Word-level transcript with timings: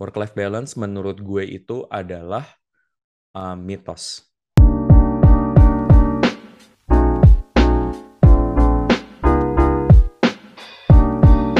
work 0.00 0.16
life 0.16 0.32
balance 0.32 0.80
menurut 0.80 1.20
gue 1.20 1.44
itu 1.44 1.84
adalah 1.92 2.48
uh, 3.36 3.52
mitos. 3.52 4.24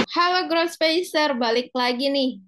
Halo 0.08 0.48
Growth 0.48 0.72
Spacer, 0.72 1.36
balik 1.36 1.68
lagi 1.76 2.08
nih 2.08 2.40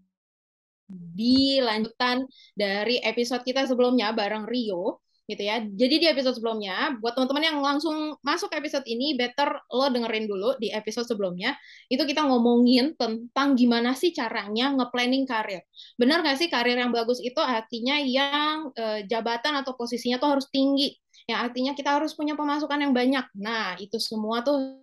di 0.88 1.60
lanjutan 1.60 2.24
dari 2.56 2.97
episode 3.04 3.45
kita 3.45 3.69
sebelumnya 3.69 4.17
bareng 4.17 4.49
Rio 4.49 5.04
gitu 5.33 5.42
ya. 5.49 5.64
Jadi 5.64 5.94
di 6.04 6.06
episode 6.06 6.37
sebelumnya, 6.37 7.01
buat 7.01 7.17
teman-teman 7.17 7.44
yang 7.49 7.58
langsung 7.64 8.21
masuk 8.21 8.53
ke 8.53 8.60
episode 8.60 8.85
ini, 8.85 9.17
better 9.17 9.49
lo 9.72 9.88
dengerin 9.88 10.28
dulu 10.28 10.60
di 10.60 10.69
episode 10.69 11.08
sebelumnya. 11.08 11.56
Itu 11.88 12.04
kita 12.04 12.28
ngomongin 12.28 12.92
tentang 13.01 13.56
gimana 13.56 13.96
sih 13.96 14.13
caranya 14.13 14.71
nge-planning 14.76 15.24
karir. 15.24 15.64
Benar 15.96 16.20
nggak 16.20 16.37
sih 16.37 16.48
karir 16.52 16.77
yang 16.77 16.92
bagus 16.92 17.18
itu 17.24 17.41
artinya 17.41 17.96
yang 17.98 18.70
eh, 18.77 19.08
jabatan 19.08 19.56
atau 19.64 19.72
posisinya 19.72 20.20
tuh 20.20 20.38
harus 20.38 20.46
tinggi. 20.52 20.92
Yang 21.27 21.38
artinya 21.50 21.72
kita 21.72 21.91
harus 21.96 22.12
punya 22.12 22.36
pemasukan 22.36 22.78
yang 22.78 22.92
banyak. 22.92 23.27
Nah, 23.38 23.78
itu 23.80 23.96
semua 23.96 24.44
tuh 24.44 24.83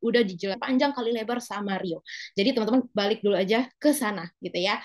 udah 0.00 0.22
dijelaskan 0.24 0.60
panjang 0.60 0.92
kali 0.96 1.12
lebar 1.12 1.38
sama 1.44 1.76
Rio. 1.76 2.00
Jadi 2.32 2.56
teman-teman 2.56 2.88
balik 2.96 3.20
dulu 3.20 3.36
aja 3.36 3.68
ke 3.76 3.92
sana 3.92 4.24
gitu 4.40 4.56
ya. 4.56 4.80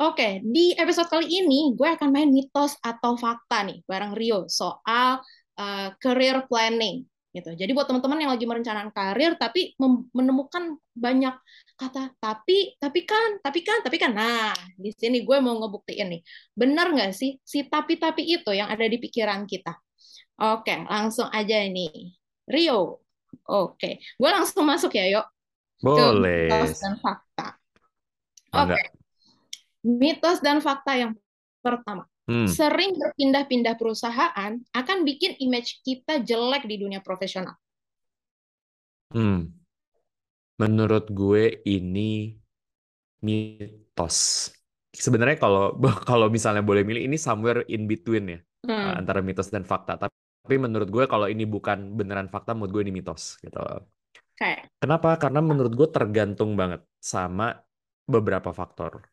Oke, 0.00 0.40
di 0.40 0.72
episode 0.72 1.08
kali 1.12 1.28
ini 1.28 1.76
gue 1.76 1.84
akan 1.84 2.08
main 2.08 2.30
mitos 2.32 2.74
atau 2.80 3.14
fakta 3.14 3.68
nih 3.68 3.84
bareng 3.84 4.16
Rio 4.16 4.48
soal 4.48 5.20
uh, 5.60 5.88
career 6.00 6.48
planning 6.48 7.04
gitu. 7.32 7.48
Jadi 7.52 7.72
buat 7.72 7.88
teman-teman 7.88 8.20
yang 8.24 8.32
lagi 8.32 8.44
merencanakan 8.44 8.92
karir 8.92 9.36
tapi 9.40 9.72
menemukan 10.12 10.76
banyak 10.92 11.32
kata 11.76 12.12
tapi, 12.20 12.76
tapi 12.76 13.00
kan, 13.08 13.40
tapi 13.40 13.60
kan, 13.64 13.78
tapi 13.84 13.96
kan. 14.00 14.12
Nah, 14.12 14.52
di 14.76 14.92
sini 14.92 15.24
gue 15.24 15.36
mau 15.40 15.56
ngebuktiin 15.60 16.08
nih. 16.08 16.20
Benar 16.52 16.92
nggak 16.92 17.12
sih 17.12 17.40
si 17.44 17.68
tapi-tapi 17.68 18.24
itu 18.24 18.52
yang 18.52 18.68
ada 18.68 18.84
di 18.84 18.96
pikiran 19.00 19.44
kita? 19.48 19.76
Oke, 20.40 20.84
langsung 20.88 21.28
aja 21.32 21.56
ini. 21.62 22.12
Rio, 22.48 23.02
Oke, 23.48 23.98
gue 23.98 24.30
langsung 24.30 24.68
masuk 24.68 24.92
ya, 24.92 25.08
yuk. 25.08 25.26
Boleh. 25.82 26.52
Ke 26.52 26.56
mitos 26.62 26.78
dan 26.78 26.94
fakta. 27.00 27.48
Oke. 28.54 29.01
Mitos 29.82 30.38
dan 30.38 30.62
fakta 30.62 30.94
yang 30.94 31.12
pertama. 31.62 32.06
Hmm. 32.30 32.46
Sering 32.46 32.94
berpindah-pindah 32.94 33.74
perusahaan 33.74 34.54
akan 34.54 34.98
bikin 35.02 35.34
image 35.42 35.82
kita 35.82 36.22
jelek 36.22 36.70
di 36.70 36.78
dunia 36.78 37.02
profesional. 37.02 37.58
Hmm. 39.10 39.50
Menurut 40.62 41.10
gue 41.10 41.66
ini 41.66 42.38
mitos. 43.26 44.48
Sebenarnya 44.94 45.42
kalau 45.42 45.74
kalau 46.10 46.30
misalnya 46.30 46.62
boleh 46.62 46.86
milih 46.86 47.02
ini 47.10 47.18
somewhere 47.18 47.66
in 47.66 47.90
between 47.90 48.38
ya 48.38 48.40
hmm. 48.70 49.02
antara 49.02 49.18
mitos 49.18 49.50
dan 49.50 49.66
fakta. 49.66 49.98
Tapi 49.98 50.14
tapi 50.42 50.58
menurut 50.58 50.90
gue 50.90 51.04
kalau 51.06 51.30
ini 51.30 51.46
bukan 51.46 51.94
beneran 51.94 52.26
fakta, 52.26 52.50
menurut 52.50 52.74
gue 52.74 52.82
ini 52.90 52.92
mitos 52.98 53.38
gitu. 53.38 53.62
Okay. 54.34 54.66
Kenapa? 54.82 55.14
Karena 55.14 55.38
menurut 55.38 55.70
gue 55.70 55.86
tergantung 55.86 56.58
banget 56.58 56.82
sama 56.98 57.62
beberapa 58.10 58.50
faktor. 58.50 59.06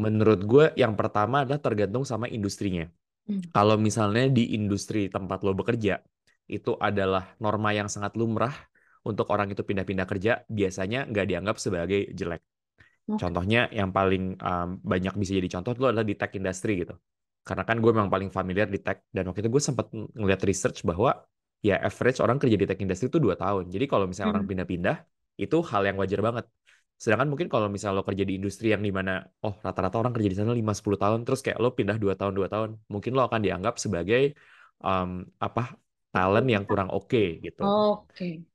Menurut 0.00 0.40
gue 0.46 0.66
yang 0.78 0.96
pertama 0.96 1.44
adalah 1.44 1.60
tergantung 1.60 2.06
sama 2.08 2.30
industrinya. 2.30 2.88
Hmm. 3.28 3.44
Kalau 3.52 3.76
misalnya 3.76 4.30
di 4.32 4.56
industri 4.56 5.12
tempat 5.12 5.44
lo 5.44 5.52
bekerja, 5.52 6.00
itu 6.48 6.74
adalah 6.80 7.36
norma 7.38 7.70
yang 7.76 7.86
sangat 7.92 8.16
lumrah 8.16 8.52
untuk 9.04 9.28
orang 9.34 9.50
itu 9.52 9.62
pindah-pindah 9.66 10.06
kerja, 10.06 10.46
biasanya 10.48 11.06
nggak 11.10 11.26
dianggap 11.28 11.56
sebagai 11.60 12.10
jelek. 12.14 12.42
Okay. 13.02 13.18
Contohnya 13.18 13.66
yang 13.74 13.90
paling 13.90 14.38
um, 14.38 14.78
banyak 14.78 15.14
bisa 15.18 15.34
jadi 15.34 15.48
contoh 15.58 15.74
itu 15.74 15.84
adalah 15.90 16.06
di 16.06 16.14
tech 16.14 16.30
industry 16.38 16.86
gitu 16.86 16.94
karena 17.42 17.62
kan 17.66 17.76
gue 17.82 17.90
memang 17.90 18.10
paling 18.10 18.30
familiar 18.30 18.70
di 18.70 18.78
tech 18.78 19.02
dan 19.10 19.26
waktu 19.26 19.42
itu 19.42 19.50
gue 19.50 19.62
sempat 19.62 19.90
ngeliat 19.90 20.40
research 20.46 20.86
bahwa 20.86 21.26
ya 21.58 21.78
average 21.82 22.22
orang 22.22 22.38
kerja 22.38 22.54
di 22.54 22.66
tech 22.70 22.78
industry 22.78 23.10
itu 23.10 23.18
dua 23.18 23.34
tahun 23.34 23.66
jadi 23.66 23.90
kalau 23.90 24.06
misalnya 24.06 24.30
hmm. 24.30 24.38
orang 24.38 24.46
pindah-pindah 24.46 24.96
itu 25.42 25.58
hal 25.66 25.82
yang 25.82 25.98
wajar 25.98 26.20
banget 26.22 26.44
sedangkan 27.02 27.28
mungkin 27.34 27.48
kalau 27.50 27.66
misalnya 27.66 27.98
lo 27.98 28.04
kerja 28.06 28.22
di 28.22 28.38
industri 28.38 28.70
yang 28.70 28.82
di 28.86 28.94
mana 28.94 29.26
oh 29.42 29.58
rata-rata 29.58 29.98
orang 29.98 30.14
kerja 30.14 30.28
di 30.30 30.36
sana 30.38 30.54
5-10 30.54 31.02
tahun 31.02 31.20
terus 31.26 31.40
kayak 31.42 31.58
lo 31.58 31.74
pindah 31.74 31.98
dua 31.98 32.14
tahun 32.14 32.32
dua 32.38 32.46
tahun 32.46 32.70
mungkin 32.86 33.10
lo 33.18 33.22
akan 33.26 33.40
dianggap 33.42 33.74
sebagai 33.82 34.38
um, 34.86 35.26
apa 35.42 35.74
talent 36.14 36.46
yang 36.46 36.62
kurang 36.62 36.94
oke 36.94 37.10
okay, 37.10 37.42
gitu 37.42 37.62
oke 37.66 38.06
okay. 38.14 38.46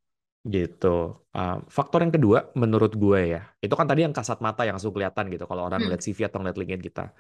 gitu 0.48 1.28
uh, 1.36 1.60
faktor 1.68 2.08
yang 2.08 2.14
kedua 2.16 2.48
menurut 2.56 2.96
gue 2.96 3.36
ya 3.36 3.42
itu 3.60 3.76
kan 3.76 3.84
tadi 3.84 4.08
yang 4.08 4.16
kasat 4.16 4.40
mata 4.40 4.64
yang 4.64 4.80
langsung 4.80 4.96
kelihatan 4.96 5.28
gitu 5.28 5.44
kalau 5.44 5.68
orang 5.68 5.84
hmm. 5.84 5.92
lihat 5.92 6.02
CV 6.08 6.32
atau 6.32 6.40
ngeliat 6.40 6.56
LinkedIn 6.56 6.84
kita 6.88 7.12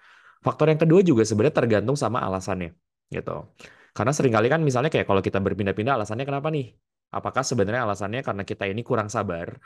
Faktor 0.45 0.69
yang 0.69 0.79
kedua 0.81 1.01
juga 1.01 1.23
sebenarnya 1.25 1.55
tergantung 1.55 1.97
sama 1.97 2.21
alasannya, 2.21 2.77
gitu. 3.09 3.49
Karena 3.95 4.11
sering 4.13 4.33
kali 4.35 4.47
kan 4.53 4.61
misalnya 4.61 4.93
kayak 4.93 5.09
kalau 5.09 5.21
kita 5.25 5.41
berpindah-pindah 5.41 5.97
alasannya 5.97 6.25
kenapa 6.29 6.53
nih? 6.53 6.77
Apakah 7.09 7.41
sebenarnya 7.41 7.81
alasannya 7.87 8.21
karena 8.21 8.43
kita 8.45 8.69
ini 8.69 8.81
kurang 8.85 9.09
sabar 9.09 9.57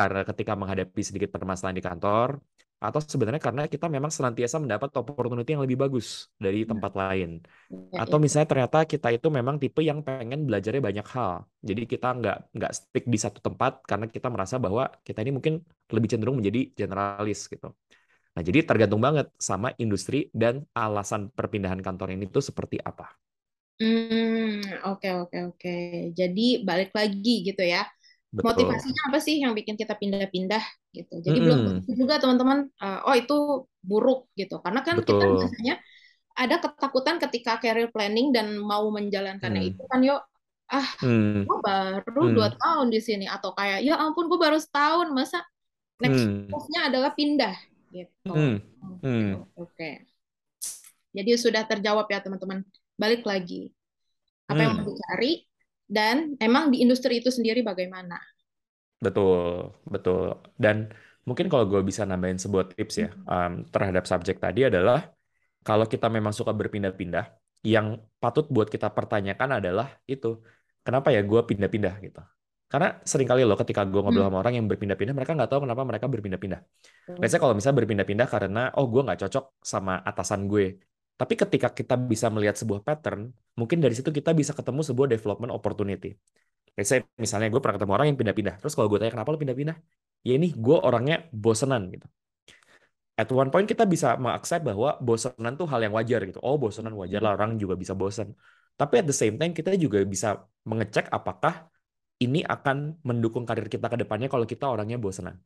karena 0.00 0.20
ketika 0.24 0.52
menghadapi 0.56 1.02
sedikit 1.04 1.28
permasalahan 1.36 1.76
di 1.76 1.84
kantor 1.84 2.40
atau 2.80 2.96
sebenarnya 2.96 3.44
karena 3.44 3.68
kita 3.68 3.92
memang 3.92 4.08
senantiasa 4.08 4.56
mendapat 4.56 4.88
opportunity 4.96 5.52
yang 5.52 5.60
lebih 5.60 5.76
bagus 5.76 6.32
dari 6.40 6.64
hmm. 6.64 6.72
tempat 6.72 6.92
lain 6.96 7.30
iya, 7.68 8.08
atau 8.08 8.16
iya. 8.16 8.24
misalnya 8.24 8.48
ternyata 8.48 8.78
kita 8.88 9.08
itu 9.12 9.28
memang 9.28 9.60
tipe 9.60 9.84
yang 9.84 10.00
pengen 10.00 10.48
belajarnya 10.48 10.80
banyak 10.80 11.06
hal 11.12 11.44
jadi 11.60 11.82
kita 11.84 12.08
nggak 12.16 12.38
nggak 12.56 12.72
stick 12.72 13.04
di 13.04 13.18
satu 13.20 13.44
tempat 13.44 13.84
karena 13.84 14.08
kita 14.08 14.32
merasa 14.32 14.56
bahwa 14.56 14.88
kita 15.04 15.20
ini 15.20 15.36
mungkin 15.36 15.60
lebih 15.92 16.08
cenderung 16.08 16.40
menjadi 16.40 16.72
generalis 16.72 17.44
gitu 17.52 17.76
Nah, 18.30 18.46
jadi 18.46 18.62
tergantung 18.62 19.02
banget 19.02 19.26
sama 19.42 19.74
industri 19.74 20.30
dan 20.30 20.62
alasan 20.70 21.34
perpindahan 21.34 21.82
kantor 21.82 22.14
ini 22.14 22.30
tuh 22.30 22.38
seperti 22.38 22.78
apa. 22.78 23.10
Hmm, 23.80 24.60
oke 24.86 25.02
okay, 25.02 25.12
oke 25.18 25.32
okay, 25.32 25.40
oke. 25.44 25.58
Okay. 25.58 25.84
Jadi 26.14 26.62
balik 26.62 26.94
lagi 26.94 27.34
gitu 27.42 27.62
ya. 27.64 27.82
Betul. 28.30 28.46
Motivasinya 28.46 29.02
apa 29.10 29.18
sih 29.18 29.42
yang 29.42 29.52
bikin 29.58 29.74
kita 29.74 29.98
pindah-pindah 29.98 30.62
gitu. 30.94 31.18
Jadi 31.18 31.38
mm 31.42 31.46
-hmm. 31.50 31.82
belum 31.82 31.98
juga 31.98 32.14
teman-teman 32.22 32.58
uh, 32.78 33.10
oh 33.10 33.14
itu 33.18 33.66
buruk 33.82 34.30
gitu. 34.38 34.62
Karena 34.62 34.86
kan 34.86 35.02
Betul. 35.02 35.18
kita 35.18 35.24
biasanya 35.34 35.74
ada 36.38 36.56
ketakutan 36.62 37.18
ketika 37.18 37.58
career 37.58 37.90
planning 37.90 38.30
dan 38.30 38.54
mau 38.56 38.86
menjalankannya 38.88 39.60
hmm. 39.66 39.70
itu 39.74 39.82
kan 39.90 40.00
yuk 40.00 40.22
ah 40.70 40.88
hmm. 41.02 41.44
gue 41.44 41.58
baru 41.58 42.22
hmm. 42.30 42.34
dua 42.38 42.48
tahun 42.54 42.86
di 42.94 43.02
sini 43.02 43.26
atau 43.26 43.50
kayak 43.52 43.82
ya 43.82 43.98
ampun 43.98 44.30
gue 44.30 44.38
baru 44.38 44.56
setahun 44.56 45.10
masa 45.10 45.42
next 45.98 46.22
hmm. 46.22 46.48
move-nya 46.48 46.80
adalah 46.88 47.10
pindah 47.12 47.54
gitu. 47.90 48.30
Hmm. 48.30 48.56
Hmm. 49.02 49.44
Oke. 49.58 49.74
Okay. 49.74 49.94
Jadi 51.10 51.30
sudah 51.36 51.66
terjawab 51.66 52.06
ya 52.06 52.22
teman-teman. 52.22 52.62
Balik 52.94 53.26
lagi. 53.26 53.74
Apa 54.46 54.56
hmm. 54.56 54.64
yang 54.64 54.72
mau 54.78 54.86
dicari 54.86 55.32
dan 55.90 56.38
emang 56.38 56.70
di 56.70 56.86
industri 56.86 57.18
itu 57.18 57.34
sendiri 57.34 57.66
bagaimana? 57.66 58.14
Betul, 59.02 59.74
betul. 59.82 60.38
Dan 60.54 60.86
mungkin 61.26 61.50
kalau 61.50 61.66
gue 61.66 61.82
bisa 61.82 62.06
nambahin 62.06 62.38
sebuah 62.38 62.70
tips 62.70 62.94
ya 63.02 63.10
um, 63.26 63.66
terhadap 63.66 64.06
subjek 64.06 64.38
tadi 64.38 64.70
adalah 64.70 65.10
kalau 65.66 65.84
kita 65.84 66.06
memang 66.06 66.30
suka 66.30 66.54
berpindah-pindah, 66.54 67.26
yang 67.60 68.00
patut 68.16 68.48
buat 68.48 68.72
kita 68.72 68.88
pertanyakan 68.88 69.60
adalah 69.60 69.92
itu 70.08 70.40
kenapa 70.80 71.12
ya 71.12 71.20
gue 71.20 71.40
pindah-pindah 71.44 71.94
gitu. 72.00 72.22
Karena 72.70 73.02
sering 73.02 73.26
kali 73.26 73.42
loh 73.42 73.58
ketika 73.58 73.82
gue 73.82 73.98
ngobrol 73.98 74.22
hmm. 74.24 74.30
sama 74.30 74.38
orang 74.46 74.54
yang 74.62 74.66
berpindah-pindah, 74.70 75.10
mereka 75.10 75.34
nggak 75.34 75.50
tahu 75.50 75.66
kenapa 75.66 75.82
mereka 75.82 76.06
berpindah-pindah. 76.06 76.60
Hmm. 77.10 77.18
Biasanya 77.18 77.42
kalau 77.42 77.54
misalnya 77.58 77.76
berpindah-pindah 77.82 78.26
karena, 78.30 78.62
oh 78.78 78.86
gue 78.86 79.02
nggak 79.02 79.18
cocok 79.26 79.44
sama 79.58 79.98
atasan 80.06 80.46
gue. 80.46 80.78
Tapi 81.20 81.34
ketika 81.36 81.68
kita 81.68 82.00
bisa 82.00 82.32
melihat 82.32 82.56
sebuah 82.56 82.80
pattern, 82.80 83.28
mungkin 83.52 83.84
dari 83.84 83.92
situ 83.92 84.08
kita 84.08 84.32
bisa 84.32 84.56
ketemu 84.56 84.80
sebuah 84.80 85.04
development 85.12 85.52
opportunity. 85.52 86.16
Biasanya 86.72 87.04
misalnya 87.20 87.52
gue 87.52 87.60
pernah 87.60 87.76
ketemu 87.76 87.92
orang 87.92 88.06
yang 88.08 88.16
pindah-pindah. 88.16 88.56
Terus 88.56 88.72
kalau 88.72 88.88
gue 88.88 88.96
tanya 88.96 89.12
kenapa 89.12 89.28
lo 89.28 89.36
pindah-pindah? 89.36 89.76
Ya 90.24 90.32
ini 90.40 90.48
gue 90.56 90.76
orangnya 90.80 91.28
bosenan 91.28 91.92
gitu. 91.92 92.08
At 93.20 93.28
one 93.28 93.52
point 93.52 93.68
kita 93.68 93.84
bisa 93.84 94.16
mengaccept 94.16 94.64
bahwa 94.64 94.96
bosenan 94.96 95.60
tuh 95.60 95.68
hal 95.68 95.84
yang 95.84 95.92
wajar 95.92 96.24
gitu. 96.24 96.40
Oh 96.40 96.56
bosenan 96.56 96.96
wajar 96.96 97.20
lah, 97.20 97.36
orang 97.36 97.60
juga 97.60 97.76
bisa 97.76 97.92
bosen. 97.92 98.32
Tapi 98.80 99.04
at 99.04 99.06
the 99.12 99.12
same 99.12 99.36
time 99.36 99.52
kita 99.52 99.76
juga 99.76 100.00
bisa 100.08 100.48
mengecek 100.64 101.12
apakah 101.12 101.68
ini 102.16 102.40
akan 102.40 102.96
mendukung 103.04 103.44
karir 103.44 103.68
kita 103.68 103.92
ke 103.92 104.00
depannya 104.00 104.32
kalau 104.32 104.48
kita 104.48 104.72
orangnya 104.72 104.96
bosenan. 104.96 105.36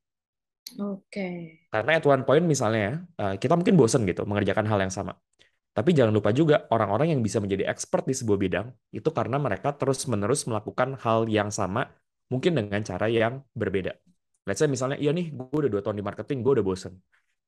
Oke. 0.78 1.10
Okay. 1.10 1.34
Karena 1.66 1.98
at 1.98 2.06
one 2.06 2.22
point 2.22 2.46
misalnya 2.46 3.02
eh, 3.18 3.34
kita 3.42 3.58
mungkin 3.58 3.74
bosen 3.74 4.06
gitu 4.06 4.22
mengerjakan 4.22 4.70
hal 4.70 4.78
yang 4.78 4.94
sama. 4.94 5.18
Tapi 5.74 5.90
jangan 5.90 6.14
lupa 6.14 6.30
juga 6.30 6.70
orang-orang 6.70 7.18
yang 7.18 7.20
bisa 7.20 7.42
menjadi 7.42 7.66
expert 7.66 8.06
di 8.06 8.14
sebuah 8.14 8.38
bidang 8.38 8.66
itu 8.94 9.10
karena 9.10 9.42
mereka 9.42 9.74
terus-menerus 9.74 10.46
melakukan 10.46 10.94
hal 11.02 11.26
yang 11.26 11.50
sama 11.50 11.90
mungkin 12.30 12.54
dengan 12.54 12.78
cara 12.86 13.10
yang 13.10 13.42
berbeda. 13.58 13.98
Let's 14.46 14.62
say 14.62 14.70
misalnya, 14.70 15.02
iya 15.02 15.10
nih 15.10 15.34
gue 15.34 15.58
udah 15.66 15.70
dua 15.72 15.82
tahun 15.82 15.98
di 15.98 16.04
marketing, 16.06 16.46
gue 16.46 16.62
udah 16.62 16.64
bosen. 16.64 16.94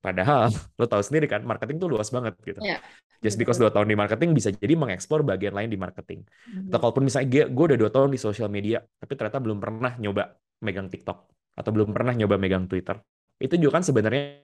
Padahal 0.03 0.51
lo 0.79 0.87
tahu 0.91 1.03
sendiri 1.07 1.31
kan, 1.31 1.47
marketing 1.47 1.79
tuh 1.79 1.89
luas 1.93 2.11
banget 2.11 2.35
gitu. 2.43 2.61
Yeah. 2.67 2.83
Just 3.23 3.39
because 3.39 3.63
dua 3.63 3.71
tahun 3.71 3.89
di 3.89 3.97
marketing 3.97 4.35
bisa 4.35 4.51
jadi 4.51 4.75
mengeksplor 4.75 5.23
bagian 5.23 5.55
lain 5.55 5.71
di 5.71 5.79
marketing. 5.79 6.27
Mm-hmm. 6.27 6.69
Atau 6.73 6.79
kalaupun 6.83 7.05
misalnya 7.07 7.47
gue 7.47 7.65
udah 7.73 7.79
dua 7.79 7.91
tahun 7.95 8.11
di 8.11 8.19
social 8.19 8.51
media, 8.51 8.83
tapi 8.83 9.13
ternyata 9.15 9.39
belum 9.39 9.59
pernah 9.63 9.93
nyoba 10.03 10.35
megang 10.67 10.91
TikTok 10.91 11.19
atau 11.57 11.71
belum 11.71 11.95
pernah 11.95 12.13
nyoba 12.13 12.37
megang 12.43 12.67
Twitter. 12.67 12.99
Itu 13.39 13.55
juga 13.61 13.81
kan 13.81 13.85
sebenarnya 13.87 14.43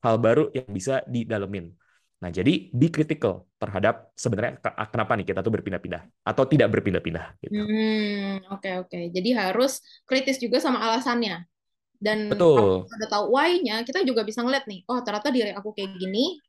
hal 0.00 0.16
baru 0.20 0.48
yang 0.52 0.68
bisa 0.72 1.04
didalemin. 1.04 1.79
Nah, 2.20 2.28
jadi 2.28 2.68
be 2.76 2.92
critical 2.92 3.48
terhadap 3.56 4.12
sebenarnya 4.12 4.60
kenapa 4.92 5.16
nih 5.16 5.32
kita 5.32 5.40
tuh 5.40 5.52
berpindah-pindah 5.56 6.04
atau 6.20 6.44
tidak 6.44 6.68
berpindah-pindah 6.68 7.40
gitu. 7.40 7.56
Hmm, 7.56 8.44
oke 8.52 8.60
okay, 8.60 8.74
oke. 8.76 8.92
Okay. 8.92 9.02
Jadi 9.08 9.32
harus 9.32 9.80
kritis 10.04 10.36
juga 10.36 10.60
sama 10.60 10.84
alasannya. 10.84 11.48
Dan 11.96 12.28
Betul. 12.28 12.56
kalau 12.56 12.76
udah 12.84 13.08
tahu 13.08 13.24
why-nya, 13.32 13.84
kita 13.88 14.04
juga 14.04 14.24
bisa 14.24 14.44
ngeliat 14.44 14.68
nih, 14.68 14.84
oh 14.88 15.00
ternyata 15.04 15.28
diri 15.32 15.52
aku 15.52 15.72
kayak 15.72 15.96
gini 16.00 16.40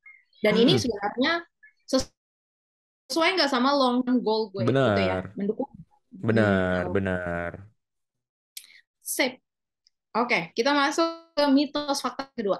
dan 0.44 0.56
hmm. 0.56 0.63
ini 0.63 0.73
sebenarnya 0.79 1.33
sesuai 1.88 3.35
nggak 3.35 3.51
sama 3.51 3.75
long 3.75 4.00
term 4.03 4.24
goal 4.24 4.51
gue 4.51 4.67
benar. 4.67 4.95
gitu 4.95 5.01
ya. 5.07 5.17
Mendukung. 5.35 5.71
Benar, 6.12 6.88
hmm. 6.88 6.94
benar. 6.95 7.51
Sip. 9.00 9.39
Oke, 10.12 10.27
okay, 10.27 10.44
kita 10.51 10.75
masuk 10.75 11.31
ke 11.31 11.44
mitos 11.47 12.03
fakta 12.03 12.27
kedua. 12.35 12.59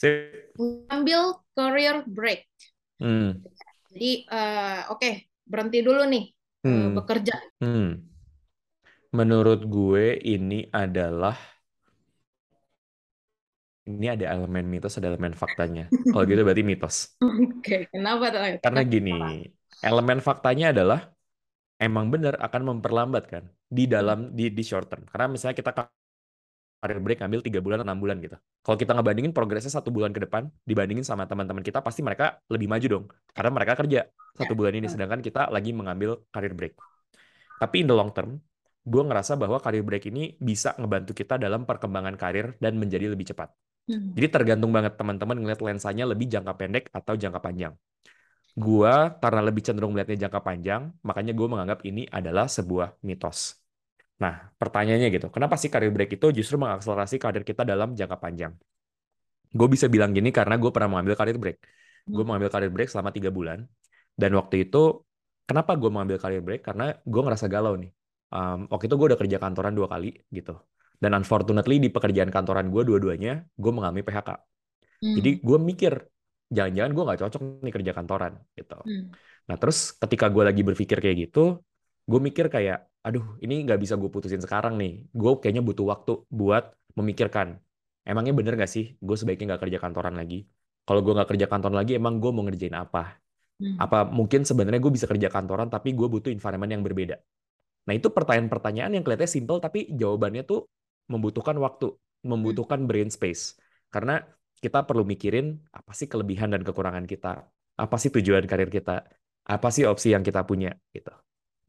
Sip. 0.00 0.56
Ambil 0.88 1.44
career 1.52 2.00
break. 2.08 2.48
Hmm. 2.96 3.44
Jadi, 3.92 4.24
uh, 4.32 4.88
oke, 4.96 4.96
okay, 4.96 5.28
berhenti 5.44 5.84
dulu 5.84 6.08
nih 6.08 6.24
eh, 6.64 6.68
hmm. 6.72 6.96
bekerja. 6.96 7.36
Hmm. 7.60 8.00
Menurut 9.12 9.60
gue 9.68 10.16
ini 10.24 10.64
adalah 10.72 11.36
ini 13.84 14.06
ada 14.08 14.32
elemen 14.32 14.72
mitos, 14.72 14.96
ada 14.96 15.12
elemen 15.12 15.36
faktanya. 15.36 15.92
Kalau 15.92 16.24
gitu 16.24 16.48
berarti 16.48 16.64
mitos. 16.64 16.96
Oke, 17.20 17.60
okay. 17.60 17.80
kenapa? 17.92 18.56
Karena 18.62 18.82
gini, 18.86 19.50
elemen 19.84 20.22
faktanya 20.24 20.72
adalah 20.72 21.12
emang 21.76 22.08
benar 22.08 22.40
akan 22.40 22.62
memperlambat 22.72 23.24
kan 23.28 23.44
di 23.66 23.84
dalam 23.90 24.32
di 24.32 24.48
di 24.48 24.62
short 24.64 24.88
term. 24.88 25.04
Karena 25.10 25.34
misalnya 25.34 25.58
kita 25.58 25.74
karir 26.80 26.98
break 26.98 27.20
ambil 27.20 27.44
tiga 27.44 27.60
bulan 27.60 27.84
enam 27.84 28.00
bulan 28.00 28.18
gitu. 28.24 28.40
Kalau 28.64 28.76
kita 28.80 28.96
ngebandingin 28.96 29.36
progresnya 29.36 29.70
satu 29.70 29.92
bulan 29.92 30.16
ke 30.16 30.24
depan 30.24 30.48
dibandingin 30.64 31.04
sama 31.04 31.28
teman-teman 31.28 31.60
kita 31.60 31.84
pasti 31.84 32.00
mereka 32.00 32.40
lebih 32.48 32.66
maju 32.66 32.86
dong 32.88 33.04
karena 33.36 33.50
mereka 33.52 33.72
kerja 33.76 34.00
satu 34.40 34.52
bulan 34.56 34.72
ini 34.80 34.88
sedangkan 34.88 35.20
kita 35.20 35.52
lagi 35.52 35.76
mengambil 35.76 36.24
karir 36.32 36.56
break. 36.56 36.74
Tapi 37.60 37.84
in 37.84 37.92
the 37.92 37.92
long 37.92 38.08
term, 38.16 38.40
gue 38.88 39.02
ngerasa 39.04 39.36
bahwa 39.36 39.60
karir 39.60 39.84
break 39.84 40.08
ini 40.08 40.40
bisa 40.40 40.72
ngebantu 40.80 41.12
kita 41.12 41.36
dalam 41.36 41.68
perkembangan 41.68 42.16
karir 42.16 42.56
dan 42.56 42.80
menjadi 42.80 43.12
lebih 43.12 43.28
cepat. 43.28 43.52
Hmm. 43.84 44.16
Jadi 44.16 44.26
tergantung 44.32 44.72
banget 44.72 44.96
teman-teman 44.96 45.36
ngeliat 45.36 45.60
lensanya 45.60 46.08
lebih 46.08 46.24
jangka 46.32 46.56
pendek 46.56 46.88
atau 46.88 47.12
jangka 47.20 47.40
panjang. 47.44 47.76
Gua 48.56 49.14
karena 49.20 49.40
lebih 49.44 49.62
cenderung 49.62 49.92
melihatnya 49.92 50.26
jangka 50.26 50.40
panjang, 50.40 50.90
makanya 51.04 51.36
gue 51.36 51.46
menganggap 51.46 51.84
ini 51.84 52.08
adalah 52.08 52.48
sebuah 52.48 52.98
mitos. 53.04 53.59
Nah, 54.20 54.52
pertanyaannya 54.60 55.08
gitu, 55.16 55.26
kenapa 55.32 55.56
sih 55.56 55.72
karir 55.72 55.88
break 55.88 56.20
itu 56.20 56.26
justru 56.36 56.60
mengakselerasi 56.60 57.16
karir 57.16 57.40
kita 57.40 57.64
dalam 57.64 57.96
jangka 57.96 58.16
panjang? 58.20 58.52
Gue 59.50 59.68
bisa 59.72 59.88
bilang 59.88 60.12
gini 60.12 60.28
karena 60.28 60.60
gue 60.60 60.70
pernah 60.70 60.92
mengambil 60.92 61.16
karir 61.16 61.40
break. 61.40 61.58
Gue 62.04 62.20
hmm. 62.20 62.28
mengambil 62.28 62.48
karir 62.52 62.70
break 62.70 62.92
selama 62.92 63.10
tiga 63.16 63.32
bulan. 63.32 63.64
Dan 64.12 64.36
waktu 64.36 64.68
itu, 64.68 65.00
kenapa 65.48 65.72
gue 65.80 65.88
mengambil 65.88 66.20
karir 66.20 66.44
break? 66.44 66.60
Karena 66.60 66.92
gue 66.92 67.22
ngerasa 67.24 67.48
galau 67.48 67.80
nih. 67.80 67.90
Um, 68.30 68.68
waktu 68.70 68.86
itu 68.86 68.94
gue 68.94 69.06
udah 69.10 69.18
kerja 69.18 69.36
kantoran 69.40 69.72
dua 69.72 69.88
kali 69.88 70.14
gitu. 70.28 70.54
Dan 71.00 71.16
unfortunately 71.16 71.80
di 71.80 71.88
pekerjaan 71.88 72.28
kantoran 72.28 72.68
gue 72.68 72.82
dua-duanya, 72.84 73.40
gue 73.56 73.72
mengalami 73.72 74.04
PHK. 74.04 74.30
Hmm. 75.00 75.16
Jadi 75.16 75.30
gue 75.40 75.58
mikir, 75.58 75.92
jangan-jangan 76.52 76.90
gue 76.92 77.04
nggak 77.08 77.20
cocok 77.24 77.42
nih 77.64 77.72
kerja 77.72 77.92
kantoran 77.96 78.32
gitu. 78.52 78.78
Hmm. 78.84 79.08
Nah 79.48 79.56
terus 79.56 79.96
ketika 79.96 80.28
gue 80.28 80.44
lagi 80.44 80.60
berpikir 80.60 81.00
kayak 81.00 81.16
gitu, 81.24 81.64
gue 82.04 82.20
mikir 82.20 82.52
kayak 82.52 82.89
aduh 83.06 83.24
ini 83.44 83.64
nggak 83.64 83.80
bisa 83.82 83.94
gue 84.00 84.10
putusin 84.12 84.42
sekarang 84.44 84.74
nih. 84.80 84.92
Gue 85.20 85.30
kayaknya 85.40 85.62
butuh 85.64 85.86
waktu 85.92 86.12
buat 86.28 86.64
memikirkan 86.98 87.56
emangnya 88.04 88.32
bener 88.38 88.52
nggak 88.58 88.70
sih 88.70 88.84
gue 89.06 89.16
sebaiknya 89.20 89.54
nggak 89.54 89.62
kerja 89.68 89.78
kantoran 89.84 90.14
lagi? 90.20 90.36
Kalau 90.86 91.00
gue 91.04 91.12
nggak 91.16 91.28
kerja 91.32 91.46
kantoran 91.52 91.76
lagi 91.80 91.92
emang 92.00 92.14
gue 92.22 92.30
mau 92.34 92.44
ngerjain 92.46 92.76
apa? 92.76 93.16
Hmm. 93.60 93.76
apa 93.76 94.08
mungkin 94.08 94.40
sebenarnya 94.40 94.80
gue 94.80 94.88
bisa 94.88 95.04
kerja 95.04 95.28
kantoran 95.28 95.68
tapi 95.68 95.92
gue 95.92 96.08
butuh 96.08 96.32
environment 96.32 96.72
yang 96.72 96.80
berbeda? 96.80 97.20
Nah 97.86 97.92
itu 97.92 98.08
pertanyaan-pertanyaan 98.08 98.96
yang 98.96 99.04
kelihatannya 99.04 99.28
simple 99.36 99.60
tapi 99.60 99.92
jawabannya 99.92 100.48
tuh 100.48 100.64
membutuhkan 101.12 101.60
waktu 101.60 101.92
membutuhkan 102.24 102.88
brain 102.88 103.12
space. 103.12 103.60
Karena 103.92 104.16
kita 104.64 104.88
perlu 104.88 105.04
mikirin 105.04 105.60
apa 105.76 105.92
sih 105.92 106.08
kelebihan 106.08 106.56
dan 106.56 106.64
kekurangan 106.64 107.04
kita? 107.04 107.44
Apa 107.76 107.96
sih 108.00 108.08
tujuan 108.08 108.48
karir 108.48 108.72
kita? 108.72 109.04
Apa 109.44 109.68
sih 109.68 109.84
opsi 109.84 110.16
yang 110.16 110.24
kita 110.24 110.40
punya? 110.48 110.72
Gitu 110.96 111.12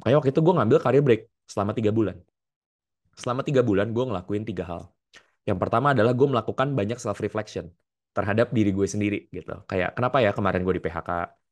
Makanya 0.02 0.18
waktu 0.18 0.30
itu 0.34 0.42
gue 0.42 0.54
ngambil 0.58 0.78
career 0.82 1.04
break 1.06 1.22
selama 1.46 1.72
tiga 1.78 1.94
bulan. 1.94 2.18
Selama 3.14 3.46
tiga 3.46 3.62
bulan 3.62 3.94
gue 3.94 4.04
ngelakuin 4.10 4.44
tiga 4.50 4.66
hal. 4.66 4.82
Yang 5.46 5.58
pertama 5.62 5.94
adalah 5.94 6.18
gue 6.18 6.26
melakukan 6.26 6.74
banyak 6.74 6.98
self 6.98 7.22
reflection 7.22 7.70
terhadap 8.18 8.50
diri 8.50 8.74
gue 8.74 8.88
sendiri 8.90 9.30
gitu. 9.30 9.62
Kayak 9.70 9.94
kenapa 9.94 10.18
ya 10.26 10.34
kemarin 10.34 10.66
gue 10.66 10.82
di 10.82 10.84
PHK? 10.84 11.10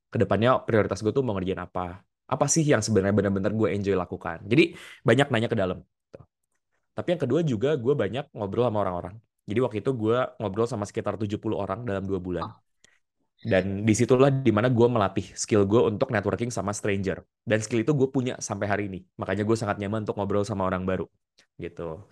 Ke 0.10 0.18
depannya 0.18 0.58
prioritas 0.66 1.00
gue 1.06 1.14
tuh 1.14 1.22
mau 1.22 1.38
ngerjain 1.38 1.62
apa? 1.62 2.02
Apa 2.30 2.46
sih 2.50 2.66
yang 2.66 2.82
sebenarnya 2.82 3.14
benar-benar 3.14 3.54
gue 3.54 3.70
enjoy 3.70 3.94
lakukan? 3.94 4.42
Jadi 4.50 4.74
banyak 5.06 5.28
nanya 5.30 5.50
ke 5.50 5.58
dalam. 5.58 5.78
Gitu. 5.86 6.20
Tapi 6.98 7.08
yang 7.14 7.22
kedua 7.22 7.40
juga 7.46 7.70
gue 7.78 7.94
banyak 7.94 8.34
ngobrol 8.34 8.66
sama 8.66 8.82
orang-orang. 8.82 9.16
Jadi 9.50 9.60
waktu 9.62 9.78
itu 9.86 9.92
gue 9.94 10.18
ngobrol 10.42 10.66
sama 10.66 10.86
sekitar 10.90 11.18
70 11.22 11.54
orang 11.54 11.86
dalam 11.86 12.06
dua 12.06 12.18
bulan. 12.18 12.46
Dan 13.40 13.88
di 13.88 13.96
situlah 13.96 14.28
di 14.28 14.52
mana 14.52 14.68
gue 14.68 14.88
melatih 14.92 15.32
skill 15.32 15.64
gue 15.64 15.80
untuk 15.80 16.12
networking 16.12 16.52
sama 16.52 16.76
stranger. 16.76 17.24
Dan 17.40 17.64
skill 17.64 17.88
itu 17.88 17.96
gue 17.96 18.12
punya 18.12 18.36
sampai 18.44 18.68
hari 18.68 18.84
ini. 18.92 19.00
Makanya 19.16 19.48
gue 19.48 19.56
sangat 19.56 19.80
nyaman 19.80 20.04
untuk 20.04 20.20
ngobrol 20.20 20.44
sama 20.44 20.68
orang 20.68 20.84
baru. 20.84 21.08
Gitu. 21.56 22.04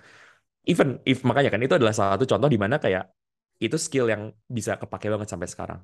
Even, 0.67 1.03
if 1.03 1.27
makanya 1.27 1.51
kan 1.51 1.59
itu 1.59 1.75
adalah 1.75 1.91
salah 1.91 2.15
satu 2.15 2.23
contoh 2.27 2.47
di 2.47 2.55
mana 2.55 2.79
kayak 2.79 3.11
itu 3.59 3.75
skill 3.75 4.07
yang 4.07 4.31
bisa 4.47 4.79
kepake 4.79 5.11
banget 5.11 5.27
sampai 5.27 5.51
sekarang. 5.51 5.79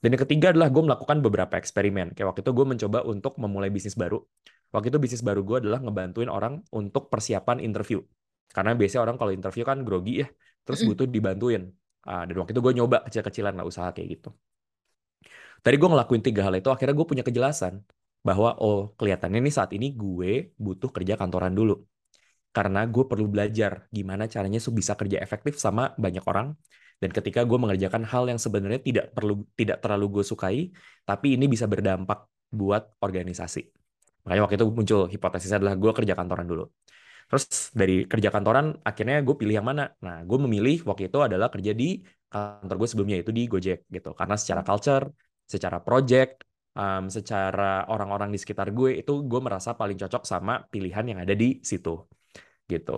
Dan 0.00 0.16
yang 0.16 0.22
ketiga 0.22 0.54
adalah 0.54 0.72
gue 0.72 0.82
melakukan 0.86 1.18
beberapa 1.20 1.54
eksperimen. 1.58 2.14
Kayak 2.14 2.32
waktu 2.32 2.40
itu 2.46 2.52
gue 2.54 2.66
mencoba 2.66 2.98
untuk 3.04 3.36
memulai 3.42 3.68
bisnis 3.74 3.98
baru. 3.98 4.22
Waktu 4.70 4.94
itu 4.94 4.98
bisnis 5.02 5.22
baru 5.26 5.42
gue 5.42 5.66
adalah 5.66 5.82
ngebantuin 5.82 6.30
orang 6.30 6.62
untuk 6.70 7.10
persiapan 7.10 7.58
interview. 7.60 8.00
Karena 8.50 8.78
biasanya 8.78 9.02
orang 9.02 9.16
kalau 9.18 9.34
interview 9.34 9.62
kan 9.66 9.82
grogi 9.82 10.22
ya, 10.24 10.28
terus 10.62 10.82
butuh 10.86 11.06
dibantuin. 11.10 11.68
Uh, 12.00 12.24
dan 12.24 12.34
waktu 12.38 12.56
itu 12.56 12.62
gue 12.64 12.72
nyoba 12.80 13.04
kecil-kecilan 13.04 13.54
lah 13.60 13.66
usaha 13.66 13.92
kayak 13.92 14.08
gitu. 14.18 14.30
Tadi 15.60 15.76
gue 15.80 15.88
ngelakuin 15.92 16.22
tiga 16.24 16.42
hal 16.48 16.54
itu, 16.56 16.68
akhirnya 16.72 16.94
gue 16.96 17.06
punya 17.06 17.24
kejelasan 17.26 17.84
bahwa 18.20 18.56
oh 18.60 18.92
kelihatannya 18.98 19.40
nih 19.44 19.54
saat 19.54 19.70
ini 19.76 19.92
gue 19.96 20.52
butuh 20.56 20.90
kerja 20.92 21.14
kantoran 21.20 21.52
dulu. 21.52 21.80
Karena 22.50 22.82
gue 22.88 23.04
perlu 23.06 23.26
belajar 23.30 23.86
gimana 23.94 24.26
caranya 24.26 24.58
bisa 24.58 24.92
kerja 24.98 25.18
efektif 25.22 25.54
sama 25.60 25.94
banyak 25.94 26.24
orang. 26.26 26.56
Dan 27.00 27.10
ketika 27.16 27.40
gue 27.48 27.56
mengerjakan 27.56 28.04
hal 28.04 28.28
yang 28.28 28.36
sebenarnya 28.36 28.80
tidak 28.84 29.06
perlu 29.16 29.46
tidak 29.56 29.80
terlalu 29.80 30.20
gue 30.20 30.24
sukai, 30.26 30.68
tapi 31.08 31.38
ini 31.38 31.48
bisa 31.48 31.64
berdampak 31.64 32.28
buat 32.52 32.98
organisasi. 33.00 33.60
Makanya 34.26 34.40
waktu 34.44 34.56
itu 34.60 34.66
muncul 34.68 35.00
hipotesisnya 35.08 35.58
adalah 35.62 35.74
gue 35.80 35.92
kerja 35.96 36.12
kantoran 36.12 36.44
dulu. 36.44 36.68
Terus 37.30 37.72
dari 37.72 38.04
kerja 38.10 38.28
kantoran 38.34 38.74
akhirnya 38.82 39.22
gue 39.22 39.34
pilih 39.38 39.54
yang 39.62 39.66
mana? 39.70 39.94
Nah, 40.02 40.26
gue 40.26 40.38
memilih 40.44 40.82
waktu 40.84 41.08
itu 41.08 41.18
adalah 41.22 41.48
kerja 41.48 41.72
di 41.72 42.02
kantor 42.28 42.74
gue 42.84 42.88
sebelumnya 42.90 43.16
itu 43.22 43.30
di 43.30 43.46
Gojek 43.46 43.86
gitu. 43.88 44.10
Karena 44.18 44.34
secara 44.34 44.60
culture, 44.66 45.08
secara 45.52 45.78
project, 45.86 46.30
um, 46.78 47.04
secara 47.16 47.64
orang-orang 47.92 48.28
di 48.34 48.38
sekitar 48.42 48.68
gue 48.78 48.90
itu 49.00 49.12
gue 49.30 49.40
merasa 49.46 49.70
paling 49.80 49.98
cocok 50.02 50.22
sama 50.32 50.52
pilihan 50.72 51.04
yang 51.10 51.18
ada 51.24 51.34
di 51.42 51.58
situ 51.70 51.90
gitu. 52.70 52.92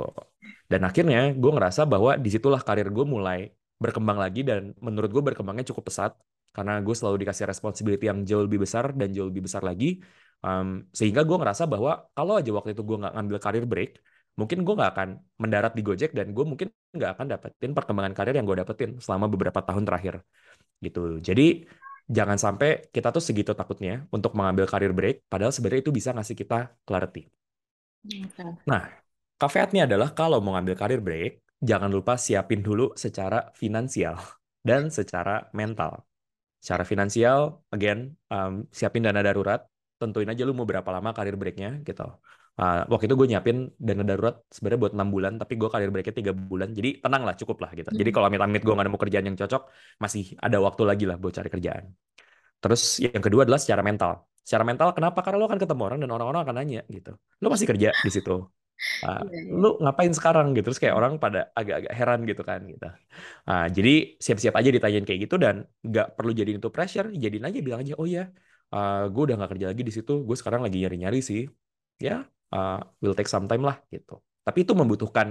Dan 0.70 0.80
akhirnya 0.88 1.32
gue 1.42 1.50
ngerasa 1.56 1.82
bahwa 1.92 2.10
di 2.24 2.28
situlah 2.34 2.60
karir 2.60 2.88
gue 2.96 3.06
mulai 3.14 3.38
berkembang 3.82 4.18
lagi 4.24 4.40
dan 4.44 4.76
menurut 4.86 5.10
gue 5.14 5.22
berkembangnya 5.28 5.64
cukup 5.70 5.84
pesat 5.88 6.12
karena 6.52 6.72
gue 6.84 6.94
selalu 6.98 7.16
dikasih 7.24 7.44
responsibility 7.48 8.04
yang 8.10 8.20
jauh 8.28 8.44
lebih 8.46 8.60
besar 8.64 8.84
dan 8.92 9.08
jauh 9.16 9.26
lebih 9.32 9.42
besar 9.48 9.62
lagi 9.64 10.04
um, 10.44 10.84
sehingga 10.92 11.24
gue 11.28 11.36
ngerasa 11.40 11.64
bahwa 11.72 11.90
kalau 12.12 12.36
aja 12.38 12.50
waktu 12.52 12.70
itu 12.76 12.82
gue 12.88 12.96
nggak 13.00 13.12
ngambil 13.16 13.38
karir 13.40 13.64
break 13.64 13.90
mungkin 14.36 14.58
gue 14.64 14.74
nggak 14.78 14.90
akan 14.94 15.08
mendarat 15.42 15.72
di 15.76 15.82
Gojek 15.84 16.10
dan 16.18 16.26
gue 16.36 16.44
mungkin 16.50 16.68
nggak 16.96 17.10
akan 17.16 17.26
dapetin 17.32 17.70
perkembangan 17.76 18.14
karir 18.16 18.34
yang 18.36 18.46
gue 18.48 18.56
dapetin 18.62 18.90
selama 19.00 19.26
beberapa 19.32 19.60
tahun 19.64 19.84
terakhir 19.88 20.14
gitu 20.84 21.20
jadi 21.20 21.42
jangan 22.08 22.38
sampai 22.40 22.90
kita 22.94 23.08
tuh 23.14 23.22
segitu 23.22 23.52
takutnya 23.54 24.06
untuk 24.14 24.32
mengambil 24.38 24.66
karir 24.70 24.92
break, 24.96 25.26
padahal 25.30 25.52
sebenarnya 25.54 25.82
itu 25.86 25.92
bisa 25.94 26.10
ngasih 26.16 26.36
kita 26.38 26.74
clarity. 26.86 27.28
Nah, 28.66 28.82
caveatnya 29.38 29.86
adalah 29.88 30.10
kalau 30.14 30.38
mau 30.42 30.54
ngambil 30.54 30.74
karir 30.78 31.00
break, 31.02 31.32
jangan 31.62 31.90
lupa 31.90 32.18
siapin 32.18 32.60
dulu 32.62 32.94
secara 32.98 33.50
finansial 33.54 34.18
dan 34.68 34.90
secara 34.90 35.50
mental. 35.54 36.02
Secara 36.62 36.86
finansial, 36.86 37.66
again, 37.74 38.14
um, 38.30 38.66
siapin 38.70 39.02
dana 39.02 39.18
darurat, 39.18 39.66
tentuin 39.98 40.30
aja 40.30 40.42
lu 40.46 40.54
mau 40.54 40.66
berapa 40.66 40.86
lama 40.94 41.10
karir 41.14 41.34
breaknya 41.34 41.82
gitu. 41.82 42.06
Uh, 42.52 42.84
waktu 42.92 43.08
itu 43.08 43.16
gue 43.16 43.26
nyiapin 43.32 43.56
dana 43.80 44.04
darurat 44.04 44.36
sebenarnya 44.52 44.80
buat 44.84 44.92
enam 44.96 45.08
bulan, 45.08 45.32
tapi 45.40 45.56
gue 45.56 45.68
karir 45.72 45.88
breaknya 45.88 46.14
tiga 46.20 46.32
bulan, 46.36 46.68
jadi 46.76 47.00
tenang 47.00 47.22
lah, 47.24 47.34
cukup 47.40 47.56
lah 47.64 47.70
gitu. 47.72 47.88
Hmm. 47.88 47.98
Jadi 48.00 48.10
kalau 48.12 48.26
amit-amit 48.28 48.60
gue 48.60 48.72
gak 48.76 48.86
nemu 48.86 48.98
kerjaan 49.00 49.24
yang 49.32 49.38
cocok, 49.40 49.62
masih 50.04 50.36
ada 50.36 50.56
waktu 50.60 50.82
lagi 50.84 51.04
lah 51.08 51.16
buat 51.16 51.32
cari 51.32 51.48
kerjaan. 51.48 51.84
Terus 52.62 52.82
yang 53.02 53.22
kedua 53.24 53.42
adalah 53.48 53.60
secara 53.60 53.82
mental. 53.82 54.28
Secara 54.42 54.64
mental 54.66 54.88
kenapa? 54.94 55.18
Karena 55.24 55.38
lo 55.40 55.46
akan 55.50 55.60
ketemu 55.62 55.82
orang 55.86 55.98
dan 56.02 56.10
orang-orang 56.14 56.40
akan 56.44 56.54
nanya 56.60 56.80
gitu. 56.90 57.10
Lo 57.42 57.46
masih 57.50 57.66
kerja 57.66 57.88
di 57.94 58.10
situ. 58.10 58.34
Ah, 59.02 59.22
Iya, 59.22 59.38
iya. 59.46 59.52
lu 59.62 59.66
ngapain 59.82 60.10
sekarang 60.10 60.46
gitu 60.58 60.66
terus 60.70 60.80
kayak 60.82 60.96
orang 60.98 61.12
pada 61.22 61.38
agak-agak 61.54 61.92
heran 61.94 62.20
gitu 62.26 62.42
kan 62.42 62.60
gitu 62.66 62.86
Ah, 63.46 63.66
jadi 63.76 63.90
siap-siap 64.18 64.54
aja 64.58 64.70
ditanyain 64.74 65.06
kayak 65.06 65.20
gitu 65.26 65.36
dan 65.38 65.54
nggak 65.86 66.06
perlu 66.18 66.30
jadiin 66.34 66.58
itu 66.58 66.70
pressure 66.74 67.06
jadiin 67.14 67.44
aja 67.46 67.58
bilang 67.66 67.80
aja 67.86 67.94
oh 68.00 68.08
ya 68.16 68.22
gue 69.12 69.22
udah 69.26 69.34
nggak 69.38 69.50
kerja 69.52 69.66
lagi 69.70 69.82
di 69.88 69.92
situ 69.96 70.12
gue 70.26 70.36
sekarang 70.40 70.60
lagi 70.66 70.76
nyari-nyari 70.82 71.18
sih 71.28 71.40
ya 72.06 72.12
uh, 72.54 72.78
will 73.02 73.16
take 73.18 73.30
some 73.30 73.46
time 73.50 73.64
lah 73.68 73.76
gitu 73.94 74.14
tapi 74.46 74.58
itu 74.66 74.72
membutuhkan 74.80 75.28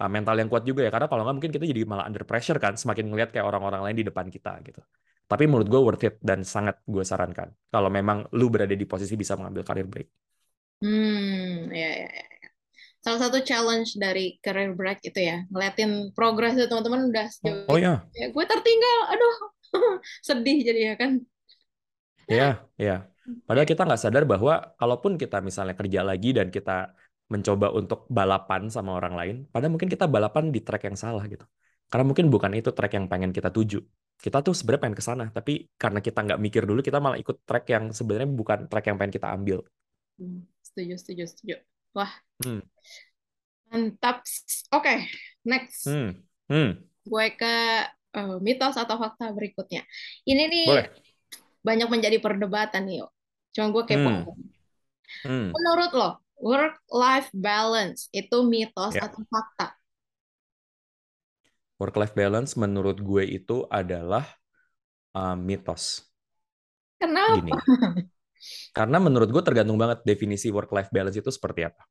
uh, 0.00 0.10
mental 0.14 0.34
yang 0.40 0.48
kuat 0.52 0.64
juga 0.68 0.80
ya 0.86 0.90
karena 0.94 1.06
kalau 1.10 1.22
nggak 1.24 1.36
mungkin 1.38 1.52
kita 1.56 1.64
jadi 1.72 1.82
malah 1.90 2.04
under 2.08 2.24
pressure 2.28 2.58
kan 2.64 2.74
semakin 2.80 3.04
ngelihat 3.10 3.30
kayak 3.34 3.46
orang-orang 3.50 3.80
lain 3.86 3.96
di 4.00 4.06
depan 4.10 4.26
kita 4.32 4.50
gitu 4.66 4.80
tapi 5.24 5.44
menurut 5.48 5.68
gue 5.72 5.80
worth 5.80 6.04
it 6.08 6.14
dan 6.20 6.44
sangat 6.44 6.76
gue 6.84 7.04
sarankan 7.06 7.48
kalau 7.72 7.88
memang 7.88 8.28
lu 8.38 8.46
berada 8.52 8.74
di 8.76 8.84
posisi 8.84 9.14
bisa 9.16 9.34
mengambil 9.38 9.62
career 9.64 9.88
break 9.88 10.08
Hmm, 10.82 11.72
ya, 11.72 11.86
ya, 12.00 12.08
ya. 12.18 12.22
Salah 13.04 13.20
satu 13.24 13.38
challenge 13.48 13.90
dari 14.04 14.20
career 14.44 14.72
break 14.78 14.98
itu 15.08 15.20
ya, 15.30 15.36
ngeliatin 15.52 15.90
progres 16.16 16.52
tuh 16.58 16.66
teman-teman 16.70 17.02
udah 17.12 17.26
sejauh 17.34 17.68
oh 17.68 17.76
itu. 17.78 17.78
ya 17.78 18.06
Ya, 18.18 18.26
gue 18.34 18.44
tertinggal, 18.52 18.98
aduh, 19.12 19.34
sedih 20.28 20.56
jadi 20.68 20.80
ya 20.90 20.94
kan. 21.02 21.12
Ya, 22.28 22.36
ya. 22.36 22.68
Ya. 22.78 23.13
Padahal 23.46 23.68
kita 23.68 23.82
nggak 23.84 24.00
sadar 24.00 24.24
bahwa 24.24 24.52
kalaupun 24.80 25.12
kita 25.20 25.36
misalnya 25.44 25.74
kerja 25.76 26.00
lagi 26.00 26.28
dan 26.32 26.48
kita 26.48 26.96
mencoba 27.32 27.66
untuk 27.72 28.04
balapan 28.08 28.68
sama 28.72 28.90
orang 28.98 29.14
lain, 29.20 29.36
padahal 29.52 29.72
mungkin 29.74 29.88
kita 29.92 30.04
balapan 30.08 30.44
di 30.54 30.60
track 30.64 30.82
yang 30.88 30.96
salah 30.96 31.24
gitu. 31.28 31.44
Karena 31.90 32.04
mungkin 32.08 32.26
bukan 32.32 32.52
itu 32.56 32.70
track 32.72 32.92
yang 32.96 33.06
pengen 33.12 33.30
kita 33.36 33.48
tuju. 33.52 33.80
Kita 34.24 34.40
tuh 34.46 34.54
sebenarnya 34.56 34.82
pengen 34.88 34.98
ke 35.00 35.04
sana, 35.04 35.24
tapi 35.36 35.52
karena 35.76 36.00
kita 36.00 36.18
nggak 36.24 36.40
mikir 36.40 36.62
dulu, 36.68 36.80
kita 36.80 36.98
malah 37.04 37.18
ikut 37.20 37.36
track 37.48 37.64
yang 37.74 37.84
sebenarnya 37.92 38.28
bukan 38.40 38.58
track 38.70 38.84
yang 38.88 38.96
pengen 39.00 39.14
kita 39.18 39.28
ambil. 39.36 39.58
Hmm, 40.18 40.46
setuju, 40.62 40.94
setuju, 40.98 41.22
setuju. 41.30 41.54
Wah, 41.94 42.10
Hmm, 42.42 42.60
mantap. 43.70 44.22
Oke, 44.72 44.94
next. 45.44 45.86
hmm, 45.86 46.10
hmm. 46.48 46.84
Gue 47.04 47.26
ke 47.36 47.54
eh, 48.16 48.36
mitos 48.40 48.76
atau 48.80 48.96
fakta 48.96 49.28
berikutnya. 49.36 49.82
Ini 50.24 50.42
nih 50.52 50.66
Boleh. 50.66 50.88
banyak 51.64 51.88
menjadi 51.88 52.18
perdebatan 52.20 52.82
nih. 52.88 53.00
Cuma 53.54 53.70
gue 53.70 53.84
kepo. 53.86 54.10
Hmm, 54.10 54.26
hmm. 55.24 55.48
Menurut 55.54 55.90
lo, 55.94 56.10
work-life 56.42 57.30
balance 57.30 58.10
itu 58.10 58.42
mitos 58.42 58.98
Ya. 58.98 59.06
atau 59.06 59.22
fakta? 59.30 59.78
Work-life 61.78 62.14
balance 62.18 62.58
menurut 62.58 62.98
gue 62.98 63.22
itu 63.24 63.66
adalah 63.70 64.26
uh, 65.14 65.38
mitos. 65.38 66.02
Kenapa? 66.98 67.38
Gini. 67.38 67.52
Karena 68.76 68.98
menurut 68.98 69.30
gue 69.30 69.42
tergantung 69.42 69.78
banget 69.78 70.02
definisi 70.02 70.50
work-life 70.50 70.90
balance 70.90 71.16
itu 71.16 71.30
seperti 71.30 71.64
apa. 71.70 71.82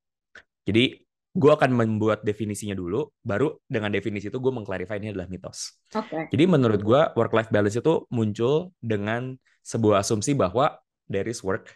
Jadi 0.68 1.00
gue 1.34 1.52
akan 1.52 1.74
membuat 1.74 2.22
definisinya 2.22 2.78
dulu, 2.78 3.10
baru 3.26 3.58
dengan 3.66 3.90
definisi 3.90 4.30
itu 4.30 4.38
gue 4.38 4.54
mengklarify 4.54 5.02
ini 5.02 5.16
adalah 5.16 5.26
mitos. 5.26 5.82
Oke. 5.98 6.30
Jadi 6.30 6.44
menurut 6.46 6.80
gue 6.84 7.02
work-life 7.18 7.50
balance 7.50 7.80
itu 7.80 8.06
muncul 8.14 8.70
dengan 8.78 9.34
sebuah 9.66 10.06
asumsi 10.06 10.38
bahwa 10.38 10.83
there 11.08 11.28
is 11.28 11.44
work, 11.44 11.74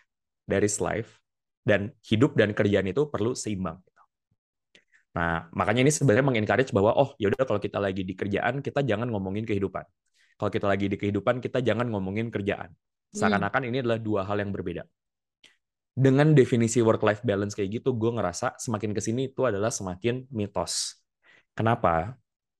there 0.47 0.63
is 0.63 0.79
life, 0.79 1.19
dan 1.67 1.91
hidup 2.07 2.35
dan 2.39 2.55
kerjaan 2.55 2.87
itu 2.87 3.07
perlu 3.11 3.35
seimbang. 3.35 3.79
Nah, 5.17 5.49
makanya 5.49 5.81
ini 5.81 5.91
sebenarnya 5.91 6.25
mengencourage 6.25 6.69
bahwa 6.69 6.93
oh 6.93 7.17
yaudah 7.17 7.41
kalau 7.41 7.57
kita 7.57 7.81
lagi 7.81 8.05
di 8.05 8.13
kerjaan 8.13 8.61
kita 8.61 8.85
jangan 8.85 9.09
ngomongin 9.09 9.49
kehidupan. 9.49 9.81
Kalau 10.37 10.51
kita 10.53 10.69
lagi 10.69 10.85
di 10.85 10.97
kehidupan 11.01 11.41
kita 11.41 11.65
jangan 11.65 11.89
ngomongin 11.89 12.29
kerjaan. 12.29 12.69
Seakan-akan 13.09 13.73
ini 13.73 13.81
adalah 13.81 13.97
dua 13.97 14.21
hal 14.29 14.37
yang 14.37 14.53
berbeda. 14.53 14.85
Dengan 15.97 16.37
definisi 16.37 16.77
work-life 16.85 17.25
balance 17.25 17.57
kayak 17.57 17.81
gitu, 17.81 17.97
gue 17.97 18.13
ngerasa 18.13 18.61
semakin 18.61 18.93
ke 18.93 19.01
sini 19.01 19.33
itu 19.33 19.49
adalah 19.49 19.73
semakin 19.73 20.29
mitos. 20.29 21.01
Kenapa? 21.57 22.13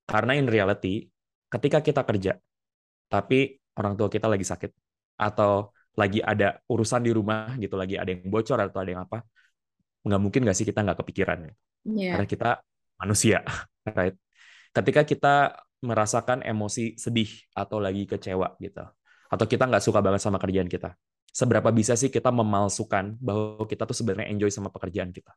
Karena 0.09 0.33
in 0.33 0.49
reality, 0.49 1.05
ketika 1.45 1.85
kita 1.85 2.01
kerja, 2.01 2.33
tapi 3.05 3.61
orang 3.77 3.93
tua 3.93 4.09
kita 4.09 4.25
lagi 4.25 4.41
sakit, 4.41 4.73
atau 5.21 5.69
lagi 5.97 6.21
ada 6.21 6.61
urusan 6.69 7.01
di 7.01 7.11
rumah 7.11 7.57
gitu, 7.57 7.73
lagi 7.73 7.97
ada 7.97 8.13
yang 8.13 8.29
bocor 8.29 8.61
atau 8.61 8.79
ada 8.85 8.91
yang 8.93 9.03
apa, 9.09 9.25
nggak 10.05 10.21
mungkin 10.21 10.45
nggak 10.45 10.57
sih 10.57 10.65
kita 10.69 10.85
nggak 10.85 11.01
kepikiran. 11.01 11.49
Iya. 11.89 12.13
Karena 12.15 12.27
kita 12.29 12.49
manusia, 13.01 13.41
right? 13.97 14.13
Ketika 14.71 15.01
kita 15.03 15.35
merasakan 15.81 16.45
emosi 16.45 16.97
sedih 17.01 17.29
atau 17.57 17.81
lagi 17.81 18.05
kecewa 18.05 18.53
gitu, 18.61 18.85
atau 19.27 19.45
kita 19.49 19.65
nggak 19.65 19.81
suka 19.81 19.99
banget 20.05 20.21
sama 20.21 20.37
kerjaan 20.37 20.69
kita, 20.69 20.93
seberapa 21.33 21.73
bisa 21.73 21.97
sih 21.97 22.13
kita 22.13 22.29
memalsukan 22.29 23.17
bahwa 23.17 23.65
kita 23.65 23.89
tuh 23.89 23.97
sebenarnya 23.97 24.29
enjoy 24.29 24.53
sama 24.53 24.69
pekerjaan 24.69 25.09
kita? 25.09 25.33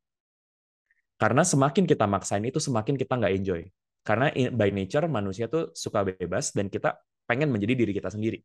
Karena 1.20 1.44
semakin 1.44 1.84
kita 1.84 2.04
maksain 2.04 2.44
itu, 2.44 2.60
semakin 2.60 2.96
kita 2.96 3.16
nggak 3.16 3.32
enjoy. 3.32 3.64
Karena 4.00 4.32
by 4.32 4.72
nature 4.72 5.04
manusia 5.08 5.48
tuh 5.52 5.72
suka 5.76 6.00
bebas 6.00 6.56
dan 6.56 6.72
kita 6.72 6.96
pengen 7.28 7.52
menjadi 7.52 7.76
diri 7.76 7.92
kita 7.92 8.08
sendiri. 8.08 8.40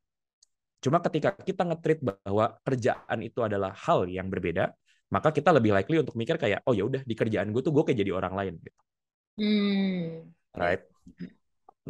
Cuma 0.86 1.02
ketika 1.02 1.34
kita 1.34 1.66
nge-treat 1.66 2.06
bahwa 2.06 2.62
kerjaan 2.62 3.26
itu 3.26 3.42
adalah 3.42 3.74
hal 3.74 4.06
yang 4.06 4.30
berbeda, 4.30 4.70
maka 5.10 5.34
kita 5.34 5.50
lebih 5.50 5.74
likely 5.74 5.98
untuk 5.98 6.14
mikir 6.14 6.38
kayak, 6.38 6.62
oh 6.70 6.78
ya 6.78 6.86
udah 6.86 7.02
di 7.02 7.18
kerjaan 7.18 7.50
gue 7.50 7.62
tuh 7.66 7.74
gue 7.74 7.82
kayak 7.90 8.06
jadi 8.06 8.14
orang 8.14 8.34
lain. 8.38 8.54
Gitu. 8.62 8.82
Hmm. 9.42 10.30
Right? 10.54 10.86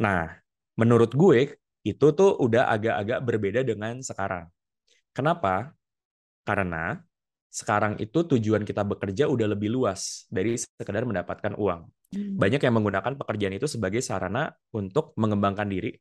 Nah, 0.00 0.40
menurut 0.80 1.12
gue 1.12 1.60
itu 1.84 2.06
tuh 2.16 2.40
udah 2.40 2.72
agak-agak 2.72 3.20
berbeda 3.20 3.60
dengan 3.68 4.00
sekarang. 4.00 4.48
Kenapa? 5.12 5.76
Karena 6.40 6.96
sekarang 7.52 8.00
itu 8.00 8.24
tujuan 8.24 8.64
kita 8.64 8.80
bekerja 8.80 9.28
udah 9.28 9.52
lebih 9.52 9.76
luas 9.76 10.24
dari 10.32 10.56
sekedar 10.56 11.04
mendapatkan 11.04 11.52
uang. 11.52 11.84
Hmm. 12.16 12.40
Banyak 12.40 12.64
yang 12.64 12.74
menggunakan 12.80 13.12
pekerjaan 13.12 13.60
itu 13.60 13.68
sebagai 13.68 14.00
sarana 14.00 14.56
untuk 14.72 15.12
mengembangkan 15.20 15.68
diri, 15.68 15.92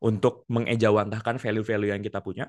untuk 0.00 0.48
mengejawantahkan 0.48 1.36
value-value 1.36 1.92
yang 1.92 2.02
kita 2.02 2.24
punya, 2.24 2.48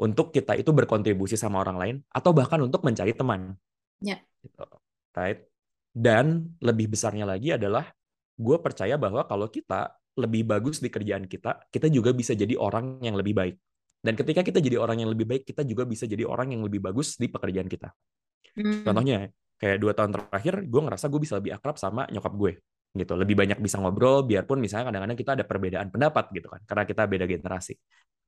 untuk 0.00 0.32
kita 0.32 0.56
itu 0.56 0.72
berkontribusi 0.72 1.36
sama 1.36 1.60
orang 1.60 1.76
lain, 1.76 1.96
atau 2.08 2.32
bahkan 2.32 2.60
untuk 2.64 2.84
mencari 2.84 3.12
teman. 3.12 3.56
Ya. 4.00 4.20
Gitu. 4.40 4.64
Right? 5.12 5.48
Dan 5.92 6.56
lebih 6.62 6.94
besarnya 6.94 7.28
lagi 7.28 7.52
adalah 7.52 7.90
gue 8.38 8.56
percaya 8.62 8.94
bahwa 8.94 9.26
kalau 9.26 9.50
kita 9.50 9.98
lebih 10.18 10.46
bagus 10.46 10.78
di 10.78 10.90
kerjaan 10.90 11.26
kita, 11.26 11.70
kita 11.70 11.90
juga 11.90 12.10
bisa 12.14 12.34
jadi 12.34 12.54
orang 12.58 13.02
yang 13.02 13.14
lebih 13.18 13.34
baik. 13.34 13.56
Dan 13.98 14.14
ketika 14.14 14.46
kita 14.46 14.62
jadi 14.62 14.78
orang 14.78 15.02
yang 15.02 15.10
lebih 15.10 15.26
baik, 15.26 15.42
kita 15.42 15.66
juga 15.66 15.82
bisa 15.82 16.06
jadi 16.06 16.22
orang 16.22 16.54
yang 16.54 16.62
lebih 16.62 16.78
bagus 16.78 17.18
di 17.18 17.26
pekerjaan 17.26 17.66
kita. 17.66 17.90
Hmm. 18.54 18.86
Contohnya, 18.86 19.30
kayak 19.58 19.78
dua 19.82 19.92
tahun 19.94 20.14
terakhir, 20.14 20.54
gue 20.70 20.80
ngerasa 20.86 21.10
gue 21.10 21.20
bisa 21.22 21.34
lebih 21.42 21.58
akrab 21.58 21.74
sama 21.78 22.06
nyokap 22.10 22.34
gue. 22.38 22.52
Gitu 22.98 23.14
Lebih 23.14 23.38
banyak 23.38 23.58
bisa 23.62 23.78
ngobrol, 23.78 24.26
biarpun 24.26 24.58
misalnya 24.58 24.90
kadang-kadang 24.92 25.18
kita 25.18 25.30
ada 25.38 25.44
perbedaan 25.46 25.88
pendapat 25.88 26.24
gitu 26.34 26.48
kan, 26.50 26.60
karena 26.66 26.84
kita 26.84 27.02
beda 27.06 27.24
generasi. 27.24 27.74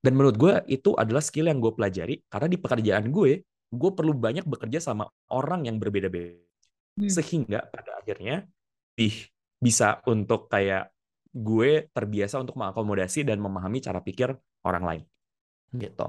Dan 0.00 0.16
menurut 0.16 0.36
gue 0.38 0.52
itu 0.70 0.96
adalah 0.96 1.20
skill 1.20 1.50
yang 1.50 1.58
gue 1.60 1.72
pelajari, 1.74 2.24
karena 2.30 2.48
di 2.48 2.58
pekerjaan 2.58 3.04
gue, 3.12 3.32
gue 3.70 3.90
perlu 3.92 4.12
banyak 4.16 4.46
bekerja 4.48 4.80
sama 4.80 5.04
orang 5.34 5.68
yang 5.68 5.76
berbeda-beda. 5.76 6.40
Hmm. 6.96 7.10
Sehingga 7.10 7.66
pada 7.68 8.00
akhirnya, 8.00 8.46
ih, 8.96 9.28
bisa 9.60 10.00
untuk 10.08 10.48
kayak 10.48 10.88
gue 11.30 11.86
terbiasa 11.94 12.42
untuk 12.42 12.58
mengakomodasi 12.58 13.22
dan 13.22 13.38
memahami 13.38 13.78
cara 13.78 14.02
pikir 14.02 14.34
orang 14.66 14.84
lain 14.86 15.02
gitu. 15.70 16.08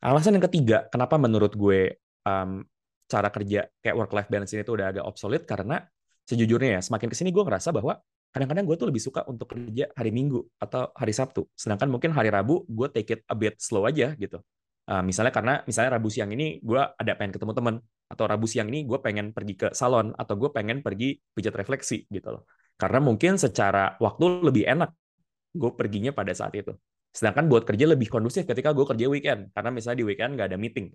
Alasan 0.00 0.40
yang 0.40 0.46
ketiga, 0.48 0.88
kenapa 0.88 1.20
menurut 1.20 1.52
gue 1.52 2.00
um, 2.24 2.64
cara 3.04 3.28
kerja 3.28 3.68
kayak 3.84 3.96
work 3.98 4.12
life 4.16 4.30
balance 4.32 4.56
ini 4.56 4.64
tuh 4.64 4.80
udah 4.80 4.96
agak 4.96 5.04
obsolete 5.04 5.44
karena 5.44 5.84
sejujurnya 6.28 6.78
ya 6.78 6.80
semakin 6.82 7.08
ke 7.08 7.16
sini 7.16 7.30
gue 7.30 7.42
ngerasa 7.44 7.70
bahwa 7.70 8.00
kadang-kadang 8.30 8.64
gue 8.66 8.76
tuh 8.78 8.88
lebih 8.88 9.02
suka 9.02 9.26
untuk 9.26 9.50
kerja 9.50 9.90
hari 9.94 10.10
Minggu 10.14 10.42
atau 10.62 10.94
hari 10.94 11.10
Sabtu, 11.10 11.50
sedangkan 11.54 11.90
mungkin 11.90 12.14
hari 12.14 12.30
Rabu 12.30 12.62
gue 12.66 12.88
take 12.94 13.10
it 13.18 13.20
a 13.26 13.34
bit 13.34 13.58
slow 13.58 13.86
aja 13.86 14.14
gitu. 14.14 14.38
Uh, 14.90 15.02
misalnya 15.06 15.30
karena 15.30 15.54
misalnya 15.66 15.98
Rabu 15.98 16.10
siang 16.10 16.30
ini 16.34 16.58
gue 16.58 16.82
ada 16.82 17.12
pengen 17.14 17.30
ketemu 17.34 17.52
teman 17.54 17.74
atau 18.10 18.24
Rabu 18.26 18.46
siang 18.50 18.66
ini 18.70 18.82
gue 18.86 18.98
pengen 18.98 19.30
pergi 19.30 19.54
ke 19.54 19.68
salon 19.70 20.10
atau 20.18 20.34
gue 20.34 20.50
pengen 20.50 20.82
pergi 20.82 21.14
pijat 21.14 21.54
refleksi 21.54 22.06
gitu 22.10 22.34
loh. 22.34 22.42
Karena 22.74 22.98
mungkin 22.98 23.38
secara 23.38 23.94
waktu 24.02 24.46
lebih 24.46 24.66
enak 24.66 24.90
gue 25.54 25.70
perginya 25.74 26.10
pada 26.14 26.34
saat 26.34 26.54
itu. 26.58 26.74
Sedangkan 27.10 27.50
buat 27.50 27.66
kerja 27.66 27.90
lebih 27.90 28.06
kondusif 28.06 28.46
ketika 28.46 28.70
gue 28.70 28.86
kerja 28.86 29.06
weekend, 29.10 29.50
karena 29.50 29.70
misalnya 29.74 29.98
di 30.02 30.06
weekend 30.06 30.38
nggak 30.38 30.48
ada 30.54 30.58
meeting. 30.58 30.94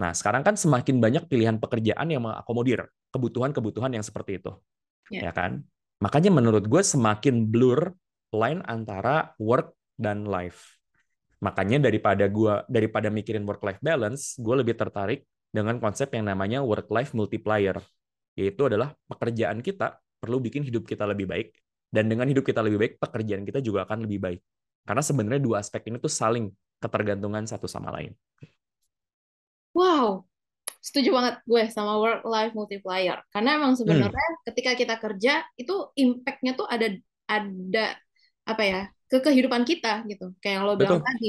Nah, 0.00 0.16
sekarang 0.16 0.40
kan 0.40 0.56
semakin 0.56 0.96
banyak 0.96 1.28
pilihan 1.28 1.60
pekerjaan 1.60 2.08
yang 2.08 2.24
mengakomodir 2.24 2.88
kebutuhan-kebutuhan 3.12 3.92
yang 3.92 4.00
seperti 4.00 4.40
itu. 4.40 4.56
Ya. 5.12 5.28
Ya 5.28 5.32
kan? 5.36 5.68
Makanya 6.00 6.32
menurut 6.32 6.64
gue 6.64 6.80
semakin 6.80 7.44
blur 7.44 7.92
line 8.32 8.64
antara 8.64 9.36
work 9.36 9.76
dan 10.00 10.24
life. 10.24 10.80
Makanya 11.44 11.84
daripada 11.84 12.24
gua 12.32 12.64
daripada 12.68 13.12
mikirin 13.12 13.44
work 13.44 13.60
life 13.60 13.80
balance, 13.84 14.40
gue 14.40 14.54
lebih 14.56 14.76
tertarik 14.76 15.28
dengan 15.52 15.76
konsep 15.76 16.08
yang 16.16 16.28
namanya 16.28 16.64
work 16.64 16.88
life 16.88 17.12
multiplier, 17.12 17.76
yaitu 18.36 18.72
adalah 18.72 18.96
pekerjaan 19.04 19.60
kita 19.60 20.00
perlu 20.20 20.40
bikin 20.40 20.64
hidup 20.64 20.84
kita 20.84 21.04
lebih 21.08 21.28
baik 21.28 21.52
dan 21.90 22.06
dengan 22.06 22.28
hidup 22.28 22.44
kita 22.46 22.62
lebih 22.62 22.78
baik, 22.80 22.92
pekerjaan 23.02 23.42
kita 23.42 23.58
juga 23.60 23.84
akan 23.84 24.04
lebih 24.04 24.20
baik. 24.20 24.40
Karena 24.84 25.02
sebenarnya 25.04 25.42
dua 25.42 25.60
aspek 25.60 25.90
ini 25.92 26.00
tuh 26.00 26.12
saling 26.12 26.48
ketergantungan 26.80 27.44
satu 27.44 27.68
sama 27.68 27.92
lain. 27.92 28.14
Wow, 29.78 30.26
setuju 30.86 31.08
banget 31.16 31.34
gue 31.50 31.62
sama 31.76 31.92
work 32.02 32.20
life 32.34 32.52
multiplier. 32.58 33.18
Karena 33.32 33.50
emang 33.58 33.74
Hmm, 33.84 34.14
sebenarnya 34.14 34.26
ketika 34.48 34.72
kita 34.80 34.94
kerja 35.04 35.30
itu 35.60 35.72
impact-nya 36.02 36.52
tuh 36.60 36.66
ada 36.74 36.86
ada 37.30 37.80
apa 38.50 38.62
ya 38.72 38.78
ke 39.10 39.16
kehidupan 39.26 39.62
kita 39.70 39.88
gitu. 40.10 40.24
Kayak 40.42 40.54
yang 40.62 40.64
lo 40.68 40.74
bilang 40.80 40.98
betul, 40.98 41.06
tadi 41.06 41.26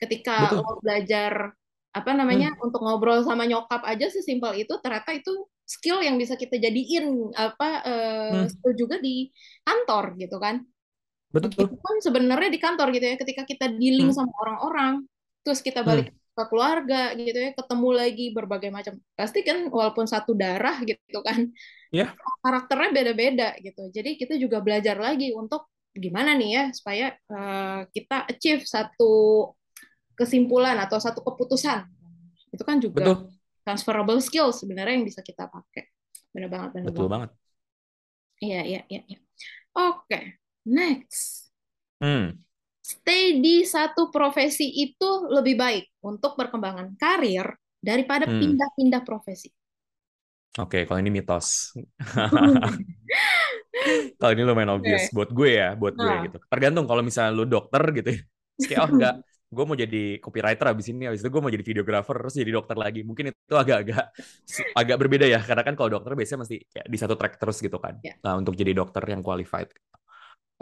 ketika 0.00 0.32
betul. 0.38 0.62
lo 0.62 0.80
belajar 0.84 1.32
apa 1.96 2.10
namanya 2.16 2.46
Hmm, 2.46 2.56
untuk 2.64 2.80
ngobrol 2.84 3.20
sama 3.28 3.44
nyokap 3.50 3.82
aja 3.84 4.06
sesimpel 4.08 4.52
itu 4.64 4.72
ternyata 4.84 5.10
itu 5.18 5.30
skill 5.68 5.98
yang 6.06 6.16
bisa 6.22 6.34
kita 6.42 6.56
jadiin 6.64 7.04
apa 7.36 7.66
eh, 7.88 8.30
hmm, 8.30 8.52
skill 8.52 8.72
juga 8.82 8.96
di 9.04 9.28
kantor 9.66 10.04
gitu 10.22 10.36
kan. 10.44 10.56
Betul. 11.32 11.72
Begitupun 11.72 11.94
sebenarnya 12.06 12.48
di 12.54 12.60
kantor 12.62 12.86
gitu 12.94 13.04
ya, 13.10 13.16
ketika 13.20 13.42
kita 13.48 13.66
dealing 13.80 14.08
Hmm, 14.08 14.16
sama 14.16 14.30
orang-orang, 14.44 14.92
terus 15.42 15.60
kita 15.66 15.80
hmm, 15.84 15.88
balik 15.88 16.12
ke 16.32 16.42
keluarga 16.50 17.12
gitu 17.18 17.38
ya, 17.38 17.50
ketemu 17.58 17.88
lagi 17.92 18.24
berbagai 18.36 18.70
macam. 18.72 18.94
Pasti 19.18 19.40
kan 19.44 19.68
walaupun 19.68 20.06
satu 20.08 20.32
darah 20.32 20.80
gitu 20.88 21.20
kan, 21.24 21.38
ya, 21.92 22.16
karakternya 22.44 22.90
beda-beda 22.94 23.48
gitu. 23.62 23.82
Jadi 23.92 24.10
kita 24.20 24.34
juga 24.40 24.58
belajar 24.64 24.96
lagi 24.98 25.30
untuk 25.36 25.68
gimana 25.92 26.32
nih 26.40 26.50
ya 26.56 26.64
supaya 26.72 27.06
eh, 27.12 27.80
kita 27.92 28.24
achieve 28.32 28.64
satu 28.64 29.12
kesimpulan 30.18 30.76
atau 30.80 30.98
satu 31.00 31.20
keputusan. 31.24 31.88
Itu 32.52 32.62
kan 32.68 32.78
juga 32.80 33.04
betul, 33.04 33.32
transferable 33.64 34.20
skill 34.20 34.52
sebenarnya 34.52 34.94
yang 35.00 35.06
bisa 35.08 35.20
kita 35.24 35.48
pakai. 35.48 35.88
Benar 36.32 36.48
banget, 36.52 36.70
benar 36.76 36.86
betul 36.86 37.06
banget. 37.12 37.30
Iya, 38.44 38.58
iya, 38.68 38.80
iya, 38.90 39.00
iya. 39.10 39.18
Oke, 39.78 40.18
next. 40.76 41.52
Hmm, 42.00 42.42
stay 42.82 43.38
di 43.38 43.62
satu 43.62 44.10
profesi 44.10 44.82
itu 44.82 45.30
lebih 45.30 45.54
baik 45.54 45.84
untuk 46.02 46.34
perkembangan 46.34 46.98
karir 46.98 47.46
daripada 47.78 48.26
hmm. 48.26 48.38
pindah-pindah 48.38 49.02
profesi. 49.06 49.48
Oke, 50.60 50.84
kalau 50.84 51.00
ini 51.00 51.08
mitos. 51.08 51.72
Kalau 54.20 54.32
ini 54.36 54.42
lumayan 54.46 54.78
obvious 54.78 55.10
Oke. 55.10 55.14
buat 55.16 55.30
gue 55.32 55.50
ya, 55.58 55.74
buat 55.74 55.94
gue 55.96 56.06
Nah, 56.06 56.22
gitu. 56.28 56.38
Tergantung 56.46 56.86
kalau 56.86 57.02
misalnya 57.02 57.32
lu 57.34 57.48
dokter 57.48 57.82
gitu 57.96 58.08
ya. 58.14 58.20
Kayak 58.68 58.80
oh 58.84 58.90
enggak, 58.94 59.14
gue 59.26 59.64
mau 59.64 59.76
jadi 59.76 60.02
copywriter 60.22 60.66
abis 60.70 60.86
ini, 60.92 61.04
abis 61.08 61.20
itu 61.24 61.30
gue 61.32 61.42
mau 61.42 61.50
jadi 61.50 61.64
videographer, 61.64 62.14
terus 62.20 62.36
jadi 62.36 62.52
dokter 62.52 62.76
lagi. 62.78 63.00
Mungkin 63.02 63.32
itu 63.32 63.54
agak-agak 63.56 64.12
agak 64.76 64.96
berbeda 65.00 65.26
ya, 65.26 65.40
karena 65.42 65.62
kan 65.66 65.74
kalau 65.74 65.98
dokter 65.98 66.14
biasanya 66.14 66.46
mesti 66.46 66.56
kayak 66.68 66.86
di 66.86 66.98
satu 67.00 67.14
track 67.18 67.34
terus 67.40 67.58
gitu 67.58 67.78
kan. 67.80 67.98
ya. 68.04 68.14
Nah, 68.22 68.38
untuk 68.38 68.54
jadi 68.54 68.70
dokter 68.76 69.02
yang 69.08 69.24
qualified. 69.24 69.72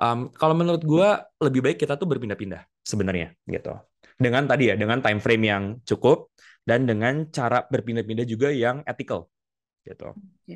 Um, 0.01 0.33
kalau 0.33 0.57
menurut 0.57 0.83
gue 0.83 1.09
lebih 1.45 1.61
baik 1.61 1.79
kita 1.85 1.95
tuh 2.01 2.09
berpindah-pindah 2.09 2.65
sebenarnya 2.81 3.37
gitu. 3.49 3.77
Dengan 4.17 4.45
tadi 4.49 4.73
ya, 4.73 4.75
dengan 4.77 5.01
time 5.05 5.21
frame 5.21 5.45
yang 5.49 5.65
cukup 5.85 6.33
dan 6.65 6.89
dengan 6.89 7.29
cara 7.33 7.65
berpindah-pindah 7.69 8.27
juga 8.29 8.49
yang 8.53 8.81
ethical 8.89 9.29
gitu. 9.85 10.17
Oke. 10.17 10.55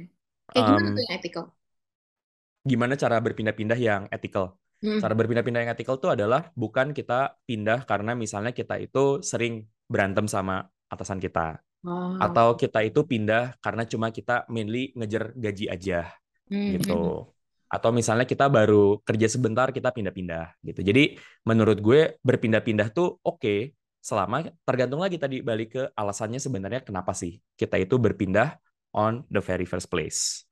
Kayak 0.52 0.64
gimana 0.68 0.88
Um, 0.88 0.96
tuh 0.96 1.02
yang 1.06 1.14
ethical? 1.18 1.44
gimana 2.64 2.94
cara 2.96 3.16
berpindah-pindah 3.20 3.78
yang 3.78 4.02
ethical? 4.12 4.56
Hmm. 4.82 5.00
Cara 5.00 5.12
berpindah-pindah 5.16 5.60
yang 5.64 5.72
ethical 5.74 5.96
itu 6.00 6.08
adalah 6.12 6.48
bukan 6.54 6.92
kita 6.96 7.36
pindah 7.48 7.84
karena 7.88 8.12
misalnya 8.16 8.52
kita 8.54 8.78
itu 8.80 9.20
sering 9.24 9.64
berantem 9.90 10.26
sama 10.30 10.64
atasan 10.88 11.18
kita. 11.20 11.60
Wow. 11.84 12.16
Atau 12.20 12.56
kita 12.56 12.80
itu 12.86 13.00
pindah 13.04 13.56
karena 13.64 13.84
cuma 13.88 14.08
kita 14.14 14.46
mainly 14.48 14.92
ngejar 14.96 15.34
gaji 15.36 15.66
aja 15.72 16.00
Hmm, 16.50 16.76
hmm, 16.80 16.80
gitu. 16.80 17.33
Atau 17.74 17.90
misalnya 17.90 18.22
kita 18.22 18.46
baru 18.46 19.02
kerja 19.02 19.26
sebentar 19.26 19.74
kita 19.74 19.90
pindah-pindah 19.90 20.62
gitu. 20.62 20.80
Jadi 20.86 21.18
menurut 21.42 21.82
gue 21.82 22.22
berpindah-pindah 22.22 22.94
tuh 22.94 23.18
oke 23.26 23.74
selama 23.98 24.46
tergantung 24.62 25.02
lagi 25.02 25.18
tadi 25.18 25.42
balik 25.42 25.68
ke 25.74 25.82
alasannya 25.98 26.38
sebenarnya 26.38 26.86
kenapa 26.86 27.10
sih 27.16 27.42
kita 27.58 27.80
itu 27.82 27.98
berpindah 27.98 28.54
on 28.94 29.26
the 29.26 29.42
very 29.42 29.66
first 29.66 29.90
place. 29.90 30.46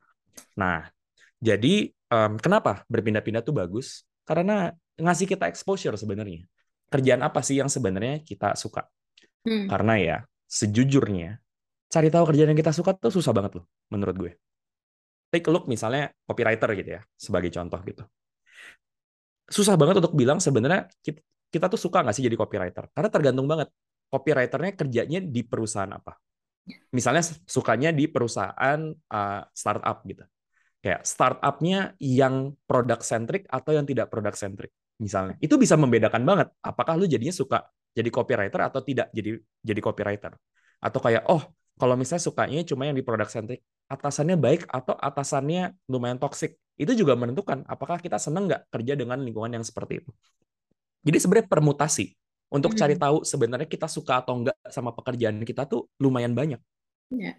Nah, 0.59 0.91
jadi 1.39 1.95
em, 1.95 2.33
kenapa 2.43 2.83
berpindah-pindah 2.91 3.47
tuh 3.47 3.55
bagus? 3.55 4.03
Karena 4.27 4.75
ngasih 4.99 5.31
kita 5.31 5.47
exposure 5.47 5.95
sebenarnya. 5.95 6.43
Kerjaan 6.91 7.23
apa 7.23 7.41
sih 7.47 7.63
yang 7.63 7.71
sebenarnya 7.71 8.21
kita 8.27 8.59
suka? 8.59 8.91
hmm. 9.47 9.67
Karena 9.71 9.95
ya 9.99 10.17
sejujurnya 10.47 11.41
cari 11.93 12.09
tahu 12.09 12.25
kerjaan 12.33 12.57
yang 12.57 12.61
kita 12.61 12.73
suka 12.73 12.97
tuh 12.97 13.13
susah 13.13 13.33
banget 13.37 13.61
loh 13.61 13.67
menurut 13.93 14.17
gue. 14.17 14.33
Take 15.33 15.49
a 15.49 15.53
look 15.53 15.65
misalnya 15.65 16.13
copywriter 16.29 16.69
gitu 16.77 16.91
ya 16.97 17.03
sebagai 17.17 17.49
contoh 17.49 17.81
gitu. 17.89 18.05
Susah 19.49 19.81
banget 19.81 20.05
untuk 20.05 20.13
bilang 20.13 20.37
sebenarnya 20.39 20.93
kita, 21.01 21.21
kita 21.49 21.67
tuh 21.73 21.81
suka 21.81 22.05
nggak 22.05 22.13
sih 22.13 22.25
jadi 22.29 22.37
copywriter? 22.37 22.93
Karena 22.93 23.09
tergantung 23.09 23.49
banget 23.49 23.73
copywriternya 24.13 24.73
kerjanya 24.77 25.19
di 25.25 25.41
perusahaan 25.41 25.89
apa. 25.89 26.21
Misalnya 26.93 27.25
sukanya 27.49 27.91
di 27.91 28.07
perusahaan 28.07 28.81
uh, 28.93 29.43
startup 29.57 30.05
gitu 30.05 30.23
kayak 30.83 31.07
startupnya 31.07 31.95
yang 32.03 32.59
product 32.67 33.07
centric 33.07 33.47
atau 33.47 33.71
yang 33.71 33.87
tidak 33.87 34.11
product 34.11 34.35
centric 34.35 34.75
misalnya 34.99 35.39
itu 35.39 35.55
bisa 35.55 35.79
membedakan 35.79 36.27
banget 36.27 36.51
apakah 36.59 36.99
lu 36.99 37.07
jadinya 37.07 37.31
suka 37.31 37.71
jadi 37.95 38.11
copywriter 38.11 38.61
atau 38.67 38.83
tidak 38.83 39.09
jadi 39.15 39.39
jadi 39.63 39.81
copywriter 39.81 40.35
atau 40.83 40.99
kayak 40.99 41.23
oh 41.31 41.43
kalau 41.79 41.95
misalnya 41.95 42.27
sukanya 42.27 42.67
cuma 42.67 42.91
yang 42.91 42.99
di 42.99 43.07
product 43.07 43.31
centric 43.31 43.63
atasannya 43.93 44.41
baik 44.41 44.65
atau 44.73 44.97
atasannya 44.97 45.77
lumayan 45.93 46.17
toxic 46.17 46.57
itu 46.81 46.93
juga 46.97 47.13
menentukan 47.13 47.69
apakah 47.69 48.01
kita 48.01 48.17
seneng 48.17 48.49
nggak 48.49 48.73
kerja 48.73 48.97
dengan 48.97 49.21
lingkungan 49.21 49.53
yang 49.61 49.65
seperti 49.69 50.01
itu 50.01 50.11
jadi 51.05 51.19
sebenarnya 51.21 51.49
permutasi 51.53 52.17
untuk 52.53 52.73
cari 52.73 52.97
Hmm. 52.97 53.03
tahu 53.05 53.17
sebenarnya 53.29 53.69
kita 53.69 53.89
suka 53.89 54.25
atau 54.25 54.41
enggak 54.41 54.57
sama 54.73 54.97
pekerjaan 54.97 55.41
kita 55.45 55.69
tuh 55.69 55.93
lumayan 56.01 56.33
banyak 56.33 56.61
Ya. 57.13 57.37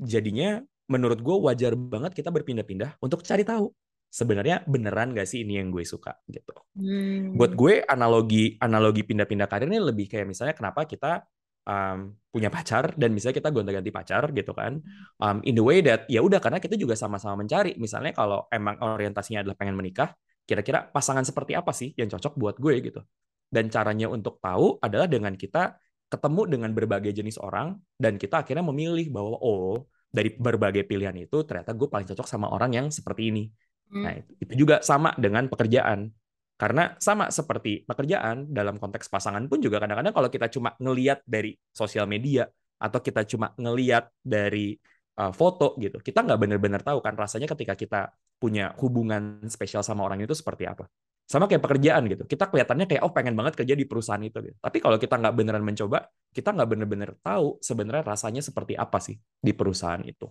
jadinya 0.00 0.60
menurut 0.86 1.18
gue 1.20 1.36
wajar 1.50 1.72
banget 1.76 2.12
kita 2.16 2.30
berpindah-pindah 2.30 3.00
untuk 3.02 3.20
cari 3.26 3.42
tahu 3.42 3.72
sebenarnya 4.06 4.62
beneran 4.64 5.12
gak 5.12 5.26
sih 5.28 5.42
ini 5.44 5.58
yang 5.60 5.68
gue 5.74 5.82
suka 5.84 6.14
gitu. 6.30 6.54
Hmm. 6.78 7.34
Buat 7.36 7.52
gue 7.58 7.82
analogi 7.84 8.54
analogi 8.62 9.02
pindah-pindah 9.04 9.48
karir 9.50 9.68
ini 9.68 9.82
lebih 9.82 10.06
kayak 10.08 10.30
misalnya 10.30 10.54
kenapa 10.56 10.86
kita 10.88 11.26
um, 11.66 12.14
punya 12.30 12.48
pacar 12.48 12.94
dan 12.94 13.12
misalnya 13.12 13.42
kita 13.42 13.50
gonta-ganti 13.50 13.90
pacar 13.90 14.30
gitu 14.32 14.54
kan. 14.54 14.78
Um, 15.18 15.42
in 15.44 15.58
the 15.58 15.64
way 15.64 15.82
that 15.82 16.06
ya 16.06 16.22
udah 16.22 16.38
karena 16.38 16.62
kita 16.62 16.78
juga 16.78 16.94
sama-sama 16.94 17.42
mencari. 17.42 17.74
Misalnya 17.76 18.14
kalau 18.14 18.46
emang 18.48 18.78
orientasinya 18.80 19.42
adalah 19.44 19.58
pengen 19.58 19.76
menikah, 19.76 20.14
kira-kira 20.46 20.86
pasangan 20.88 21.26
seperti 21.26 21.58
apa 21.58 21.74
sih 21.74 21.92
yang 21.98 22.06
cocok 22.08 22.32
buat 22.38 22.56
gue 22.56 22.74
gitu. 22.80 23.00
Dan 23.46 23.68
caranya 23.68 24.10
untuk 24.10 24.38
tahu 24.38 24.78
adalah 24.80 25.10
dengan 25.10 25.34
kita 25.34 25.76
ketemu 26.06 26.42
dengan 26.46 26.70
berbagai 26.70 27.10
jenis 27.10 27.42
orang 27.42 27.74
dan 27.98 28.14
kita 28.14 28.46
akhirnya 28.46 28.62
memilih 28.62 29.10
bahwa 29.10 29.42
oh 29.42 29.90
dari 30.06 30.30
berbagai 30.30 30.86
pilihan 30.86 31.14
itu 31.18 31.42
ternyata 31.42 31.74
gue 31.74 31.90
paling 31.90 32.06
cocok 32.06 32.26
sama 32.30 32.46
orang 32.48 32.70
yang 32.72 32.86
seperti 32.94 33.34
ini. 33.34 33.44
Hmm. 33.90 34.02
Nah, 34.06 34.12
itu 34.38 34.54
juga 34.54 34.82
sama 34.82 35.14
dengan 35.18 35.50
pekerjaan. 35.50 36.10
Karena 36.56 36.96
sama 36.96 37.28
seperti 37.28 37.84
pekerjaan 37.84 38.48
dalam 38.48 38.80
konteks 38.80 39.12
pasangan 39.12 39.44
pun 39.44 39.60
juga 39.60 39.76
kadang-kadang 39.76 40.16
kalau 40.16 40.32
kita 40.32 40.48
cuma 40.48 40.72
ngeliat 40.80 41.20
dari 41.28 41.52
sosial 41.68 42.08
media 42.08 42.48
atau 42.80 43.00
kita 43.04 43.28
cuma 43.28 43.52
ngeliat 43.60 44.08
dari 44.24 44.72
uh, 45.20 45.32
foto 45.36 45.76
gitu, 45.76 46.00
kita 46.00 46.24
nggak 46.24 46.40
benar-benar 46.40 46.80
tahu 46.80 47.04
kan 47.04 47.12
rasanya 47.12 47.44
ketika 47.52 47.76
kita 47.76 48.00
punya 48.40 48.72
hubungan 48.80 49.44
spesial 49.52 49.84
sama 49.84 50.04
orang 50.04 50.24
itu 50.24 50.32
seperti 50.32 50.64
apa. 50.64 50.88
Sama 51.26 51.50
kayak 51.50 51.60
pekerjaan 51.60 52.06
gitu, 52.06 52.22
kita 52.24 52.46
kelihatannya 52.48 52.86
kayak 52.86 53.02
oh 53.02 53.10
pengen 53.10 53.34
banget 53.34 53.58
kerja 53.58 53.74
di 53.74 53.84
perusahaan 53.84 54.22
itu 54.22 54.38
gitu. 54.40 54.56
Tapi 54.56 54.78
kalau 54.78 54.96
kita 54.96 55.18
nggak 55.18 55.34
beneran 55.34 55.64
mencoba, 55.64 56.08
kita 56.30 56.54
nggak 56.54 56.68
bener-bener 56.70 57.10
tahu 57.20 57.58
sebenarnya 57.60 58.04
rasanya 58.06 58.40
seperti 58.40 58.78
apa 58.78 58.96
sih 59.02 59.18
di 59.18 59.52
perusahaan 59.52 60.00
itu. 60.06 60.30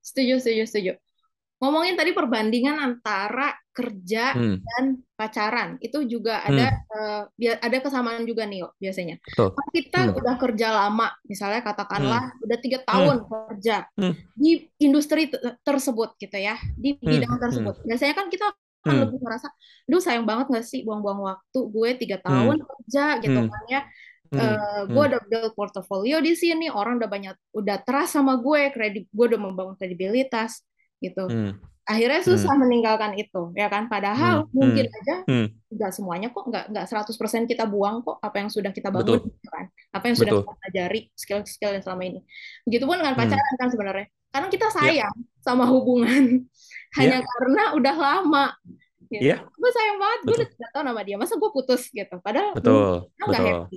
Setuju, 0.00 0.40
setuju, 0.40 0.62
setuju. 0.64 0.92
Ngomongin 1.60 1.94
tadi 1.94 2.16
perbandingan 2.16 2.76
antara 2.80 3.52
kerja 3.76 4.18
Hmm, 4.32 4.54
dan 4.64 4.84
pacaran, 5.18 5.68
itu 5.84 5.98
juga 6.12 6.32
ada 6.48 6.64
hmm, 6.64 6.84
bia- 7.40 7.60
ada 7.66 7.76
kesamaan 7.84 8.24
juga 8.30 8.42
nih, 8.50 8.64
biasanya. 8.82 9.14
betul. 9.26 9.50
Kalau 9.54 9.70
kita 9.76 9.98
Hmm, 9.98 10.14
udah 10.18 10.34
kerja 10.42 10.66
lama, 10.78 11.04
misalnya 11.30 11.60
katakanlah 11.68 12.22
udah 12.44 12.58
tiga 12.64 12.78
hmm, 12.92 13.08
tahun 13.08 13.16
kerja 13.30 13.74
hmm, 13.98 14.12
di 14.34 14.48
industri 14.82 15.30
te- 15.32 15.58
tersebut 15.66 16.08
gitu 16.22 16.36
ya, 16.38 16.54
di 16.74 16.98
hmm, 17.04 17.10
bidang 17.10 17.36
hmm, 17.50 17.68
tersebut. 17.68 17.74
Biasanya 17.86 18.14
kan 18.18 18.26
kita 18.32 18.44
akan 18.84 18.96
hmm, 18.96 19.04
lebih 19.06 19.18
merasa, 19.24 19.48
duh 19.90 20.00
sayang 20.02 20.24
banget 20.28 20.46
nggak 20.52 20.64
sih 20.66 20.80
buang-buang 20.86 21.20
waktu 21.28 21.58
gue 21.74 21.88
tiga 22.02 22.16
hmm, 22.26 22.26
tahun 22.26 22.56
kerja 22.68 23.02
gitu 23.24 23.38
hmm, 23.38 23.48
kan 23.50 23.62
ya. 23.70 23.80
hmm, 24.32 24.40
Eh, 24.40 24.80
gue 24.90 25.02
hmm, 25.02 25.14
udah 25.14 25.20
build 25.30 25.52
portofolio 25.58 26.18
di 26.18 26.34
sini, 26.34 26.66
orang 26.70 26.98
udah 26.98 27.10
banyak, 27.14 27.34
udah 27.54 27.76
trust 27.86 28.18
sama 28.18 28.34
gue, 28.42 28.60
kredit 28.74 29.06
gue 29.14 29.24
udah 29.30 29.40
membangun 29.40 29.76
kredibilitas 29.78 30.62
gitu. 31.04 31.22
hmm, 31.28 31.58
Akhirnya 31.84 32.20
hmm, 32.26 32.30
susah 32.30 32.52
meninggalkan 32.56 33.12
itu, 33.20 33.52
ya 33.60 33.68
kan? 33.68 33.92
hmm, 34.16 34.42
Padahal 34.42 34.48
hmm, 34.58 34.58
mungkin 34.58 34.86
aja 34.88 35.24
hmm. 35.28 35.46
nggak 35.74 35.90
semuanya 35.96 36.28
kok, 36.32 36.44
nggak 36.48 36.64
nggak 36.72 36.84
100% 36.88 37.44
kita 37.50 37.64
buang 37.68 38.00
kok 38.06 38.16
apa 38.24 38.36
yang 38.40 38.48
sudah 38.52 38.72
kita 38.72 38.88
bangun, 38.94 39.20
Betul, 39.20 39.28
gitu 39.28 39.48
kan? 39.52 39.66
Apa 39.96 40.04
yang 40.08 40.16
sudah 40.20 40.32
betul. 40.32 40.40
kita 40.40 40.50
pelajari, 40.60 40.98
skill-skill 41.18 41.70
yang 41.76 41.84
selama 41.84 42.02
ini. 42.08 42.20
Begitupun 42.68 42.96
dengan 43.00 43.14
Hmm, 43.16 43.20
pacaran 43.20 43.54
kan 43.60 43.68
sebenarnya. 43.72 44.06
Karena 44.32 44.48
kita 44.50 44.66
ya, 44.80 44.94
sayang 44.96 45.16
sama 45.44 45.64
hubungan 45.68 46.24
hanya 46.98 47.18
ya, 47.20 47.24
karena 47.24 47.62
udah 47.78 47.94
lama 47.96 48.44
gitu. 49.12 49.34
iya, 49.34 49.44
Gue 49.60 49.70
sayang 49.76 49.98
banget, 50.02 50.20
gue 50.26 50.34
udah 50.40 50.48
betul, 50.48 50.52
tiga 50.52 50.68
tahun 50.74 50.86
sama 50.92 51.02
dia, 51.06 51.16
masa 51.20 51.34
gue 51.40 51.50
putus 51.56 51.82
gitu. 51.92 52.14
Padahal 52.24 52.52
betul, 52.54 53.12
dia 53.18 53.24
nggak 53.28 53.42
happy 53.48 53.76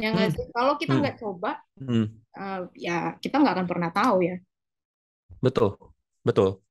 Ya 0.00 0.06
nggak 0.14 0.28
Hmm. 0.28 0.34
sih? 0.36 0.44
Kalau 0.56 0.74
kita 0.80 0.92
Hmm. 0.92 1.00
nggak 1.00 1.16
coba, 1.22 1.50
Hmm. 1.80 2.04
eh, 2.38 2.60
ya 2.86 2.92
kita 3.22 3.34
nggak 3.42 3.54
akan 3.56 3.68
pernah 3.70 3.90
tahu 3.94 4.16
ya. 4.28 4.36
Betul, 5.44 5.76
betul. 6.24 6.62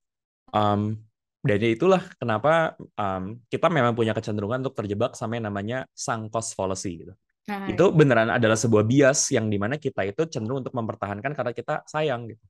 Um, 0.53 1.09
dan 1.39 1.59
itulah 1.63 2.03
kenapa 2.19 2.75
um, 2.99 3.39
kita 3.47 3.71
memang 3.71 3.95
punya 3.95 4.11
kecenderungan 4.11 4.59
untuk 4.59 4.75
terjebak 4.75 5.15
sama 5.15 5.39
yang 5.39 5.47
namanya 5.47 5.87
sunk 5.95 6.35
cost 6.35 6.51
fallacy 6.51 7.07
gitu. 7.07 7.13
Nah, 7.47 7.65
Itu 7.71 7.89
beneran 7.95 8.29
adalah 8.29 8.59
sebuah 8.59 8.83
bias 8.85 9.31
yang 9.33 9.47
di 9.47 9.57
mana 9.57 9.79
kita 9.79 10.05
itu 10.05 10.27
cenderung 10.27 10.61
untuk 10.61 10.75
mempertahankan 10.75 11.31
karena 11.33 11.51
kita 11.55 11.81
sayang 11.87 12.29
gitu. 12.29 12.43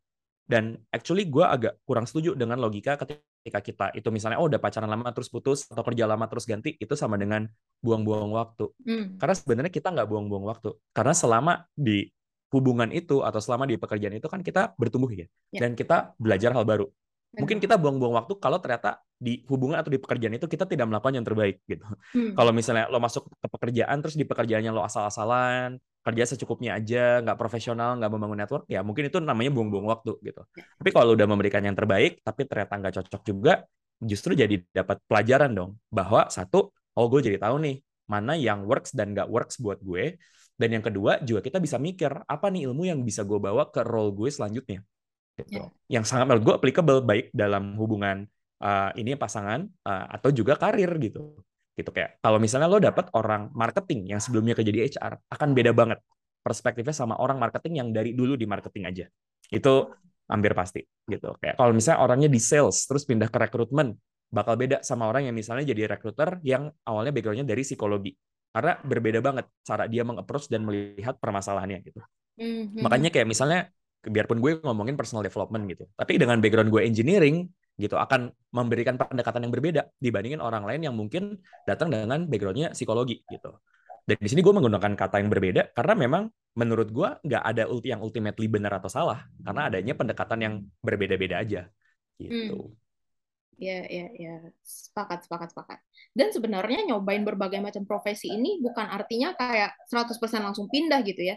Dan 0.49 0.81
actually 0.89 1.29
gue 1.29 1.45
agak 1.45 1.77
kurang 1.85 2.09
setuju 2.09 2.33
dengan 2.33 2.57
logika 2.57 2.97
ketika 2.97 3.61
kita 3.61 3.85
itu 3.93 4.09
misalnya 4.09 4.41
oh 4.41 4.49
udah 4.49 4.57
pacaran 4.57 4.89
lama 4.89 5.13
terus 5.13 5.29
putus 5.29 5.69
atau 5.69 5.85
kerja 5.85 6.09
lama 6.09 6.25
terus 6.25 6.49
ganti 6.49 6.73
itu 6.73 6.97
sama 6.97 7.21
dengan 7.21 7.45
buang-buang 7.85 8.33
waktu. 8.33 8.65
hmm, 8.81 9.21
Karena 9.21 9.35
sebenarnya 9.37 9.71
kita 9.71 9.93
nggak 9.93 10.09
buang-buang 10.09 10.49
waktu. 10.49 10.73
Karena 10.89 11.13
selama 11.13 11.69
di 11.77 12.09
hubungan 12.49 12.89
itu 12.89 13.21
atau 13.21 13.37
selama 13.37 13.69
di 13.69 13.77
pekerjaan 13.77 14.17
itu 14.17 14.25
kan 14.25 14.41
kita 14.41 14.73
bertumbuh 14.73 15.13
ya. 15.13 15.29
Ya. 15.53 15.69
Dan 15.69 15.77
kita 15.77 16.17
belajar 16.17 16.57
hal 16.57 16.65
baru. 16.65 16.89
Mungkin 17.37 17.61
kita 17.61 17.77
buang-buang 17.77 18.17
waktu 18.17 18.33
kalau 18.41 18.57
ternyata 18.57 18.97
di 19.13 19.45
hubungan 19.45 19.77
atau 19.77 19.93
di 19.93 20.01
pekerjaan 20.01 20.33
itu 20.33 20.49
kita 20.49 20.65
tidak 20.65 20.89
melakukan 20.89 21.21
yang 21.21 21.27
terbaik 21.27 21.61
gitu. 21.69 21.85
Hmm, 22.15 22.33
Kalau 22.33 22.51
misalnya 22.55 22.89
lo 22.89 22.97
masuk 22.97 23.29
ke 23.29 23.47
pekerjaan 23.51 24.01
terus 24.01 24.17
di 24.17 24.25
pekerjaannya 24.25 24.71
lo 24.73 24.81
asal-asalan, 24.81 25.77
kerja 26.01 26.23
secukupnya 26.25 26.79
aja, 26.79 27.21
nggak 27.21 27.37
profesional, 27.37 27.99
nggak 28.01 28.09
membangun 28.09 28.39
network, 28.39 28.63
ya 28.65 28.81
mungkin 28.81 29.11
itu 29.11 29.21
namanya 29.21 29.51
buang-buang 29.53 29.87
waktu 29.91 30.17
gitu. 30.25 30.41
Ya. 30.57 30.65
Tapi 30.81 30.89
kalau 30.89 31.13
udah 31.13 31.27
memberikan 31.29 31.61
yang 31.61 31.77
terbaik, 31.77 32.23
tapi 32.25 32.49
ternyata 32.49 32.73
nggak 32.79 32.93
cocok 33.03 33.21
juga, 33.27 33.53
justru 34.01 34.33
jadi 34.33 34.55
dapat 34.71 34.97
pelajaran 35.05 35.51
dong 35.53 35.71
bahwa 35.91 36.31
satu, 36.31 36.71
oh 36.73 37.05
gue 37.11 37.21
jadi 37.21 37.37
tahu 37.37 37.61
nih 37.61 37.75
mana 38.09 38.33
yang 38.33 38.65
works 38.65 38.95
dan 38.95 39.13
nggak 39.13 39.29
works 39.29 39.61
buat 39.61 39.77
gue. 39.83 40.17
Dan 40.59 40.75
yang 40.75 40.83
kedua 40.83 41.23
juga 41.23 41.39
kita 41.39 41.61
bisa 41.63 41.79
mikir 41.79 42.11
apa 42.27 42.51
nih 42.51 42.67
ilmu 42.67 42.83
yang 42.83 42.99
bisa 43.05 43.23
gue 43.23 43.39
bawa 43.39 43.71
ke 43.71 43.79
role 43.85 44.11
gue 44.11 44.27
selanjutnya. 44.27 44.83
Gitu. 45.45 45.63
Ya. 45.63 45.99
Yang 45.99 46.05
sangat 46.11 46.25
menurut 46.27 46.43
gue 46.43 46.55
applicable 46.59 46.99
baik 47.05 47.31
dalam 47.31 47.77
hubungan 47.79 48.27
uh, 48.63 48.91
ini 48.95 49.15
pasangan 49.15 49.65
uh, 49.87 50.05
atau 50.19 50.29
juga 50.35 50.59
karir 50.59 50.89
gitu. 50.99 51.39
Gitu 51.75 51.89
kayak 51.95 52.19
kalau 52.19 52.37
misalnya 52.43 52.67
lo 52.67 52.79
dapet 52.79 53.07
orang 53.15 53.49
marketing 53.55 54.11
yang 54.11 54.19
sebelumnya 54.19 54.51
kerja 54.51 54.71
di 54.71 54.81
HR 54.83 55.13
akan 55.31 55.49
beda 55.55 55.71
banget 55.71 55.99
perspektifnya 56.43 56.95
sama 56.95 57.19
orang 57.19 57.39
marketing 57.39 57.79
yang 57.79 57.89
dari 57.95 58.11
dulu 58.11 58.35
di 58.35 58.43
marketing 58.43 58.83
aja. 58.87 59.05
Itu 59.47 59.95
hampir 60.29 60.53
pasti 60.53 60.83
gitu. 61.07 61.33
Kayak 61.39 61.55
kalau 61.55 61.71
misalnya 61.71 61.99
orangnya 62.03 62.29
di 62.29 62.39
sales 62.39 62.83
terus 62.85 63.07
pindah 63.07 63.31
ke 63.31 63.37
rekrutmen 63.39 63.95
bakal 64.29 64.53
beda 64.55 64.85
sama 64.85 65.09
orang 65.09 65.25
yang 65.25 65.35
misalnya 65.35 65.65
jadi 65.65 65.89
rekruter 65.89 66.37
yang 66.45 66.69
awalnya 66.85 67.09
backgroundnya 67.09 67.47
dari 67.47 67.65
psikologi. 67.65 68.13
Karena 68.49 68.77
berbeda 68.81 69.19
banget 69.21 69.45
cara 69.61 69.85
dia 69.85 70.01
mengapproach 70.05 70.49
dan 70.49 70.65
melihat 70.65 71.17
permasalahannya 71.17 71.79
gitu. 71.85 72.01
Hmm, 72.39 72.71
hmm, 72.71 72.81
makanya 72.81 73.09
kayak 73.13 73.27
misalnya 73.29 73.69
biarpun 74.05 74.39
gue 74.39 74.51
ngomongin 74.63 74.95
personal 74.95 75.25
development 75.25 75.67
gitu 75.67 75.83
tapi 75.95 76.15
dengan 76.15 76.39
background 76.39 76.71
gue 76.71 76.81
engineering 76.87 77.47
gitu 77.79 77.95
akan 77.95 78.31
memberikan 78.51 78.99
pendekatan 78.99 79.47
yang 79.47 79.53
berbeda 79.55 79.81
dibandingin 79.99 80.43
orang 80.43 80.67
lain 80.67 80.91
yang 80.91 80.95
mungkin 80.95 81.39
datang 81.63 81.91
dengan 81.91 82.27
backgroundnya 82.27 82.75
psikologi 82.75 83.23
gitu 83.27 83.55
dan 84.03 84.17
di 84.19 84.27
sini 84.27 84.39
gue 84.43 84.53
menggunakan 84.55 84.95
kata 84.95 85.19
yang 85.23 85.29
berbeda 85.31 85.75
karena 85.75 85.93
memang 85.95 86.23
menurut 86.55 86.89
gue 86.91 87.09
nggak 87.23 87.43
ada 87.43 87.63
ulti 87.71 87.91
yang 87.91 88.03
ultimately 88.03 88.47
benar 88.51 88.79
atau 88.79 88.91
salah 88.91 89.23
karena 89.43 89.71
adanya 89.71 89.93
pendekatan 89.95 90.39
yang 90.39 90.53
berbeda-beda 90.83 91.39
aja 91.39 91.61
gitu 92.19 92.75
Ya, 93.59 93.83
ya, 93.91 94.07
ya. 94.15 94.39
Sepakat, 94.63 95.27
sepakat, 95.27 95.51
sepakat. 95.51 95.79
Dan 96.15 96.31
sebenarnya 96.31 96.79
nyobain 96.87 97.27
berbagai 97.27 97.59
macam 97.59 97.83
profesi 97.83 98.31
ini 98.31 98.63
bukan 98.63 98.87
artinya 98.87 99.35
kayak 99.35 99.75
100% 99.91 100.15
langsung 100.47 100.71
pindah 100.71 101.03
gitu 101.03 101.27
ya. 101.27 101.35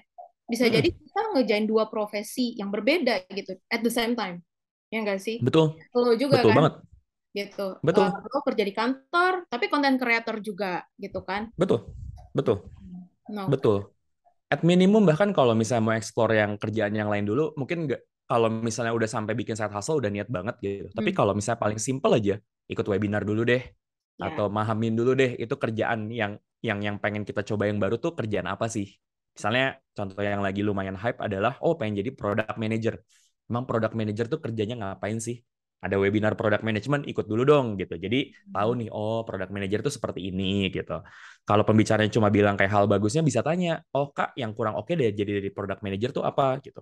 Bisa 0.53 0.69
jadi 0.69 0.89
kita 0.93 1.21
ngejain 1.33 1.65
dua 1.65 1.89
profesi 1.89 2.53
yang 2.61 2.69
berbeda 2.69 3.25
gitu 3.33 3.57
at 3.73 3.81
the 3.81 3.93
same 3.93 4.13
time. 4.13 4.45
Ya 4.93 5.01
enggak 5.01 5.25
sih? 5.25 5.41
betul 5.41 5.81
Lo 5.97 6.13
juga 6.21 6.37
betul 6.37 6.51
kan 6.53 6.57
banget 6.61 6.75
gitu. 7.33 7.67
Betul. 7.81 8.07
Eh, 8.13 8.29
lo 8.29 8.41
kerja 8.45 8.65
di 8.69 8.75
kantor 8.77 9.33
tapi 9.49 9.65
content 9.73 9.97
creator 9.97 10.37
juga 10.45 10.85
gitu 11.01 11.25
kan. 11.25 11.49
betul 11.57 11.79
betul 12.37 12.59
No. 13.33 13.49
Betul. 13.49 13.89
At 14.53 14.61
minimum 14.61 15.09
bahkan 15.09 15.33
kalau 15.33 15.57
misalnya 15.57 15.85
mau 15.89 15.97
explore 15.97 16.37
yang 16.37 16.61
kerjaan 16.61 16.93
yang 16.93 17.09
lain 17.09 17.25
dulu, 17.25 17.57
mungkin 17.57 17.89
nggak 17.89 18.01
kalau 18.29 18.53
misalnya 18.53 18.93
udah 18.93 19.09
sampai 19.09 19.33
bikin 19.33 19.57
side 19.57 19.73
hustle 19.73 19.97
udah 19.99 20.13
niat 20.13 20.29
banget 20.29 20.57
gitu. 20.61 20.87
Tapi 20.93 21.11
Hmm. 21.11 21.19
kalau 21.19 21.33
misalnya 21.33 21.61
paling 21.65 21.81
simple 21.81 22.13
aja, 22.13 22.37
ikut 22.69 22.87
webinar 22.87 23.25
dulu 23.25 23.43
deh 23.49 23.63
Ya. 24.21 24.29
atau 24.29 24.53
mahamin 24.53 24.93
dulu 24.95 25.17
deh 25.17 25.35
itu 25.41 25.55
kerjaan 25.57 26.13
yang 26.13 26.37
yang 26.61 26.79
yang 26.85 26.97
pengen 27.01 27.25
kita 27.25 27.43
coba 27.43 27.67
yang 27.67 27.81
baru 27.81 27.97
tuh 27.99 28.13
kerjaan 28.13 28.47
apa 28.47 28.69
sih? 28.69 28.93
Misalnya 29.33 29.65
contoh 29.97 30.21
yang 30.21 30.45
lagi 30.47 30.61
lumayan 30.61 30.97
hype 30.97 31.21
adalah 31.21 31.57
oh 31.65 31.75
pengen 31.79 32.05
jadi 32.05 32.11
product 32.13 32.57
manager. 32.61 32.95
Emang 33.49 33.65
product 33.69 33.95
manager 33.99 34.27
tuh 34.33 34.41
kerjanya 34.45 34.75
ngapain 34.81 35.19
sih? 35.21 35.37
Ada 35.83 35.99
webinar 35.99 36.39
product 36.39 36.63
management 36.63 37.11
ikut 37.11 37.27
dulu 37.27 37.43
dong 37.43 37.67
gitu. 37.75 37.99
Jadi 37.99 38.31
tahu 38.55 38.71
nih 38.79 38.89
oh 38.95 39.27
product 39.27 39.51
manager 39.51 39.83
tuh 39.83 39.93
seperti 39.97 40.31
ini 40.31 40.71
gitu. 40.71 41.03
Kalau 41.43 41.65
pembicaranya 41.67 42.13
cuma 42.17 42.31
bilang 42.31 42.55
kayak 42.55 42.71
hal 42.71 42.85
bagusnya 42.87 43.23
bisa 43.27 43.43
tanya, 43.43 43.83
oh 43.97 44.15
kak 44.15 44.31
yang 44.39 44.55
kurang 44.55 44.79
oke 44.79 44.93
deh 44.95 45.11
jadi 45.11 45.43
dari 45.43 45.51
product 45.51 45.83
manager 45.83 46.11
tuh 46.15 46.23
apa 46.23 46.63
gitu. 46.63 46.81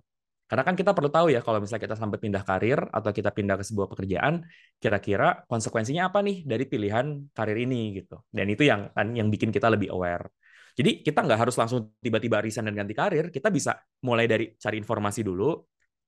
Karena 0.51 0.67
kan 0.67 0.75
kita 0.75 0.91
perlu 0.91 1.09
tahu 1.15 1.31
ya 1.31 1.41
kalau 1.47 1.63
misalnya 1.63 1.87
kita 1.87 1.97
sampai 1.97 2.19
pindah 2.19 2.43
karir 2.43 2.83
atau 2.91 3.11
kita 3.15 3.31
pindah 3.31 3.55
ke 3.55 3.65
sebuah 3.71 3.87
pekerjaan, 3.87 4.43
kira-kira 4.83 5.47
konsekuensinya 5.47 6.11
apa 6.11 6.27
nih 6.27 6.43
dari 6.43 6.65
pilihan 6.67 7.07
karir 7.31 7.55
ini 7.63 8.03
gitu. 8.03 8.19
Dan 8.29 8.51
itu 8.51 8.67
yang 8.67 8.91
kan 8.91 9.15
yang 9.15 9.31
bikin 9.31 9.55
kita 9.55 9.71
lebih 9.71 9.95
aware. 9.95 10.27
Jadi 10.75 11.03
kita 11.03 11.27
nggak 11.27 11.41
harus 11.47 11.57
langsung 11.59 11.95
tiba-tiba 11.99 12.39
resign 12.39 12.71
dan 12.71 12.85
ganti 12.85 12.95
karir, 12.95 13.29
kita 13.29 13.51
bisa 13.51 13.77
mulai 14.07 14.31
dari 14.31 14.55
cari 14.55 14.77
informasi 14.79 15.21
dulu, 15.27 15.57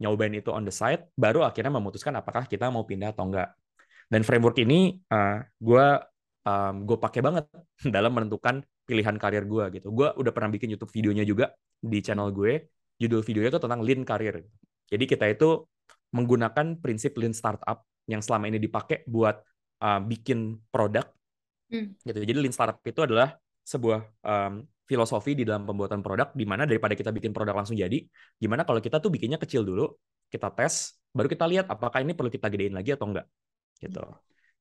nyobain 0.03 0.35
itu 0.35 0.51
on 0.51 0.66
the 0.66 0.75
side, 0.75 1.11
baru 1.14 1.46
akhirnya 1.46 1.75
memutuskan 1.75 2.14
apakah 2.18 2.46
kita 2.46 2.70
mau 2.70 2.83
pindah 2.87 3.14
atau 3.14 3.27
enggak. 3.29 3.55
Dan 4.11 4.22
framework 4.27 4.59
ini 4.61 4.98
uh, 5.09 5.40
gue 5.57 5.87
um, 6.46 6.75
gue 6.85 6.98
pakai 6.98 7.20
banget 7.22 7.46
dalam 7.96 8.12
menentukan 8.12 8.61
pilihan 8.85 9.16
karir 9.16 9.46
gue 9.46 9.81
gitu. 9.81 9.88
Gue 9.94 10.11
udah 10.12 10.33
pernah 10.35 10.51
bikin 10.51 10.75
YouTube 10.75 10.92
videonya 10.92 11.22
juga 11.22 11.55
di 11.79 11.98
channel 12.03 12.31
gue. 12.35 12.68
Judul 12.98 13.22
videonya 13.25 13.51
itu 13.57 13.61
tentang 13.62 13.81
lean 13.83 14.03
karir. 14.07 14.42
Jadi 14.90 15.05
kita 15.09 15.27
itu 15.27 15.64
menggunakan 16.12 16.77
prinsip 16.79 17.16
lean 17.16 17.33
startup 17.33 17.88
yang 18.05 18.20
selama 18.20 18.53
ini 18.53 18.61
dipakai 18.61 19.07
buat 19.09 19.40
uh, 19.81 20.01
bikin 20.03 20.61
produk. 20.68 21.09
Hmm. 21.72 21.96
Gitu. 22.05 22.18
Jadi 22.20 22.38
lean 22.38 22.53
startup 22.53 22.85
itu 22.85 23.01
adalah 23.01 23.33
sebuah 23.62 24.03
um, 24.27 24.66
filosofi 24.85 25.33
di 25.38 25.46
dalam 25.46 25.64
pembuatan 25.64 26.03
produk 26.05 26.35
di 26.35 26.44
mana 26.44 26.66
daripada 26.68 26.92
kita 26.92 27.14
bikin 27.14 27.33
produk 27.33 27.57
langsung 27.57 27.79
jadi, 27.79 28.03
gimana 28.37 28.66
kalau 28.66 28.83
kita 28.83 28.98
tuh 28.98 29.09
bikinnya 29.09 29.38
kecil 29.40 29.64
dulu, 29.64 29.88
kita 30.29 30.53
tes, 30.53 30.98
baru 31.14 31.31
kita 31.31 31.44
lihat 31.48 31.66
apakah 31.70 32.03
ini 32.03 32.12
perlu 32.12 32.29
kita 32.29 32.51
gedein 32.53 32.75
lagi 32.75 32.92
atau 32.92 33.09
enggak. 33.09 33.27
Gitu. 33.79 34.03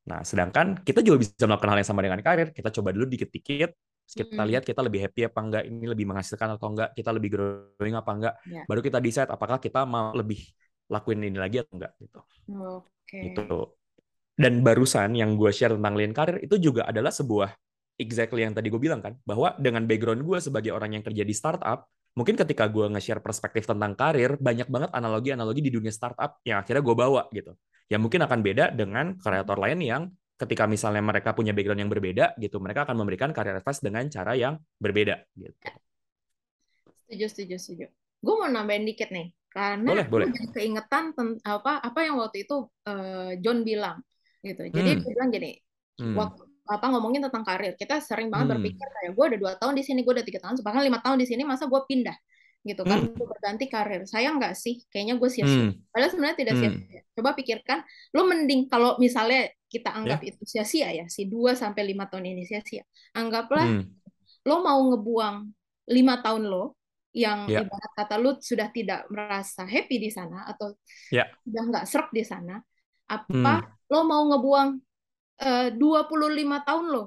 Nah, 0.01 0.25
sedangkan 0.25 0.81
kita 0.81 1.05
juga 1.05 1.21
bisa 1.21 1.45
melakukan 1.45 1.69
hal 1.73 1.79
yang 1.81 1.89
sama 1.89 2.01
dengan 2.01 2.19
karir. 2.25 2.49
Kita 2.53 2.73
coba 2.73 2.89
dulu 2.89 3.05
dikit-dikit, 3.05 3.69
kita 4.11 4.43
Hmm. 4.43 4.49
lihat 4.49 4.63
kita 4.65 4.81
lebih 4.81 4.99
happy 5.07 5.21
apa 5.29 5.39
enggak, 5.39 5.63
ini 5.69 5.85
lebih 5.87 6.05
menghasilkan 6.09 6.57
atau 6.57 6.67
enggak, 6.73 6.89
kita 6.97 7.09
lebih 7.15 7.29
growing 7.31 7.95
apa 7.95 8.11
enggak. 8.11 8.33
Ya. 8.49 8.63
Baru 8.67 8.81
kita 8.83 8.97
decide 8.99 9.29
apakah 9.29 9.61
kita 9.61 9.85
mau 9.85 10.11
lebih 10.11 10.41
lakuin 10.91 11.23
ini 11.23 11.39
lagi 11.39 11.63
atau 11.63 11.73
enggak 11.79 11.91
gitu. 12.01 12.19
Oke. 12.81 13.19
Gitu. 13.31 13.57
Dan 14.35 14.65
barusan 14.65 15.15
yang 15.15 15.37
gue 15.37 15.51
share 15.53 15.77
tentang 15.77 15.93
lean 15.95 16.11
karir 16.11 16.41
itu 16.43 16.57
juga 16.59 16.87
adalah 16.89 17.13
sebuah 17.13 17.51
exactly 18.01 18.41
yang 18.41 18.57
tadi 18.57 18.73
gue 18.73 18.81
bilang 18.81 18.99
kan, 19.05 19.13
bahwa 19.21 19.53
dengan 19.61 19.85
background 19.85 20.25
gue 20.25 20.37
sebagai 20.41 20.73
orang 20.73 20.97
yang 20.97 21.03
kerja 21.05 21.21
di 21.21 21.33
startup, 21.37 21.85
mungkin 22.17 22.35
ketika 22.35 22.65
gue 22.67 22.89
nge-share 22.91 23.21
perspektif 23.21 23.69
tentang 23.69 23.93
karir, 23.93 24.35
banyak 24.41 24.67
banget 24.67 24.89
analogi-analogi 24.91 25.61
di 25.61 25.71
dunia 25.71 25.93
startup 25.93 26.41
yang 26.43 26.59
akhirnya 26.65 26.81
gue 26.81 26.95
bawa 26.97 27.29
gitu. 27.31 27.53
Ya 27.87 28.01
mungkin 28.01 28.25
akan 28.25 28.39
beda 28.41 28.73
dengan 28.73 29.15
kreator 29.21 29.61
lain 29.61 29.79
yang 29.79 30.03
ketika 30.35 30.65
misalnya 30.65 31.05
mereka 31.05 31.37
punya 31.37 31.53
background 31.53 31.85
yang 31.85 31.91
berbeda 31.93 32.25
gitu, 32.41 32.57
mereka 32.57 32.89
akan 32.89 32.97
memberikan 32.97 33.29
karir 33.29 33.61
advice 33.61 33.79
dengan 33.79 34.09
cara 34.09 34.33
yang 34.33 34.57
berbeda 34.81 35.21
gitu. 35.37 35.53
Setuju, 37.05 37.25
setuju, 37.29 37.55
setuju. 37.61 37.85
Gue 38.21 38.35
mau 38.37 38.49
nambahin 38.49 38.85
dikit 38.87 39.13
nih, 39.13 39.35
karena 39.51 39.89
Boleh, 39.91 40.05
boleh. 40.09 40.25
keingetan 40.55 41.13
apa 41.45 41.83
apa 41.83 41.99
yang 42.01 42.17
waktu 42.17 42.47
itu 42.49 42.65
eh, 42.87 43.37
John 43.43 43.61
bilang 43.61 44.01
gitu. 44.41 44.65
Jadi 44.71 44.89
Hmm. 44.95 44.99
dia 45.01 45.09
bilang 45.13 45.29
gini, 45.29 45.51
Hmm. 46.01 46.15
waktu 46.17 46.43
apa 46.71 46.85
ngomongin 46.87 47.21
tentang 47.27 47.43
karir, 47.43 47.75
kita 47.75 47.99
sering 47.99 48.31
banget 48.31 48.47
Hmm. 48.47 48.53
berpikir 48.63 48.87
kayak 48.87 49.11
gue 49.11 49.25
ada 49.27 49.37
dua 49.37 49.51
tahun 49.59 49.73
di 49.75 49.83
sini, 49.83 49.99
gue 50.07 50.13
udah 50.15 50.25
tiga 50.25 50.39
tahun, 50.39 50.55
bahkan 50.63 50.81
lima 50.87 50.99
tahun 51.03 51.17
di 51.19 51.27
sini, 51.27 51.43
masa 51.43 51.67
gue 51.67 51.81
pindah 51.83 52.15
gitu 52.61 52.85
kan, 52.85 53.01
Hmm. 53.01 53.17
gue 53.17 53.25
berganti 53.27 53.65
karir. 53.67 54.05
Sayang 54.05 54.37
nggak 54.37 54.53
sih? 54.53 54.85
Kayaknya 54.93 55.15
gue 55.17 55.29
sia-sia. 55.33 55.63
Hmm. 55.67 55.73
Padahal 55.89 56.09
sebenarnya 56.13 56.37
tidak 56.37 56.53
Hmm. 56.55 56.61
sia-sia. 56.61 57.01
Coba 57.17 57.29
pikirkan, 57.33 57.79
lo 58.13 58.21
mending 58.29 58.69
kalau 58.69 58.95
misalnya 59.01 59.49
kita 59.67 59.89
anggap 59.91 60.21
itu 60.21 60.41
sia-sia 60.45 60.93
ya, 60.93 61.05
si 61.09 61.25
2 61.25 61.57
sampai 61.57 61.81
5 61.89 62.05
tahun 62.07 62.31
ini 62.31 62.45
sia-sia. 62.45 62.85
Anggaplah 63.17 63.65
Hmm. 63.67 63.83
lo 64.45 64.55
mau 64.61 64.79
ngebuang 64.93 65.35
lima 65.89 66.21
tahun 66.21 66.45
lo 66.47 66.77
yang 67.11 67.49
Ya. 67.51 67.65
ibarat 67.65 67.91
kata 67.97 68.15
lo 68.15 68.39
sudah 68.39 68.71
tidak 68.71 69.03
merasa 69.11 69.65
happy 69.67 69.97
di 69.99 70.09
sana 70.13 70.47
atau 70.47 70.71
Ya. 71.11 71.27
sudah 71.43 71.63
nggak 71.67 71.85
serp 71.89 72.07
di 72.13 72.23
sana, 72.23 72.61
apa 73.09 73.53
Hmm. 73.59 73.67
lo 73.91 73.99
mau 74.05 74.21
ngebuang 74.29 74.69
eh, 75.41 75.67
25 75.73 76.57
tahun 76.63 76.85
lo? 76.93 77.03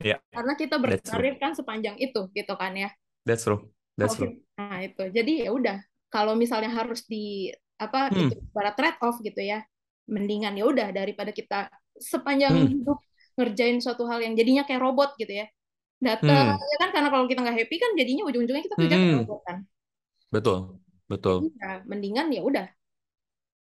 Ya. 0.00 0.22
Karena 0.30 0.54
kita 0.54 0.76
berkarir 0.78 1.34
kan 1.42 1.52
sepanjang 1.58 1.98
itu 1.98 2.30
gitu 2.32 2.54
kan 2.54 2.72
ya. 2.74 2.90
That's 3.26 3.44
true. 3.44 3.68
That's 3.98 4.14
true. 4.14 4.38
Nah, 4.56 4.78
itu. 4.86 5.02
Jadi 5.10 5.42
ya 5.46 5.50
udah, 5.50 5.78
kalau 6.08 6.38
misalnya 6.38 6.70
harus 6.70 7.02
di 7.04 7.50
apa 7.78 8.10
Hmm. 8.10 8.30
itu 8.30 8.34
para 8.54 8.70
trade 8.74 8.98
off 9.02 9.18
gitu 9.22 9.38
ya. 9.42 9.62
Mendingan 10.08 10.54
ya 10.56 10.64
udah 10.66 10.88
daripada 10.94 11.30
kita 11.34 11.68
sepanjang 11.98 12.54
Hmm. 12.54 12.68
hidup 12.72 12.98
ngerjain 13.38 13.78
suatu 13.82 14.06
hal 14.06 14.18
yang 14.22 14.34
jadinya 14.38 14.62
kayak 14.66 14.82
robot 14.82 15.14
gitu 15.18 15.30
ya. 15.44 15.46
Datang 15.98 16.54
Hmm. 16.54 16.62
ya 16.62 16.76
kan 16.82 16.90
karena 16.94 17.08
kalau 17.10 17.26
kita 17.26 17.40
nggak 17.42 17.58
happy 17.66 17.76
kan 17.82 17.90
jadinya 17.98 18.22
ujung-ujungnya 18.30 18.64
kita 18.66 18.76
kerja 18.78 18.96
kayak 18.96 19.12
Hmm. 19.14 19.20
robot 19.26 19.40
kan. 19.46 19.56
Betul, 20.30 20.58
Jadi 21.08 21.08
betul. 21.10 21.36
ya 21.60 21.70
mendingan 21.90 22.26
ya 22.32 22.42
udah 22.44 22.66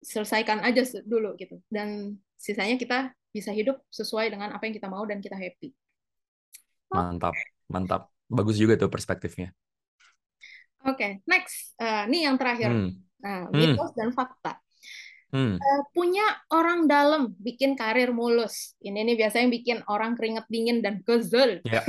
selesaikan 0.01 0.59
aja 0.65 0.81
dulu 1.05 1.37
gitu. 1.37 1.61
Dan 1.69 2.17
sisanya 2.39 2.75
kita 2.79 3.13
bisa 3.35 3.51
hidup 3.55 3.79
sesuai 3.89 4.31
dengan 4.31 4.51
apa 4.55 4.63
yang 4.67 4.75
kita 4.75 4.87
mau 4.91 5.03
dan 5.07 5.19
kita 5.23 5.35
happy. 5.39 5.71
Mantap, 6.91 7.35
mantap. 7.73 8.01
Bagus 8.31 8.55
juga 8.61 8.73
tuh 8.79 8.89
perspektifnya. 8.91 9.51
Oke, 10.87 11.21
next. 11.29 11.77
Eh, 11.77 12.03
ini 12.09 12.25
yang 12.25 12.35
terakhir. 12.41 12.71
Hmm. 12.73 12.89
Nah, 13.21 13.45
Hmm. 13.53 13.53
mitos 13.53 13.91
dan 13.93 14.09
fakta. 14.17 14.57
Hmm. 15.31 15.55
Eh, 15.61 15.81
punya 15.95 16.25
orang 16.51 16.89
dalam 16.91 17.31
bikin 17.39 17.77
karir 17.79 18.11
mulus. 18.11 18.75
Ini 18.83 19.05
nih 19.07 19.15
biasanya 19.15 19.43
yang 19.47 19.55
bikin 19.55 19.77
orang 19.87 20.11
keringet 20.17 20.45
dingin 20.51 20.77
dan 20.83 21.05
kesel. 21.05 21.61
Ya, 21.63 21.81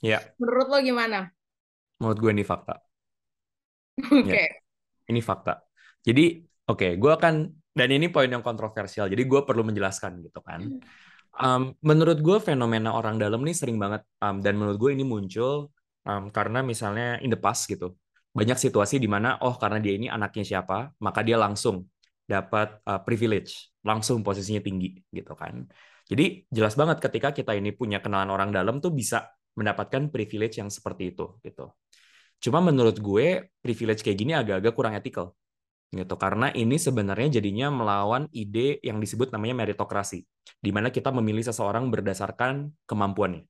ya. 0.00 0.18
Menurut 0.40 0.66
lo 0.72 0.78
gimana? 0.80 1.18
Menurut 1.98 2.18
gue 2.22 2.30
ini 2.34 2.44
fakta. 2.46 2.74
Oke. 4.12 4.30
Ya, 4.30 4.38
ini 5.10 5.20
fakta. 5.20 5.52
Jadi, 6.06 6.22
oke, 6.70 6.96
gue 6.96 7.12
akan 7.18 7.34
dan 7.78 7.88
ini 7.94 8.10
poin 8.10 8.26
yang 8.26 8.42
kontroversial. 8.42 9.06
Jadi 9.06 9.22
gue 9.22 9.40
perlu 9.46 9.62
menjelaskan 9.62 10.18
gitu 10.26 10.42
kan. 10.42 10.66
Um, 11.38 11.78
menurut 11.86 12.18
gue 12.18 12.42
fenomena 12.42 12.98
orang 12.98 13.14
dalam 13.14 13.46
nih 13.46 13.54
sering 13.54 13.78
banget 13.78 14.02
um, 14.18 14.42
dan 14.42 14.58
menurut 14.58 14.74
gue 14.74 14.90
ini 14.98 15.06
muncul 15.06 15.70
um, 16.02 16.34
karena 16.34 16.66
misalnya 16.66 17.22
in 17.22 17.30
the 17.30 17.38
past 17.38 17.70
gitu 17.70 17.94
banyak 18.34 18.58
situasi 18.58 18.98
di 18.98 19.06
mana 19.06 19.38
oh 19.44 19.54
karena 19.54 19.78
dia 19.78 19.94
ini 19.94 20.06
anaknya 20.10 20.56
siapa 20.56 20.90
maka 20.98 21.20
dia 21.22 21.38
langsung 21.38 21.86
dapat 22.26 22.82
uh, 22.84 23.00
privilege 23.06 23.72
langsung 23.86 24.20
posisinya 24.20 24.60
tinggi 24.60 24.98
gitu 25.14 25.32
kan 25.38 25.64
jadi 26.08 26.44
jelas 26.48 26.74
banget 26.74 26.98
ketika 27.00 27.30
kita 27.30 27.52
ini 27.56 27.70
punya 27.70 28.02
kenalan 28.04 28.34
orang 28.34 28.50
dalam 28.50 28.82
tuh 28.82 28.92
bisa 28.92 29.30
mendapatkan 29.56 30.12
privilege 30.12 30.60
yang 30.60 30.68
seperti 30.68 31.14
itu 31.16 31.38
gitu 31.40 31.72
cuma 32.38 32.62
menurut 32.62 32.98
gue 33.00 33.50
privilege 33.62 34.04
kayak 34.04 34.18
gini 34.18 34.32
agak-agak 34.36 34.72
kurang 34.76 34.94
ethical 34.94 35.34
gitu. 35.92 36.14
Karena 36.20 36.52
ini 36.52 36.76
sebenarnya 36.76 37.40
jadinya 37.40 37.72
melawan 37.72 38.28
ide 38.32 38.80
yang 38.84 39.00
disebut 39.00 39.32
namanya 39.32 39.64
meritokrasi 39.64 40.24
di 40.60 40.70
mana 40.72 40.92
kita 40.92 41.08
memilih 41.12 41.44
seseorang 41.44 41.88
berdasarkan 41.88 42.72
kemampuannya 42.88 43.48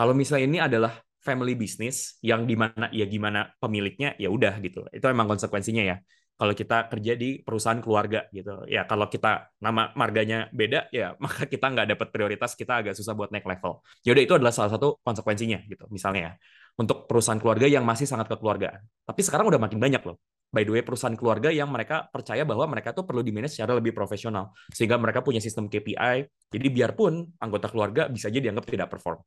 kalau 0.00 0.16
misalnya 0.16 0.44
ini 0.48 0.58
adalah 0.62 0.92
family 1.20 1.52
business 1.58 2.16
yang 2.24 2.48
di 2.48 2.56
mana 2.56 2.88
ya 2.88 3.04
gimana 3.04 3.52
pemiliknya 3.60 4.16
ya 4.16 4.32
udah 4.32 4.56
gitu. 4.64 4.86
Itu 4.88 5.06
emang 5.12 5.28
konsekuensinya 5.28 5.84
ya. 5.84 5.96
Kalau 6.40 6.56
kita 6.56 6.88
kerja 6.88 7.12
di 7.20 7.44
perusahaan 7.44 7.76
keluarga 7.84 8.24
gitu. 8.32 8.64
Ya 8.64 8.88
kalau 8.88 9.12
kita 9.12 9.52
nama 9.60 9.92
marganya 9.92 10.48
beda 10.56 10.88
ya 10.88 11.12
maka 11.24 11.44
kita 11.44 11.68
nggak 11.68 11.86
dapat 11.96 12.08
prioritas 12.14 12.56
kita 12.56 12.80
agak 12.80 12.94
susah 12.96 13.12
buat 13.12 13.28
naik 13.28 13.44
level. 13.44 13.84
Ya 14.06 14.16
udah 14.16 14.24
itu 14.24 14.34
adalah 14.40 14.54
salah 14.56 14.72
satu 14.72 14.96
konsekuensinya 15.04 15.68
gitu 15.68 15.84
misalnya 15.92 16.20
ya. 16.20 16.32
Untuk 16.80 17.04
perusahaan 17.04 17.36
keluarga 17.36 17.68
yang 17.68 17.84
masih 17.84 18.08
sangat 18.08 18.30
kekeluargaan 18.32 18.80
tapi 19.04 19.20
sekarang 19.20 19.52
udah 19.52 19.60
makin 19.60 19.76
banyak 19.76 20.00
loh 20.00 20.16
by 20.50 20.66
the 20.66 20.72
way 20.74 20.82
perusahaan 20.82 21.14
keluarga 21.14 21.54
yang 21.54 21.70
mereka 21.70 22.10
percaya 22.10 22.42
bahwa 22.42 22.66
mereka 22.66 22.90
tuh 22.90 23.06
perlu 23.06 23.22
di 23.22 23.30
manage 23.30 23.56
secara 23.56 23.78
lebih 23.78 23.94
profesional. 23.94 24.50
Sehingga 24.74 24.98
mereka 24.98 25.22
punya 25.22 25.38
sistem 25.38 25.70
KPI 25.70 26.26
jadi 26.50 26.66
biarpun 26.68 27.38
anggota 27.38 27.70
keluarga 27.70 28.10
bisa 28.10 28.28
aja 28.28 28.42
dianggap 28.42 28.66
tidak 28.66 28.90
perform. 28.90 29.22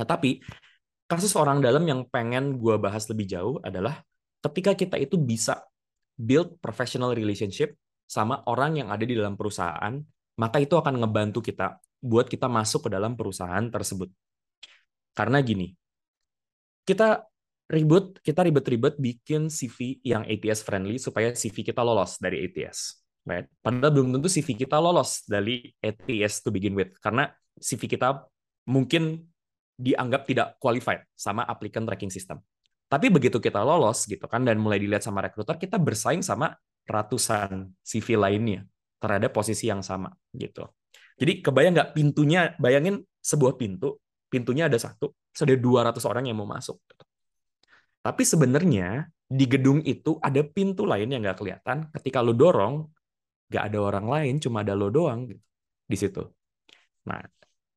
Nah 0.00 0.08
tapi 0.08 0.40
kasus 1.04 1.36
orang 1.36 1.60
dalam 1.60 1.84
yang 1.84 2.08
pengen 2.08 2.56
gue 2.56 2.76
bahas 2.80 3.04
lebih 3.12 3.28
jauh 3.28 3.60
adalah 3.60 4.00
ketika 4.40 4.72
kita 4.72 4.96
itu 4.96 5.20
bisa 5.20 5.60
build 6.16 6.56
professional 6.64 7.12
relationship 7.12 7.76
sama 8.08 8.40
orang 8.48 8.80
yang 8.80 8.88
ada 8.88 9.04
di 9.04 9.12
dalam 9.12 9.36
perusahaan 9.36 10.00
maka 10.40 10.56
itu 10.56 10.72
akan 10.72 11.04
ngebantu 11.04 11.44
kita 11.44 11.76
buat 12.00 12.32
kita 12.32 12.48
masuk 12.48 12.88
ke 12.88 12.96
dalam 12.96 13.12
perusahaan 13.12 13.68
tersebut. 13.68 14.08
Karena 15.12 15.44
gini 15.44 15.68
kita 16.88 17.28
ribut, 17.70 18.18
kita 18.20 18.42
ribet-ribet 18.42 18.98
bikin 18.98 19.46
CV 19.46 20.02
yang 20.02 20.26
ATS 20.26 20.66
friendly 20.66 20.98
supaya 20.98 21.30
CV 21.30 21.62
kita 21.62 21.86
lolos 21.86 22.18
dari 22.18 22.42
ATS. 22.44 22.98
Right? 23.22 23.46
Padahal 23.62 23.94
belum 23.94 24.18
tentu 24.18 24.26
CV 24.26 24.66
kita 24.66 24.82
lolos 24.82 25.22
dari 25.30 25.70
ATS 25.78 26.42
to 26.42 26.50
begin 26.50 26.74
with 26.74 26.90
karena 26.98 27.30
CV 27.62 27.86
kita 27.86 28.26
mungkin 28.66 29.22
dianggap 29.80 30.26
tidak 30.26 30.48
qualified 30.58 31.06
sama 31.14 31.46
applicant 31.46 31.86
tracking 31.86 32.12
system. 32.12 32.42
Tapi 32.90 33.06
begitu 33.06 33.38
kita 33.38 33.62
lolos 33.62 34.02
gitu 34.10 34.26
kan 34.26 34.42
dan 34.42 34.58
mulai 34.58 34.82
dilihat 34.82 35.06
sama 35.06 35.22
recruiter, 35.22 35.54
kita 35.54 35.78
bersaing 35.78 36.26
sama 36.26 36.50
ratusan 36.90 37.70
CV 37.86 38.18
lainnya 38.18 38.66
terhadap 38.98 39.30
posisi 39.30 39.70
yang 39.70 39.80
sama 39.80 40.10
gitu. 40.34 40.66
Jadi 41.16 41.38
kebayang 41.38 41.78
nggak 41.78 41.90
pintunya, 41.94 42.50
bayangin 42.58 42.98
sebuah 43.22 43.54
pintu, 43.54 44.02
pintunya 44.26 44.66
ada 44.66 44.76
satu, 44.80 45.14
sudah 45.30 45.54
200 45.54 46.02
orang 46.02 46.24
yang 46.26 46.42
mau 46.42 46.50
masuk. 46.50 46.82
Tapi 48.00 48.22
sebenarnya 48.24 49.08
di 49.30 49.44
gedung 49.46 49.84
itu 49.84 50.16
ada 50.18 50.40
pintu 50.42 50.88
lain 50.88 51.12
yang 51.12 51.22
nggak 51.22 51.38
kelihatan. 51.38 51.86
Ketika 51.94 52.24
lo 52.24 52.32
dorong, 52.34 52.88
nggak 53.52 53.64
ada 53.70 53.78
orang 53.78 54.06
lain, 54.08 54.34
cuma 54.40 54.64
ada 54.64 54.72
lo 54.72 54.88
doang 54.88 55.28
gitu, 55.28 55.42
di 55.86 55.96
situ. 55.98 56.22
Nah, 57.06 57.20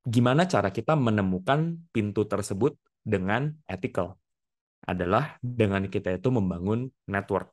gimana 0.06 0.46
cara 0.46 0.70
kita 0.70 0.94
menemukan 0.96 1.78
pintu 1.92 2.24
tersebut 2.30 2.78
dengan 3.04 3.52
ethical? 3.68 4.16
Adalah 4.84 5.40
dengan 5.40 5.88
kita 5.88 6.12
itu 6.16 6.28
membangun 6.32 6.92
network. 7.08 7.52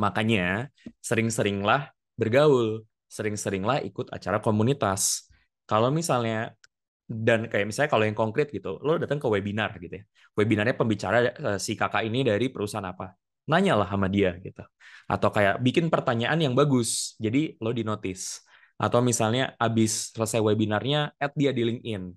Makanya 0.00 0.70
sering-seringlah 1.02 1.92
bergaul, 2.18 2.82
sering-seringlah 3.08 3.82
ikut 3.86 4.10
acara 4.10 4.38
komunitas. 4.42 5.28
Kalau 5.68 5.92
misalnya 5.92 6.57
dan 7.08 7.48
kayak 7.48 7.72
misalnya 7.72 7.88
kalau 7.88 8.04
yang 8.04 8.12
konkret 8.12 8.52
gitu, 8.52 8.76
lo 8.84 9.00
datang 9.00 9.16
ke 9.16 9.24
webinar 9.24 9.72
gitu 9.80 9.96
ya. 9.96 10.04
Webinarnya 10.36 10.76
pembicara 10.76 11.18
si 11.56 11.72
kakak 11.72 12.04
ini 12.04 12.20
dari 12.20 12.52
perusahaan 12.52 12.84
apa? 12.84 13.16
Nanyalah 13.48 13.88
sama 13.88 14.12
dia 14.12 14.36
gitu. 14.44 14.60
Atau 15.08 15.32
kayak 15.32 15.64
bikin 15.64 15.88
pertanyaan 15.88 16.36
yang 16.36 16.52
bagus, 16.52 17.16
jadi 17.16 17.56
lo 17.64 17.72
di 17.72 17.80
notice. 17.80 18.44
Atau 18.76 19.00
misalnya 19.00 19.56
abis 19.56 20.12
selesai 20.12 20.38
webinarnya, 20.44 21.16
add 21.16 21.32
dia 21.32 21.50
di 21.56 21.64
LinkedIn. 21.64 22.12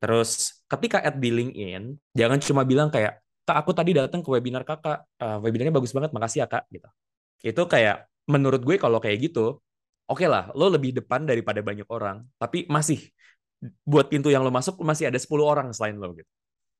Terus 0.00 0.64
ketika 0.64 1.04
add 1.04 1.20
di 1.20 1.28
LinkedIn, 1.28 2.16
jangan 2.16 2.40
cuma 2.40 2.64
bilang 2.64 2.88
kayak, 2.88 3.20
kak 3.44 3.56
aku 3.60 3.76
tadi 3.76 3.92
datang 3.92 4.24
ke 4.24 4.28
webinar 4.32 4.64
kakak, 4.64 5.04
uh, 5.20 5.36
webinarnya 5.44 5.76
bagus 5.76 5.92
banget, 5.92 6.16
makasih 6.16 6.42
ya 6.42 6.48
kak. 6.48 6.64
Gitu. 6.72 6.88
Itu 7.44 7.62
kayak 7.68 8.08
menurut 8.24 8.64
gue 8.64 8.80
kalau 8.80 9.04
kayak 9.04 9.20
gitu, 9.20 9.60
oke 10.08 10.16
okay 10.16 10.32
lah, 10.32 10.48
lo 10.56 10.72
lebih 10.72 10.96
depan 10.96 11.28
daripada 11.28 11.60
banyak 11.60 11.84
orang, 11.92 12.24
tapi 12.40 12.64
masih 12.72 13.04
buat 13.84 14.08
pintu 14.08 14.32
yang 14.32 14.40
lo 14.40 14.52
masuk 14.52 14.80
masih 14.80 15.12
ada 15.12 15.18
10 15.20 15.28
orang 15.44 15.68
selain 15.76 15.96
lo 16.00 16.16
gitu. 16.16 16.28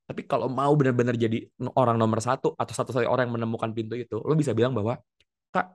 Tapi 0.09 0.27
kalau 0.27 0.51
mau 0.51 0.73
benar-benar 0.75 1.15
jadi 1.15 1.47
orang 1.77 1.95
nomor 1.95 2.19
satu 2.19 2.51
atau 2.57 2.73
satu-satunya 2.75 3.07
orang 3.07 3.31
yang 3.31 3.35
menemukan 3.39 3.71
pintu 3.71 3.95
itu, 3.95 4.17
lo 4.19 4.33
bisa 4.35 4.51
bilang 4.51 4.75
bahwa 4.75 4.99
kak 5.51 5.67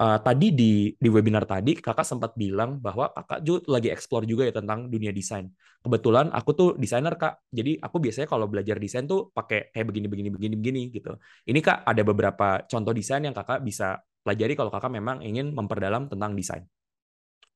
uh, 0.00 0.18
tadi 0.20 0.52
di 0.52 0.72
di 0.96 1.08
webinar 1.08 1.44
tadi 1.48 1.76
kakak 1.76 2.04
sempat 2.04 2.32
bilang 2.36 2.80
bahwa 2.80 3.12
kakak 3.12 3.40
juga 3.44 3.60
lagi 3.76 3.88
explore 3.92 4.24
juga 4.28 4.48
ya 4.48 4.54
tentang 4.54 4.88
dunia 4.88 5.12
desain. 5.12 5.48
Kebetulan 5.82 6.30
aku 6.32 6.50
tuh 6.54 6.68
desainer 6.78 7.16
kak, 7.18 7.42
jadi 7.52 7.80
aku 7.82 7.96
biasanya 8.00 8.28
kalau 8.30 8.46
belajar 8.46 8.76
desain 8.78 9.04
tuh 9.04 9.28
pakai 9.34 9.74
kayak 9.74 9.86
begini 9.88 10.06
begini 10.08 10.28
begini 10.30 10.54
begini 10.56 10.82
gitu. 10.94 11.12
Ini 11.48 11.58
kak 11.60 11.84
ada 11.84 12.02
beberapa 12.06 12.64
contoh 12.64 12.92
desain 12.96 13.24
yang 13.24 13.34
kakak 13.36 13.60
bisa 13.60 13.98
pelajari 14.22 14.54
kalau 14.54 14.70
kakak 14.70 14.92
memang 14.94 15.20
ingin 15.26 15.50
memperdalam 15.52 16.06
tentang 16.06 16.32
desain. 16.38 16.64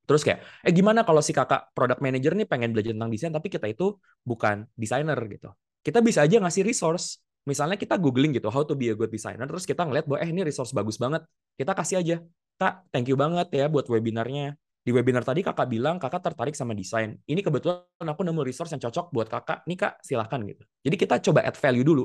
Terus 0.07 0.23
kayak, 0.23 0.41
eh 0.63 0.73
gimana 0.73 1.03
kalau 1.03 1.19
si 1.19 1.35
kakak 1.35 1.75
product 1.75 1.99
manager 1.99 2.33
nih 2.39 2.47
pengen 2.47 2.71
belajar 2.71 2.95
tentang 2.95 3.11
desain, 3.11 3.35
tapi 3.35 3.51
kita 3.51 3.67
itu 3.67 3.99
bukan 4.23 4.65
desainer 4.79 5.19
gitu. 5.27 5.51
Kita 5.83 5.99
bisa 5.99 6.23
aja 6.23 6.39
ngasih 6.39 6.63
resource. 6.63 7.19
Misalnya 7.47 7.79
kita 7.79 7.95
googling 7.99 8.35
gitu, 8.35 8.51
how 8.51 8.67
to 8.67 8.75
be 8.75 8.91
a 8.91 8.97
good 8.99 9.11
designer, 9.11 9.47
terus 9.47 9.63
kita 9.63 9.87
ngeliat 9.87 10.07
bahwa, 10.11 10.19
eh 10.19 10.31
ini 10.31 10.43
resource 10.43 10.75
bagus 10.75 10.99
banget. 10.99 11.23
Kita 11.55 11.79
kasih 11.79 12.03
aja, 12.03 12.17
kak, 12.59 12.91
thank 12.91 13.07
you 13.07 13.15
banget 13.15 13.47
ya 13.55 13.71
buat 13.71 13.87
webinarnya. 13.87 14.59
Di 14.87 14.95
webinar 14.95 15.27
tadi 15.27 15.43
kakak 15.43 15.67
bilang 15.67 15.99
kakak 15.99 16.23
tertarik 16.23 16.55
sama 16.55 16.71
desain. 16.71 17.19
Ini 17.27 17.43
kebetulan 17.43 17.83
aku 18.07 18.23
nemu 18.23 18.43
resource 18.47 18.71
yang 18.75 18.83
cocok 18.87 19.11
buat 19.11 19.27
kakak. 19.27 19.67
Nih 19.67 19.79
kak, 19.79 19.99
silahkan 19.99 20.39
gitu. 20.47 20.63
Jadi 20.87 20.97
kita 20.99 21.15
coba 21.23 21.43
add 21.43 21.59
value 21.59 21.83
dulu 21.83 22.05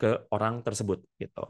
ke 0.00 0.28
orang 0.32 0.64
tersebut 0.64 1.04
gitu. 1.20 1.44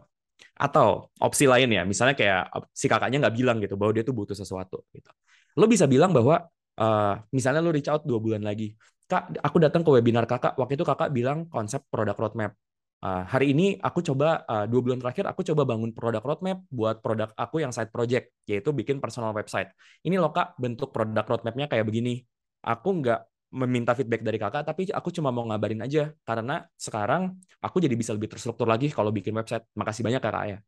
Atau 0.59 1.11
opsi 1.23 1.47
lain 1.47 1.71
ya, 1.71 1.87
misalnya 1.87 2.19
kayak 2.19 2.51
si 2.75 2.91
kakaknya 2.91 3.27
nggak 3.27 3.35
bilang 3.39 3.63
gitu 3.63 3.79
bahwa 3.79 3.95
dia 3.95 4.03
tuh 4.03 4.15
butuh 4.15 4.35
sesuatu 4.35 4.83
gitu. 4.91 5.11
Lo 5.59 5.69
bisa 5.69 5.85
bilang 5.85 6.17
bahwa 6.17 6.49
uh, 6.81 7.15
misalnya 7.33 7.61
lo 7.61 7.73
reach 7.73 7.91
out 7.93 8.03
dua 8.09 8.19
bulan 8.23 8.41
lagi, 8.41 8.73
kak, 9.05 9.37
aku 9.45 9.57
datang 9.61 9.85
ke 9.85 9.91
webinar 9.93 10.25
kakak. 10.25 10.57
Waktu 10.57 10.81
itu 10.81 10.85
kakak 10.89 11.13
bilang 11.13 11.45
konsep 11.53 11.85
produk 11.93 12.17
roadmap. 12.17 12.57
Uh, 13.03 13.27
hari 13.27 13.51
ini 13.51 13.83
aku 13.83 13.99
coba 13.99 14.47
uh, 14.47 14.65
dua 14.71 14.79
bulan 14.79 15.03
terakhir 15.03 15.27
aku 15.27 15.43
coba 15.43 15.67
bangun 15.67 15.91
produk 15.91 16.23
roadmap 16.23 16.63
buat 16.71 17.03
produk 17.03 17.35
aku 17.35 17.59
yang 17.59 17.75
side 17.75 17.91
project 17.91 18.31
yaitu 18.47 18.71
bikin 18.71 19.03
personal 19.03 19.35
website. 19.35 19.75
Ini 20.07 20.23
loh 20.23 20.31
kak 20.31 20.55
bentuk 20.55 20.95
produk 20.95 21.27
roadmapnya 21.27 21.67
kayak 21.67 21.83
begini. 21.83 22.23
Aku 22.63 23.03
nggak 23.03 23.21
meminta 23.53 23.93
feedback 23.93 24.23
dari 24.25 24.39
kakak, 24.41 24.65
tapi 24.65 24.89
aku 24.89 25.13
cuma 25.13 25.29
mau 25.35 25.45
ngabarin 25.51 25.83
aja 25.85 26.15
karena 26.25 26.65
sekarang 26.79 27.37
aku 27.61 27.83
jadi 27.85 27.93
bisa 27.99 28.15
lebih 28.17 28.33
terstruktur 28.33 28.71
lagi 28.71 28.89
kalau 28.89 29.11
bikin 29.11 29.35
website. 29.35 29.67
Makasih 29.75 30.07
banyak 30.07 30.23
kakak 30.23 30.45
ya. 30.47 30.59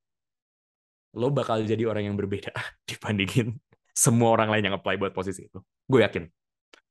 Lo 1.15 1.31
bakal 1.31 1.63
jadi 1.63 1.87
orang 1.87 2.11
yang 2.11 2.17
berbeda 2.19 2.51
dibandingin 2.91 3.55
semua 3.95 4.35
orang 4.35 4.51
lain 4.51 4.69
yang 4.69 4.75
apply 4.75 4.99
buat 4.99 5.15
posisi 5.15 5.47
itu. 5.47 5.63
Gue 5.87 6.03
yakin. 6.03 6.27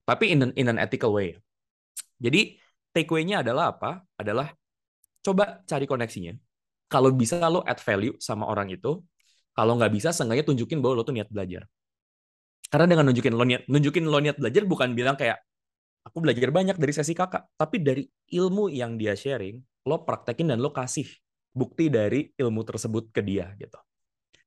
Tapi 0.08 0.32
in 0.32 0.40
an, 0.48 0.52
in 0.56 0.68
an 0.72 0.80
ethical 0.80 1.12
way. 1.12 1.36
Jadi 2.24 2.56
takeaway-nya 2.96 3.44
adalah 3.44 3.76
apa? 3.76 4.08
Adalah 4.16 4.56
coba 5.20 5.60
cari 5.68 5.84
koneksinya. 5.84 6.34
Kalau 6.88 7.12
bisa 7.12 7.44
lo 7.52 7.60
add 7.68 7.84
value 7.84 8.16
sama 8.24 8.48
orang 8.48 8.72
itu, 8.72 9.04
kalau 9.52 9.76
nggak 9.76 9.92
bisa, 9.92 10.10
seenggaknya 10.16 10.48
tunjukin 10.48 10.80
bahwa 10.80 11.02
lo 11.02 11.04
tuh 11.04 11.16
niat 11.16 11.28
belajar. 11.28 11.68
Karena 12.72 12.90
dengan 12.90 13.12
nunjukin 13.12 13.34
lo 13.36 13.44
niat, 13.46 13.64
nunjukin 13.70 14.06
lo 14.08 14.18
niat 14.18 14.38
belajar 14.40 14.64
bukan 14.66 14.98
bilang 14.98 15.14
kayak 15.14 15.38
aku 16.04 16.18
belajar 16.24 16.50
banyak 16.50 16.76
dari 16.80 16.94
sesi 16.94 17.14
kakak, 17.14 17.54
tapi 17.54 17.80
dari 17.80 18.04
ilmu 18.34 18.68
yang 18.72 18.98
dia 18.98 19.14
sharing, 19.14 19.62
lo 19.88 20.04
praktekin 20.04 20.52
dan 20.52 20.60
lo 20.60 20.74
kasih 20.74 21.08
bukti 21.54 21.88
dari 21.88 22.34
ilmu 22.34 22.62
tersebut 22.66 23.14
ke 23.14 23.22
dia 23.22 23.54
gitu. 23.62 23.78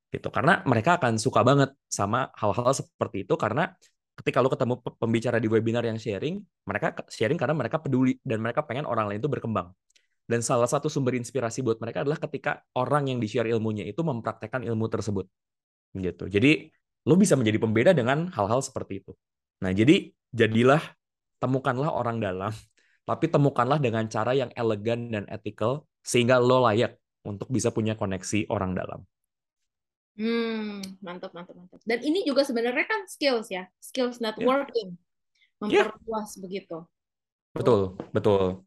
Gitu. 0.07 0.27
Karena 0.31 0.63
mereka 0.63 0.95
akan 0.95 1.19
suka 1.19 1.43
banget 1.43 1.75
sama 1.91 2.31
hal-hal 2.39 2.71
seperti 2.71 3.27
itu 3.27 3.35
karena 3.35 3.75
ketika 4.17 4.41
lo 4.41 4.49
ketemu 4.49 4.81
pembicara 4.97 5.37
di 5.37 5.45
webinar 5.45 5.85
yang 5.85 6.01
sharing, 6.01 6.41
mereka 6.65 6.95
sharing 7.05 7.37
karena 7.37 7.53
mereka 7.53 7.77
peduli 7.77 8.17
dan 8.25 8.41
mereka 8.41 8.65
pengen 8.65 8.89
orang 8.89 9.05
lain 9.11 9.21
itu 9.21 9.29
berkembang. 9.29 9.69
Dan 10.27 10.43
salah 10.43 10.67
satu 10.67 10.91
sumber 10.91 11.15
inspirasi 11.15 11.63
buat 11.63 11.79
mereka 11.79 12.03
adalah 12.03 12.19
ketika 12.19 12.59
orang 12.75 13.07
yang 13.07 13.21
di-share 13.21 13.47
ilmunya 13.47 13.87
itu 13.87 14.03
mempraktekkan 14.03 14.65
ilmu 14.65 14.91
tersebut. 14.91 15.29
Gitu. 15.95 16.27
Jadi 16.27 16.67
lo 17.07 17.15
bisa 17.15 17.39
menjadi 17.39 17.57
pembeda 17.63 17.91
dengan 17.95 18.27
hal-hal 18.35 18.59
seperti 18.59 19.05
itu. 19.05 19.15
Nah, 19.63 19.71
jadi 19.71 20.11
jadilah 20.35 20.83
temukanlah 21.39 21.95
orang 21.95 22.19
dalam, 22.19 22.51
tapi 23.07 23.31
temukanlah 23.31 23.79
dengan 23.79 24.03
cara 24.11 24.35
yang 24.35 24.51
elegan 24.51 25.13
dan 25.13 25.23
ethical 25.31 25.87
sehingga 26.03 26.43
lo 26.43 26.67
layak 26.67 26.99
untuk 27.23 27.47
bisa 27.47 27.71
punya 27.71 27.95
koneksi 27.95 28.51
orang 28.51 28.75
dalam. 28.75 29.07
Hmm, 30.17 30.81
mantap, 30.97 31.29
mantap, 31.29 31.53
mantap. 31.53 31.77
Dan 31.85 32.01
ini 32.01 32.25
juga 32.25 32.41
sebenarnya 32.41 32.89
kan 32.89 33.05
skills 33.05 33.53
ya, 33.53 33.69
skills 33.77 34.17
networking, 34.17 34.97
yeah. 35.69 35.85
memperluas 35.85 36.33
yeah. 36.33 36.41
begitu. 36.41 36.77
Betul, 37.53 37.93
betul. 38.09 38.65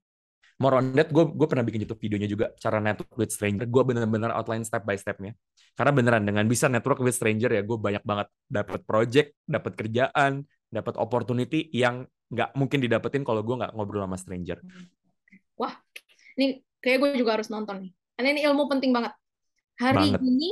More 0.60 0.78
on 0.78 0.94
that, 0.94 1.10
gue 1.10 1.24
gue 1.24 1.46
pernah 1.50 1.64
bikin 1.66 1.82
YouTube 1.82 2.04
videonya 2.04 2.28
juga 2.30 2.52
cara 2.54 2.78
network 2.78 3.16
with 3.18 3.34
stranger. 3.34 3.66
Gue 3.66 3.82
bener-bener 3.82 4.30
outline 4.30 4.62
step 4.62 4.86
by 4.86 4.94
stepnya. 4.94 5.34
Karena 5.74 5.90
beneran 5.90 6.22
dengan 6.22 6.46
bisa 6.46 6.70
network 6.70 7.02
with 7.02 7.16
stranger 7.16 7.50
ya, 7.50 7.66
gue 7.66 7.78
banyak 7.80 8.04
banget 8.06 8.28
dapat 8.46 8.84
project, 8.86 9.34
dapat 9.48 9.72
kerjaan, 9.74 10.44
dapat 10.70 10.94
opportunity 11.00 11.66
yang 11.74 12.06
nggak 12.30 12.54
mungkin 12.54 12.78
didapetin 12.78 13.26
kalau 13.26 13.42
gue 13.42 13.56
nggak 13.58 13.74
ngobrol 13.74 14.06
sama 14.06 14.14
stranger. 14.20 14.62
Wah, 15.58 15.74
ini 16.38 16.62
kayak 16.78 16.98
gue 17.02 17.10
juga 17.18 17.40
harus 17.40 17.50
nonton 17.50 17.88
nih. 17.88 17.92
Karena 18.14 18.28
ini 18.36 18.40
ilmu 18.46 18.68
penting 18.70 18.94
banget. 18.94 19.16
Hari 19.80 20.14
banget. 20.14 20.20
ini 20.22 20.50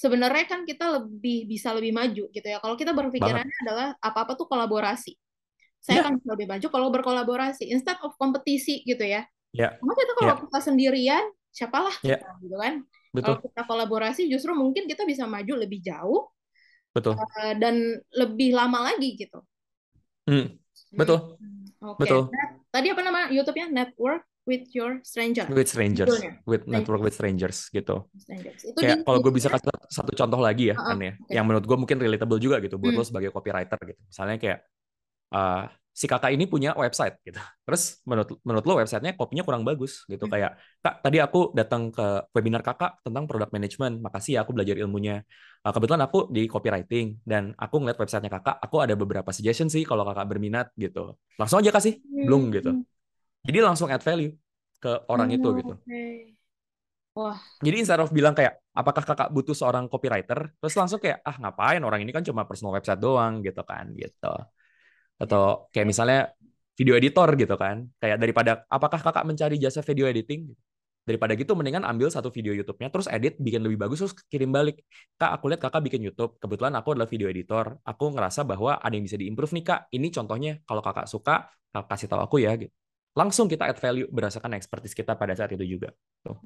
sebenarnya 0.00 0.48
kan 0.48 0.64
kita 0.64 0.96
lebih 0.96 1.44
bisa 1.44 1.76
lebih 1.76 1.92
maju 1.92 2.24
gitu 2.32 2.46
ya. 2.48 2.56
Kalau 2.64 2.74
kita 2.80 2.96
berpikirannya 2.96 3.44
banget. 3.44 3.64
adalah 3.68 3.88
apa-apa 4.00 4.32
tuh 4.32 4.48
kolaborasi. 4.48 5.12
Saya 5.80 6.00
yeah. 6.00 6.04
akan 6.08 6.24
lebih 6.24 6.46
maju 6.48 6.66
kalau 6.72 6.88
berkolaborasi 6.88 7.68
instead 7.68 8.00
of 8.00 8.16
kompetisi 8.16 8.80
gitu 8.88 9.04
ya. 9.04 9.28
Ya. 9.52 9.76
Karena 9.76 9.94
kita 10.00 10.12
kalau 10.16 10.32
yeah. 10.32 10.42
kita 10.48 10.58
sendirian, 10.64 11.24
siapalah 11.52 11.92
yeah. 12.00 12.16
kita, 12.16 12.48
gitu 12.48 12.56
kan. 12.56 12.74
Betul. 13.12 13.24
Kalau 13.28 13.38
kita 13.44 13.62
kolaborasi 13.68 14.22
justru 14.32 14.56
mungkin 14.56 14.88
kita 14.88 15.04
bisa 15.04 15.28
maju 15.28 15.52
lebih 15.60 15.84
jauh. 15.84 16.32
Betul. 16.96 17.14
Uh, 17.20 17.54
dan 17.60 18.00
lebih 18.16 18.56
lama 18.56 18.88
lagi 18.92 19.20
gitu. 19.20 19.44
Hmm. 20.24 20.56
Betul. 20.96 21.36
Hmm. 21.36 21.64
Okay. 21.80 22.00
Betul. 22.08 22.22
Nah, 22.32 22.48
tadi 22.70 22.86
apa 22.90 23.00
nama 23.02 23.20
YouTube-nya? 23.30 23.66
Network 23.70 24.22
with 24.48 24.64
your 24.72 24.98
stranger. 25.04 25.46
With 25.50 25.68
strangers. 25.68 26.08
Betulnya. 26.08 26.32
With 26.48 26.64
network 26.66 27.00
with 27.04 27.14
strangers 27.14 27.68
gitu. 27.70 28.08
Strangers. 28.16 28.60
Itu 28.66 28.78
Kayak 28.78 29.04
kalau 29.04 29.18
gue 29.20 29.32
bisa 29.34 29.52
kasih 29.52 29.70
satu 29.90 30.10
contoh 30.16 30.40
lagi 30.40 30.72
ya, 30.72 30.76
uh 30.78 30.80
-uh. 30.80 30.88
kan 30.94 30.98
ya, 30.98 31.12
okay. 31.14 31.34
yang 31.36 31.44
menurut 31.46 31.64
gue 31.66 31.76
mungkin 31.76 31.98
relatable 32.00 32.40
juga 32.40 32.58
gitu 32.64 32.80
buat 32.80 32.96
hmm. 32.96 33.00
lo 33.00 33.04
sebagai 33.06 33.30
copywriter 33.30 33.78
gitu. 33.84 34.00
Misalnya 34.08 34.36
kayak 34.40 34.58
uh, 35.34 35.64
si 35.90 36.06
kakak 36.06 36.32
ini 36.32 36.46
punya 36.46 36.72
website 36.78 37.18
gitu. 37.26 37.36
Terus 37.66 38.00
menurut 38.06 38.38
menurut 38.46 38.64
lo 38.64 38.74
websitenya 38.80 39.18
kopinya 39.18 39.42
kurang 39.42 39.66
bagus 39.66 40.06
gitu. 40.06 40.24
Hmm. 40.26 40.32
Kayak 40.32 40.50
kak 40.80 40.94
tadi 41.02 41.18
aku 41.18 41.50
datang 41.52 41.90
ke 41.90 42.24
webinar 42.32 42.62
kakak 42.62 43.02
tentang 43.02 43.26
product 43.26 43.52
management. 43.52 44.00
Makasih 44.00 44.38
ya 44.38 44.40
aku 44.46 44.54
belajar 44.54 44.78
ilmunya. 44.78 45.26
Uh, 45.60 45.72
kebetulan 45.74 46.00
aku 46.06 46.32
di 46.32 46.48
copywriting 46.48 47.20
dan 47.26 47.52
aku 47.58 47.82
ngeliat 47.82 47.98
websitenya 47.98 48.30
kakak. 48.40 48.56
Aku 48.62 48.80
ada 48.80 48.94
beberapa 48.96 49.28
suggestion 49.34 49.68
sih 49.68 49.82
kalau 49.84 50.06
kakak 50.06 50.26
berminat 50.30 50.72
gitu. 50.78 51.18
Langsung 51.36 51.60
aja 51.60 51.74
kasih, 51.74 51.98
hmm. 52.00 52.24
belum 52.24 52.42
gitu. 52.54 52.70
Jadi 53.44 53.58
langsung 53.60 53.88
add 53.92 54.04
value 54.04 54.32
ke 54.80 55.04
orang 55.12 55.28
hmm, 55.28 55.36
itu 55.36 55.48
gitu. 55.60 55.74
Okay. 55.84 56.16
Wah. 57.10 57.36
Jadi 57.60 57.76
instead 57.82 58.00
of 58.00 58.08
bilang 58.14 58.32
kayak 58.32 58.62
apakah 58.72 59.02
kakak 59.02 59.28
butuh 59.34 59.52
seorang 59.52 59.90
copywriter, 59.90 60.54
terus 60.56 60.74
langsung 60.78 61.02
kayak 61.02 61.20
ah 61.26 61.36
ngapain 61.36 61.82
orang 61.82 62.00
ini 62.00 62.14
kan 62.14 62.22
cuma 62.24 62.46
personal 62.46 62.72
website 62.72 63.02
doang 63.02 63.42
gitu 63.42 63.60
kan 63.66 63.90
gitu 63.98 64.30
atau 65.20 65.68
kayak 65.68 65.86
misalnya 65.86 66.32
video 66.80 66.96
editor 66.96 67.28
gitu 67.36 67.54
kan. 67.60 67.84
Kayak 68.00 68.16
daripada 68.24 68.52
apakah 68.72 68.96
kakak 69.04 69.28
mencari 69.28 69.60
jasa 69.60 69.84
video 69.84 70.08
editing? 70.08 70.48
Daripada 71.04 71.36
gitu 71.36 71.52
mendingan 71.52 71.84
ambil 71.84 72.08
satu 72.12 72.32
video 72.32 72.56
YouTube-nya 72.56 72.88
terus 72.92 73.08
edit 73.10 73.36
bikin 73.40 73.60
lebih 73.60 73.76
bagus 73.76 74.00
terus 74.00 74.14
kirim 74.32 74.48
balik. 74.48 74.80
Kak 75.20 75.36
aku 75.36 75.52
lihat 75.52 75.60
kakak 75.60 75.84
bikin 75.84 76.00
YouTube. 76.00 76.40
Kebetulan 76.40 76.72
aku 76.76 76.96
adalah 76.96 77.08
video 77.08 77.28
editor. 77.28 77.76
Aku 77.84 78.16
ngerasa 78.16 78.48
bahwa 78.48 78.80
ada 78.80 78.94
yang 78.96 79.04
bisa 79.04 79.20
diimprove 79.20 79.52
nih 79.60 79.64
kak. 79.64 79.80
Ini 79.92 80.08
contohnya 80.08 80.52
kalau 80.64 80.80
kakak 80.80 81.04
suka 81.04 81.52
kakak 81.68 81.88
kasih 81.92 82.08
tahu 82.08 82.20
aku 82.24 82.36
ya 82.40 82.56
gitu. 82.56 82.72
Langsung 83.12 83.50
kita 83.50 83.68
add 83.68 83.80
value 83.80 84.08
berdasarkan 84.08 84.54
expertise 84.56 84.94
kita 84.94 85.18
pada 85.18 85.34
saat 85.36 85.50
itu 85.52 85.66
juga. 85.66 85.90
Tuh. 86.24 86.38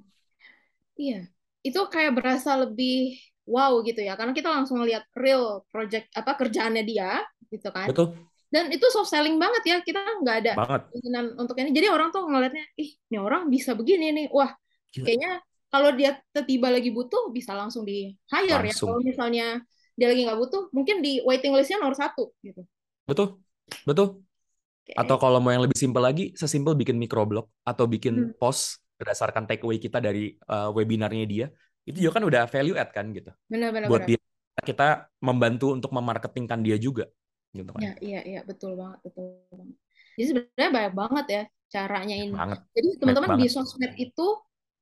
Iya. 0.97 1.29
Itu 1.61 1.87
kayak 1.93 2.17
berasa 2.17 2.57
lebih 2.57 3.21
wow 3.45 3.85
gitu 3.85 4.01
ya. 4.01 4.17
Karena 4.17 4.33
kita 4.33 4.49
langsung 4.49 4.81
lihat 4.83 5.07
real 5.13 5.67
project 5.69 6.09
apa 6.17 6.41
kerjaannya 6.41 6.83
dia 6.89 7.21
gitu 7.53 7.69
kan. 7.69 7.91
Betul 7.91 8.17
dan 8.55 8.71
itu 8.71 8.87
soft 8.95 9.11
selling 9.11 9.35
banget 9.35 9.63
ya 9.67 9.77
kita 9.83 9.99
nggak 10.23 10.37
ada 10.47 10.53
keinginan 10.95 11.35
untuk 11.35 11.59
ini. 11.59 11.75
Jadi 11.75 11.91
orang 11.91 12.15
tuh 12.15 12.23
ngelihatnya 12.23 12.63
ih 12.79 12.95
ini 13.11 13.19
orang 13.19 13.51
bisa 13.51 13.75
begini 13.75 14.15
nih. 14.15 14.27
Wah 14.31 14.55
Gila. 14.95 15.03
kayaknya 15.03 15.33
kalau 15.75 15.91
dia 15.91 16.23
tiba 16.47 16.71
lagi 16.71 16.95
butuh 16.95 17.35
bisa 17.35 17.51
langsung 17.59 17.83
di 17.83 18.15
hire 18.31 18.63
ya. 18.71 18.75
Kalau 18.79 19.03
misalnya 19.03 19.59
dia 19.99 20.07
lagi 20.07 20.23
nggak 20.23 20.39
butuh 20.39 20.71
mungkin 20.71 21.03
di 21.03 21.19
waiting 21.27 21.51
listnya 21.51 21.83
nomor 21.83 21.99
satu 21.99 22.31
gitu. 22.47 22.63
Betul. 23.11 23.43
Betul. 23.83 24.23
Okay. 24.85 25.01
atau 25.01 25.17
kalau 25.17 25.41
mau 25.41 25.49
yang 25.49 25.65
lebih 25.65 25.81
simpel 25.81 26.05
lagi 26.05 26.37
sesimpel 26.37 26.77
bikin 26.77 27.01
microblog 27.01 27.49
atau 27.65 27.89
bikin 27.89 28.21
hmm. 28.21 28.37
post 28.37 28.85
berdasarkan 29.01 29.49
takeaway 29.49 29.81
kita 29.81 29.97
dari 29.97 30.37
uh, 30.45 30.69
webinarnya 30.77 31.25
dia 31.25 31.47
itu 31.89 32.05
juga 32.05 32.21
kan 32.21 32.29
udah 32.29 32.45
value 32.45 32.77
add 32.77 32.93
kan 32.93 33.09
gitu. 33.17 33.33
Benar, 33.49 33.73
benar, 33.73 33.89
buat 33.89 34.05
benar. 34.05 34.21
dia 34.21 34.61
kita 34.61 34.89
membantu 35.25 35.73
untuk 35.73 35.89
memarketingkan 35.89 36.61
dia 36.61 36.77
juga 36.77 37.09
gitu 37.55 37.71
kan. 37.71 37.81
Ya, 37.81 37.93
iya, 38.03 38.21
iya, 38.27 38.41
betul 38.43 38.75
banget, 38.75 38.99
betul 39.07 39.39
banget. 39.49 39.77
Jadi 40.15 40.27
sebenarnya 40.31 40.71
banyak 40.71 40.95
banget 40.95 41.27
ya 41.27 41.43
caranya 41.71 42.17
ini. 42.19 42.35
Banget. 42.35 42.61
Jadi 42.75 42.89
teman-teman 42.99 43.31
di 43.39 43.47
sosmed 43.51 43.93
itu 43.99 44.27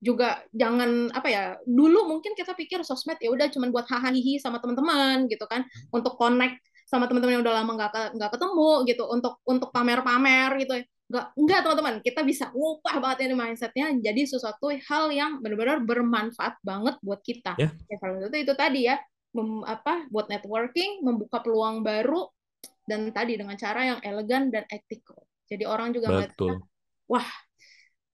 juga 0.03 0.43
jangan 0.51 1.15
apa 1.15 1.29
ya 1.31 1.43
dulu 1.63 2.11
mungkin 2.11 2.35
kita 2.35 2.59
pikir 2.59 2.83
sosmed 2.83 3.23
ya 3.23 3.31
udah 3.31 3.47
cuma 3.55 3.71
buat 3.71 3.87
hahaha 3.87 4.19
sama 4.43 4.59
teman-teman 4.59 5.31
gitu 5.31 5.47
kan 5.47 5.63
untuk 5.95 6.19
connect 6.19 6.59
sama 6.91 7.07
teman-teman 7.07 7.39
yang 7.39 7.45
udah 7.47 7.63
lama 7.63 7.73
nggak 7.79 8.19
nggak 8.19 8.31
ketemu 8.35 8.71
gitu 8.91 9.05
untuk 9.07 9.39
untuk 9.47 9.71
pamer-pamer 9.71 10.59
gitu 10.59 10.83
nggak 11.07 11.27
nggak 11.39 11.61
teman-teman 11.63 11.95
kita 12.03 12.21
bisa 12.27 12.51
ngubah 12.51 12.99
banget 12.99 13.31
ini 13.31 13.35
mindsetnya 13.39 13.87
jadi 14.03 14.23
sesuatu 14.27 14.75
hal 14.75 15.15
yang 15.15 15.39
benar-benar 15.39 15.79
bermanfaat 15.87 16.59
banget 16.67 16.99
buat 16.99 17.23
kita 17.23 17.55
yeah. 17.63 17.71
ya 17.87 17.97
salah 18.03 18.27
satu 18.27 18.37
itu 18.37 18.53
tadi 18.59 18.91
ya 18.91 18.99
mem, 19.39 19.63
apa 19.63 20.11
buat 20.11 20.27
networking 20.27 21.05
membuka 21.07 21.39
peluang 21.41 21.87
baru 21.87 22.27
dan 22.87 23.09
tadi 23.15 23.39
dengan 23.39 23.55
cara 23.55 23.97
yang 23.97 24.01
elegan 24.03 24.51
dan 24.51 24.67
ethical. 24.69 25.23
Jadi 25.47 25.65
orang 25.69 25.93
juga 25.93 26.27
Betul. 26.27 26.65
wah 27.07 27.27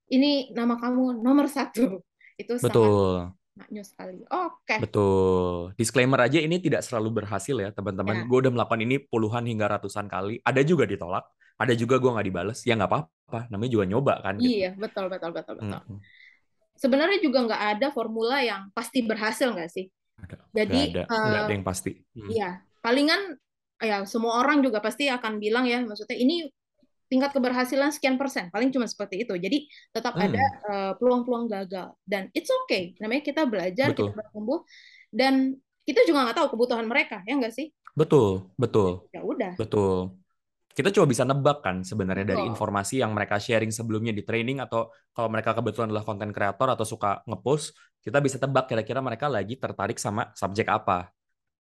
ini 0.09 0.53
nama 0.57 0.77
kamu 0.81 1.21
nomor 1.21 1.47
satu. 1.49 2.01
Itu 2.41 2.57
Betul. 2.63 3.29
sangat 3.29 3.39
maknyus 3.59 3.89
sekali. 3.91 4.23
Oke. 4.31 4.55
Okay. 4.65 4.79
Betul. 4.79 5.75
Disclaimer 5.75 6.21
aja 6.23 6.39
ini 6.39 6.63
tidak 6.63 6.87
selalu 6.87 7.23
berhasil 7.23 7.57
ya 7.59 7.75
teman-teman. 7.75 8.23
Ya. 8.23 8.25
Gue 8.25 8.39
udah 8.47 8.53
melakukan 8.55 8.81
ini 8.81 9.03
puluhan 9.03 9.45
hingga 9.45 9.67
ratusan 9.67 10.07
kali. 10.07 10.39
Ada 10.47 10.63
juga 10.63 10.87
ditolak. 10.87 11.27
Ada 11.59 11.75
juga 11.75 11.99
gue 11.99 12.11
nggak 12.15 12.27
dibales. 12.31 12.59
Ya 12.63 12.79
nggak 12.79 12.91
apa-apa. 12.91 13.51
Namanya 13.51 13.71
juga 13.75 13.85
nyoba 13.91 14.15
kan. 14.23 14.39
Gitu. 14.39 14.63
Iya 14.63 14.71
betul 14.79 15.11
betul 15.11 15.31
betul 15.35 15.55
betul. 15.59 15.83
-hmm. 15.83 15.99
Sebenarnya 16.79 17.19
juga 17.19 17.39
nggak 17.43 17.63
ada 17.75 17.87
formula 17.91 18.39
yang 18.39 18.71
pasti 18.71 19.03
berhasil 19.03 19.51
nggak 19.51 19.71
sih? 19.75 19.91
Ada. 20.23 20.37
Jadi 20.55 20.81
nggak 20.95 21.07
ada. 21.11 21.19
Uh, 21.19 21.43
ada 21.43 21.53
yang 21.53 21.67
pasti. 21.67 21.93
Hmm. 22.15 22.31
Iya. 22.31 22.51
Palingan 22.79 23.35
ya 23.79 24.03
semua 24.05 24.43
orang 24.43 24.63
juga 24.63 24.83
pasti 24.83 25.07
akan 25.07 25.39
bilang 25.39 25.65
ya 25.67 25.83
maksudnya 25.83 26.19
ini 26.19 26.51
tingkat 27.09 27.33
keberhasilan 27.33 27.89
sekian 27.95 28.21
persen 28.21 28.53
paling 28.53 28.69
cuma 28.69 28.85
seperti 28.85 29.25
itu 29.25 29.33
jadi 29.39 29.65
tetap 29.95 30.13
hmm. 30.19 30.25
ada 30.29 30.45
uh, 30.69 30.93
peluang-peluang 31.01 31.49
gagal 31.49 31.97
dan 32.05 32.29
it's 32.37 32.53
okay 32.65 32.93
namanya 33.01 33.25
kita 33.25 33.49
belajar 33.49 33.97
betul. 33.97 34.13
kita 34.13 34.19
bertumbuh 34.19 34.61
dan 35.09 35.57
kita 35.89 36.05
juga 36.05 36.29
nggak 36.29 36.37
tahu 36.37 36.49
kebutuhan 36.53 36.85
mereka 36.85 37.25
ya 37.25 37.39
nggak 37.41 37.55
sih 37.55 37.73
betul 37.97 38.53
betul 38.61 39.09
ya 39.09 39.25
udah 39.25 39.57
betul 39.57 40.19
kita 40.79 40.95
cuma 40.95 41.11
bisa 41.11 41.27
nebak 41.27 41.59
kan 41.59 41.83
sebenarnya 41.83 42.23
dari 42.23 42.47
Betul. 42.47 42.55
informasi 42.55 43.03
yang 43.03 43.11
mereka 43.11 43.43
sharing 43.43 43.75
sebelumnya 43.75 44.15
di 44.15 44.23
training 44.23 44.63
atau 44.63 44.95
kalau 45.11 45.27
mereka 45.27 45.51
kebetulan 45.51 45.91
adalah 45.91 46.07
konten 46.07 46.31
kreator 46.31 46.71
atau 46.71 46.87
suka 46.87 47.19
ngepost, 47.27 47.75
kita 47.99 48.23
bisa 48.23 48.39
tebak 48.39 48.71
kira-kira 48.71 49.03
mereka 49.03 49.27
lagi 49.27 49.59
tertarik 49.59 49.99
sama 49.99 50.31
subjek 50.39 50.71
apa 50.71 51.11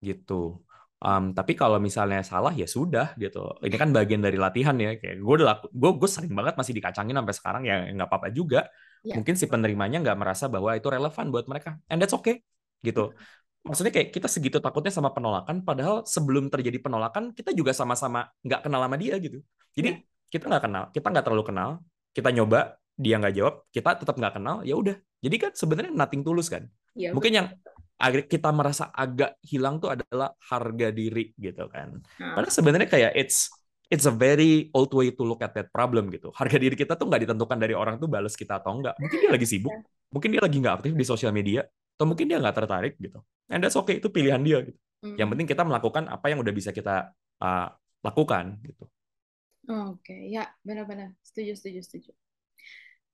gitu. 0.01 0.65
Um, 1.03 1.35
tapi 1.35 1.59
kalau 1.59 1.83
misalnya 1.83 2.23
salah 2.23 2.55
ya 2.55 2.63
sudah 2.63 3.11
gitu. 3.19 3.43
Ini 3.59 3.75
kan 3.75 3.91
bagian 3.91 4.23
dari 4.23 4.39
latihan 4.39 4.71
ya. 4.79 4.95
Kayak 4.95 5.19
gue 5.19 5.33
udah 5.43 5.67
gue 5.67 5.91
gue 5.99 6.09
sering 6.09 6.31
banget 6.31 6.55
masih 6.55 6.73
dikacangin 6.79 7.15
sampai 7.19 7.35
sekarang 7.35 7.63
ya 7.67 7.75
nggak 7.91 8.07
apa-apa 8.07 8.31
juga. 8.31 8.71
Ya. 9.03 9.19
Mungkin 9.19 9.35
si 9.35 9.51
penerimanya 9.51 9.99
nggak 9.99 10.15
merasa 10.15 10.47
bahwa 10.47 10.71
itu 10.79 10.87
relevan 10.87 11.27
buat 11.27 11.45
mereka, 11.51 11.75
and 11.91 11.99
that's 11.99 12.15
okay 12.15 12.39
gitu 12.83 13.15
maksudnya 13.63 13.95
kayak 13.95 14.11
kita 14.11 14.27
segitu 14.27 14.59
takutnya 14.59 14.91
sama 14.91 15.15
penolakan 15.15 15.63
padahal 15.63 16.03
sebelum 16.03 16.51
terjadi 16.51 16.83
penolakan 16.83 17.31
kita 17.31 17.55
juga 17.55 17.71
sama-sama 17.71 18.27
nggak 18.43 18.67
kenal 18.67 18.83
sama 18.83 18.95
dia 18.99 19.15
gitu 19.23 19.39
jadi 19.71 19.89
ya. 19.95 19.97
kita 20.27 20.51
nggak 20.51 20.63
kenal 20.67 20.83
kita 20.91 21.07
nggak 21.07 21.25
terlalu 21.25 21.43
kenal 21.47 21.69
kita 22.11 22.29
nyoba 22.35 22.75
dia 22.99 23.15
nggak 23.23 23.33
jawab 23.33 23.55
kita 23.71 23.89
tetap 24.03 24.15
nggak 24.19 24.33
kenal 24.35 24.55
ya 24.67 24.75
udah 24.75 24.95
jadi 25.23 25.35
kan 25.39 25.51
sebenarnya 25.55 25.91
nothing 25.95 26.21
tulus 26.27 26.51
kan 26.51 26.67
ya, 26.91 27.15
mungkin 27.15 27.31
betul. 27.31 27.39
yang 27.39 27.47
agak 28.03 28.27
kita 28.27 28.51
merasa 28.51 28.91
agak 28.91 29.39
hilang 29.39 29.79
tuh 29.79 29.95
adalah 29.95 30.35
harga 30.51 30.91
diri 30.91 31.31
gitu 31.39 31.71
kan. 31.71 32.03
Hmm. 32.19 32.35
padahal 32.35 32.51
sebenarnya 32.51 32.89
kayak 32.91 33.11
it's 33.15 33.47
it's 33.87 34.03
a 34.03 34.11
very 34.11 34.67
old 34.75 34.91
way 34.91 35.15
to 35.15 35.23
look 35.23 35.39
at 35.39 35.55
that 35.55 35.71
problem 35.71 36.11
gitu. 36.11 36.35
Harga 36.35 36.59
diri 36.59 36.75
kita 36.75 36.99
tuh 36.99 37.07
nggak 37.07 37.23
ditentukan 37.23 37.55
dari 37.55 37.71
orang 37.71 37.95
tuh 37.95 38.11
balas 38.11 38.35
kita 38.35 38.59
atau 38.59 38.75
enggak 38.75 38.99
mungkin 38.99 39.17
dia 39.23 39.31
lagi 39.31 39.47
sibuk 39.47 39.71
mungkin 40.11 40.29
dia 40.35 40.41
lagi 40.43 40.57
nggak 40.59 40.75
aktif 40.83 40.91
di 40.93 41.05
sosial 41.07 41.31
media 41.31 41.63
atau 41.95 42.05
mungkin 42.05 42.27
dia 42.27 42.37
nggak 42.43 42.55
tertarik 42.59 42.93
gitu. 42.99 43.23
And 43.47 43.63
that's 43.63 43.79
okay 43.79 44.03
itu 44.03 44.11
pilihan 44.11 44.43
dia 44.43 44.59
gitu. 44.67 44.79
Mm. 45.03 45.19
yang 45.19 45.27
penting 45.35 45.47
kita 45.51 45.67
melakukan 45.67 46.07
apa 46.07 46.31
yang 46.31 46.39
udah 46.39 46.53
bisa 46.55 46.71
kita 46.71 47.11
uh, 47.43 47.67
lakukan 48.03 48.55
gitu. 48.63 48.87
Oke 49.67 49.99
okay. 49.99 50.21
ya 50.31 50.47
benar-benar. 50.63 51.15
Setuju 51.23 51.59
setuju 51.59 51.79
setuju 51.83 52.11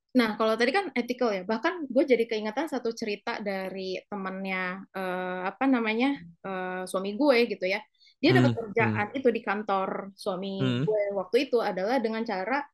nah 0.10 0.34
kalau 0.41 0.57
tadi 0.57 0.74
kan 0.74 0.89
ethical 0.97 1.30
ya 1.30 1.45
bahkan 1.45 1.86
gue 1.86 2.03
jadi 2.03 2.26
keingatan 2.26 2.66
satu 2.66 2.89
cerita 2.97 3.38
dari 3.45 4.01
temannya 4.10 4.89
uh, 4.97 5.45
apa 5.45 5.70
namanya 5.70 6.18
uh, 6.41 6.82
suami 6.89 7.14
gue 7.14 7.45
gitu 7.45 7.70
ya 7.70 7.78
dia 8.20 8.36
dapat 8.36 8.51
hmm, 8.51 8.60
kerjaan 8.60 9.07
hmm. 9.14 9.18
itu 9.22 9.30
di 9.32 9.41
kantor 9.45 9.89
suami 10.18 10.57
hmm. 10.60 10.84
gue 10.84 11.03
waktu 11.14 11.36
itu 11.47 11.57
adalah 11.62 12.01
dengan 12.01 12.26
cara 12.26 12.66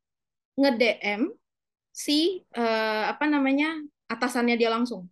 nge 0.56 0.72
DM 0.80 1.22
si 1.92 2.40
uh, 2.56 3.04
apa 3.12 3.28
namanya 3.28 3.84
atasannya 4.08 4.56
dia 4.56 4.72
langsung 4.72 5.08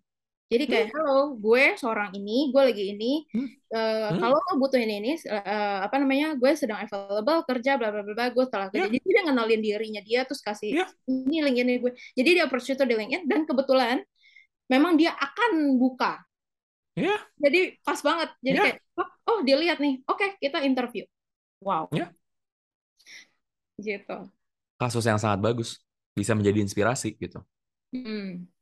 jadi 0.52 0.66
kayak 0.70 0.88
hmm. 0.92 0.96
halo, 1.02 1.20
gue 1.40 1.64
seorang 1.80 2.14
ini, 2.14 2.54
gue 2.54 2.62
lagi 2.62 2.84
ini. 2.94 3.26
Hmm. 3.34 3.48
Uh, 3.74 4.10
hmm. 4.14 4.20
Kalau 4.22 4.38
lo 4.38 4.54
butuh 4.62 4.78
ini 4.78 5.02
ini, 5.02 5.12
uh, 5.26 5.82
apa 5.82 5.96
namanya, 5.98 6.38
gue 6.38 6.52
sedang 6.54 6.78
available 6.78 7.42
kerja, 7.48 7.80
bla 7.80 7.90
bla 7.90 8.06
bla. 8.06 8.30
Gue 8.30 8.46
setelah 8.46 8.70
kerja. 8.70 8.86
Yeah. 8.86 8.94
Jadi 8.94 9.08
dia 9.08 9.22
ngenalin 9.26 9.62
dirinya 9.64 10.02
dia, 10.06 10.22
terus 10.28 10.46
kasih 10.46 10.86
yeah. 10.86 10.90
ini 11.10 11.42
LinkedIn 11.42 11.82
gue. 11.82 11.92
Jadi 12.14 12.30
dia 12.38 12.44
approach 12.46 12.70
itu 12.70 12.86
di 12.86 12.94
LinkedIn 12.94 13.26
dan 13.26 13.50
kebetulan 13.50 13.98
memang 14.70 14.94
dia 15.00 15.16
akan 15.18 15.80
buka. 15.82 16.22
Yeah. 16.94 17.18
Jadi 17.42 17.82
pas 17.82 18.00
banget. 18.06 18.30
Jadi 18.46 18.58
yeah. 18.58 18.66
kayak 18.70 18.78
oh, 19.00 19.10
oh 19.34 19.40
dia 19.42 19.58
lihat 19.58 19.78
nih, 19.82 20.06
oke 20.06 20.22
okay, 20.22 20.30
kita 20.38 20.62
interview. 20.62 21.08
Wow. 21.64 21.90
Yeah. 21.90 22.14
Gitu. 23.82 24.30
Kasus 24.78 25.02
yang 25.08 25.18
sangat 25.18 25.42
bagus, 25.42 25.82
bisa 26.14 26.38
menjadi 26.38 26.62
inspirasi 26.62 27.18
gitu. 27.18 27.42
Hmm 27.90 28.53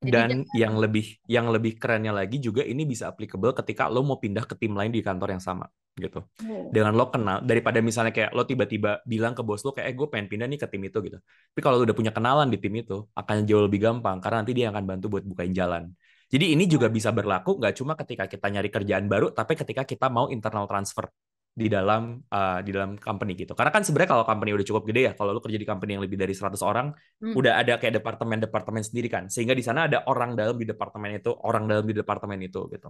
dan 0.00 0.48
yang 0.56 0.80
lebih 0.80 1.20
yang 1.28 1.52
lebih 1.52 1.76
kerennya 1.76 2.16
lagi 2.16 2.40
juga 2.40 2.64
ini 2.64 2.88
bisa 2.88 3.12
applicable 3.12 3.52
ketika 3.52 3.92
lo 3.92 4.00
mau 4.00 4.16
pindah 4.16 4.48
ke 4.48 4.56
tim 4.56 4.72
lain 4.72 4.88
di 4.88 5.04
kantor 5.04 5.36
yang 5.36 5.44
sama 5.44 5.68
gitu. 6.00 6.24
Oh. 6.48 6.72
Dengan 6.72 6.96
lo 6.96 7.12
kenal 7.12 7.44
daripada 7.44 7.84
misalnya 7.84 8.08
kayak 8.08 8.32
lo 8.32 8.48
tiba-tiba 8.48 9.04
bilang 9.04 9.36
ke 9.36 9.44
bos 9.44 9.60
lo 9.60 9.76
kayak 9.76 9.92
eh 9.92 9.94
gue 9.94 10.08
pengen 10.08 10.26
pindah 10.32 10.48
nih 10.48 10.56
ke 10.56 10.66
tim 10.72 10.80
itu 10.80 10.98
gitu. 11.04 11.18
Tapi 11.20 11.60
kalau 11.60 11.76
lo 11.76 11.84
udah 11.84 11.96
punya 11.96 12.12
kenalan 12.16 12.48
di 12.48 12.56
tim 12.56 12.72
itu 12.80 13.04
akan 13.12 13.44
jauh 13.44 13.68
lebih 13.68 13.80
gampang 13.84 14.16
karena 14.24 14.40
nanti 14.40 14.52
dia 14.56 14.72
akan 14.72 14.84
bantu 14.88 15.06
buat 15.12 15.24
bukain 15.28 15.52
jalan. 15.52 15.92
Jadi 16.30 16.56
ini 16.56 16.64
juga 16.64 16.88
bisa 16.88 17.12
berlaku 17.12 17.60
nggak 17.60 17.74
cuma 17.76 17.92
ketika 17.98 18.24
kita 18.24 18.46
nyari 18.48 18.72
kerjaan 18.72 19.04
baru 19.04 19.36
tapi 19.36 19.52
ketika 19.52 19.84
kita 19.84 20.08
mau 20.08 20.32
internal 20.32 20.64
transfer 20.64 21.12
di 21.50 21.66
dalam 21.66 22.22
uh, 22.30 22.58
di 22.62 22.70
dalam 22.70 22.94
company 22.96 23.34
gitu. 23.34 23.52
Karena 23.58 23.74
kan 23.74 23.82
sebenarnya 23.82 24.10
kalau 24.16 24.24
company 24.24 24.54
udah 24.54 24.66
cukup 24.66 24.82
gede 24.86 25.00
ya, 25.10 25.12
kalau 25.18 25.34
lu 25.34 25.42
kerja 25.42 25.58
di 25.58 25.66
company 25.66 25.98
yang 25.98 26.02
lebih 26.02 26.16
dari 26.16 26.32
100 26.32 26.56
orang, 26.62 26.94
hmm. 26.94 27.34
udah 27.34 27.52
ada 27.58 27.76
kayak 27.76 28.00
departemen-departemen 28.00 28.82
sendiri 28.86 29.10
kan. 29.10 29.26
Sehingga 29.26 29.52
di 29.52 29.64
sana 29.66 29.90
ada 29.90 30.06
orang 30.06 30.38
dalam 30.38 30.56
di 30.56 30.64
departemen 30.64 31.18
itu, 31.18 31.34
orang 31.34 31.66
dalam 31.66 31.84
di 31.84 31.94
departemen 31.94 32.38
itu 32.40 32.70
gitu. 32.70 32.88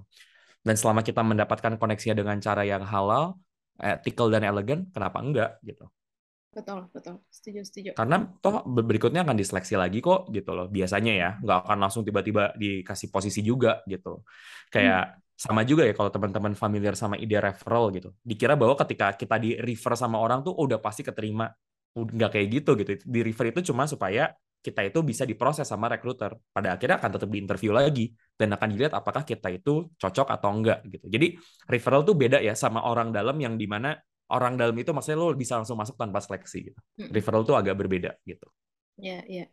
Dan 0.60 0.76
selama 0.76 1.00
kita 1.00 1.24
mendapatkan 1.24 1.80
koneksinya 1.80 2.20
dengan 2.20 2.36
cara 2.38 2.62
yang 2.68 2.84
halal, 2.84 3.40
ethical 3.80 4.28
dan 4.28 4.44
elegan, 4.44 4.92
kenapa 4.92 5.24
enggak 5.24 5.50
gitu. 5.64 5.88
Betul, 6.50 6.90
betul. 6.92 7.22
Setuju, 7.30 7.60
setuju. 7.64 7.90
Karena 7.96 8.26
toh 8.42 8.66
berikutnya 8.66 9.24
akan 9.24 9.38
diseleksi 9.38 9.78
lagi 9.78 10.04
kok 10.04 10.28
gitu 10.34 10.52
loh. 10.52 10.66
Biasanya 10.68 11.12
ya, 11.16 11.30
nggak 11.40 11.58
akan 11.64 11.78
langsung 11.80 12.02
tiba-tiba 12.04 12.52
dikasih 12.60 13.08
posisi 13.08 13.40
juga 13.40 13.80
gitu. 13.88 14.20
Kayak 14.68 15.16
hmm 15.16 15.28
sama 15.40 15.64
juga 15.64 15.88
ya 15.88 15.96
kalau 15.96 16.12
teman-teman 16.12 16.52
familiar 16.52 16.92
sama 16.92 17.16
ide 17.16 17.40
referral 17.40 17.88
gitu. 17.96 18.12
Dikira 18.20 18.60
bahwa 18.60 18.76
ketika 18.76 19.16
kita 19.16 19.40
di 19.40 19.56
refer 19.56 19.96
sama 19.96 20.20
orang 20.20 20.44
tuh 20.44 20.52
oh, 20.52 20.68
udah 20.68 20.76
pasti 20.76 21.00
keterima. 21.00 21.48
Nggak 21.96 22.36
kayak 22.36 22.46
gitu 22.60 22.76
gitu. 22.76 22.90
Di 23.08 23.20
refer 23.24 23.48
itu 23.48 23.72
cuma 23.72 23.88
supaya 23.88 24.36
kita 24.60 24.84
itu 24.84 25.00
bisa 25.00 25.24
diproses 25.24 25.64
sama 25.64 25.88
recruiter. 25.88 26.36
Pada 26.52 26.76
akhirnya 26.76 27.00
akan 27.00 27.10
tetap 27.16 27.28
diinterview 27.32 27.72
lagi 27.72 28.12
dan 28.36 28.52
akan 28.52 28.68
dilihat 28.68 28.92
apakah 28.92 29.24
kita 29.24 29.48
itu 29.48 29.88
cocok 29.96 30.28
atau 30.28 30.52
enggak 30.52 30.84
gitu. 30.84 31.08
Jadi 31.08 31.40
referral 31.72 32.04
tuh 32.04 32.20
beda 32.20 32.44
ya 32.44 32.52
sama 32.52 32.84
orang 32.84 33.08
dalam 33.08 33.40
yang 33.40 33.56
di 33.56 33.64
mana 33.64 33.96
orang 34.28 34.60
dalam 34.60 34.76
itu 34.76 34.92
maksudnya 34.92 35.24
lo 35.24 35.32
bisa 35.32 35.56
langsung 35.56 35.80
masuk 35.80 35.96
tanpa 35.96 36.20
seleksi 36.20 36.68
gitu. 36.68 36.80
Hmm. 37.00 37.16
Referral 37.16 37.48
tuh 37.48 37.56
agak 37.56 37.80
berbeda 37.80 38.12
gitu. 38.28 38.44
Ya, 39.00 39.24
ya. 39.24 39.48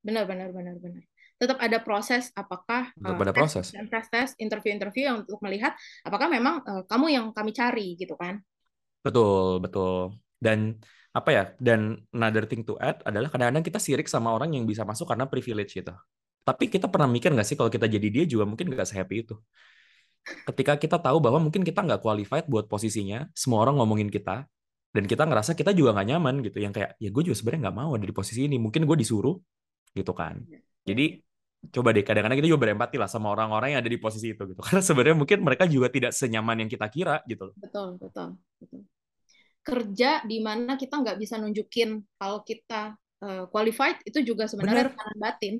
Benar, 0.00 0.24
benar, 0.24 0.56
benar, 0.56 0.80
benar 0.80 1.04
tetap 1.38 1.58
ada 1.62 1.78
proses 1.78 2.34
apakah 2.34 2.90
tetap 2.92 3.14
uh, 3.14 3.24
ada 3.24 3.34
proses. 3.34 3.70
dan 3.70 3.86
tes 3.86 4.06
tes 4.10 4.28
interview 4.42 4.74
interview 4.74 5.06
yang 5.06 5.22
untuk 5.22 5.38
melihat 5.38 5.72
apakah 6.02 6.26
memang 6.26 6.60
uh, 6.66 6.82
kamu 6.84 7.14
yang 7.14 7.26
kami 7.30 7.54
cari 7.54 7.94
gitu 7.94 8.18
kan. 8.18 8.42
Betul 9.00 9.62
betul. 9.62 10.18
Dan 10.34 10.76
apa 11.14 11.30
ya 11.30 11.44
dan 11.62 12.02
another 12.12 12.44
thing 12.44 12.66
to 12.66 12.74
add 12.82 13.00
adalah 13.06 13.30
kadang-kadang 13.30 13.64
kita 13.64 13.78
sirik 13.78 14.10
sama 14.10 14.34
orang 14.34 14.54
yang 14.54 14.66
bisa 14.66 14.82
masuk 14.84 15.08
karena 15.08 15.24
privilege 15.24 15.78
itu 15.78 15.94
tapi 16.48 16.64
kita 16.72 16.88
pernah 16.88 17.04
mikir 17.04 17.28
nggak 17.28 17.44
sih 17.44 17.60
kalau 17.60 17.68
kita 17.68 17.84
jadi 17.84 18.08
dia 18.08 18.24
juga 18.24 18.48
mungkin 18.48 18.72
nggak 18.72 18.88
sehappy 18.88 19.28
itu? 19.28 19.36
Ketika 20.48 20.80
kita 20.80 20.96
tahu 20.96 21.20
bahwa 21.20 21.44
mungkin 21.44 21.60
kita 21.60 21.84
nggak 21.84 22.00
qualified 22.00 22.48
buat 22.48 22.64
posisinya 22.72 23.28
semua 23.36 23.68
orang 23.68 23.76
ngomongin 23.76 24.08
kita 24.08 24.48
dan 24.96 25.04
kita 25.04 25.28
ngerasa 25.28 25.52
kita 25.52 25.76
juga 25.76 25.92
nggak 25.92 26.08
nyaman 26.08 26.34
gitu. 26.40 26.56
Yang 26.64 26.72
kayak 26.80 26.90
ya 26.96 27.08
gue 27.12 27.22
juga 27.28 27.36
sebenarnya 27.36 27.60
nggak 27.68 27.76
mau 27.76 27.90
ada 27.92 28.06
di 28.08 28.16
posisi 28.16 28.48
ini. 28.48 28.56
Mungkin 28.56 28.88
gue 28.88 28.96
disuruh 28.96 29.36
gitu 29.92 30.12
kan. 30.16 30.40
Iya. 30.48 30.60
jadi 30.88 31.06
coba 31.58 31.90
deh 31.90 32.06
kadang-kadang 32.06 32.38
kita 32.38 32.48
juga 32.54 32.62
berempati 32.70 32.96
lah 32.96 33.10
sama 33.10 33.34
orang-orang 33.34 33.74
yang 33.74 33.80
ada 33.82 33.90
di 33.90 33.98
posisi 33.98 34.32
itu 34.32 34.42
gitu. 34.46 34.60
Karena 34.66 34.82
sebenarnya 34.82 35.16
mungkin 35.18 35.38
mereka 35.42 35.64
juga 35.66 35.90
tidak 35.90 36.14
senyaman 36.14 36.64
yang 36.64 36.70
kita 36.70 36.86
kira 36.88 37.20
gitu 37.26 37.50
betul 37.58 37.98
betul 37.98 38.38
betul. 38.62 38.80
Kerja 39.66 40.24
di 40.24 40.38
mana 40.40 40.80
kita 40.80 40.96
nggak 41.02 41.18
bisa 41.20 41.36
nunjukin 41.36 42.00
kalau 42.16 42.40
kita 42.40 42.96
uh, 43.20 43.44
qualified 43.52 44.00
itu 44.06 44.24
juga 44.24 44.48
sebenarnya 44.48 44.88
Bener. 44.88 44.94
tekanan 44.96 45.18
batin. 45.20 45.54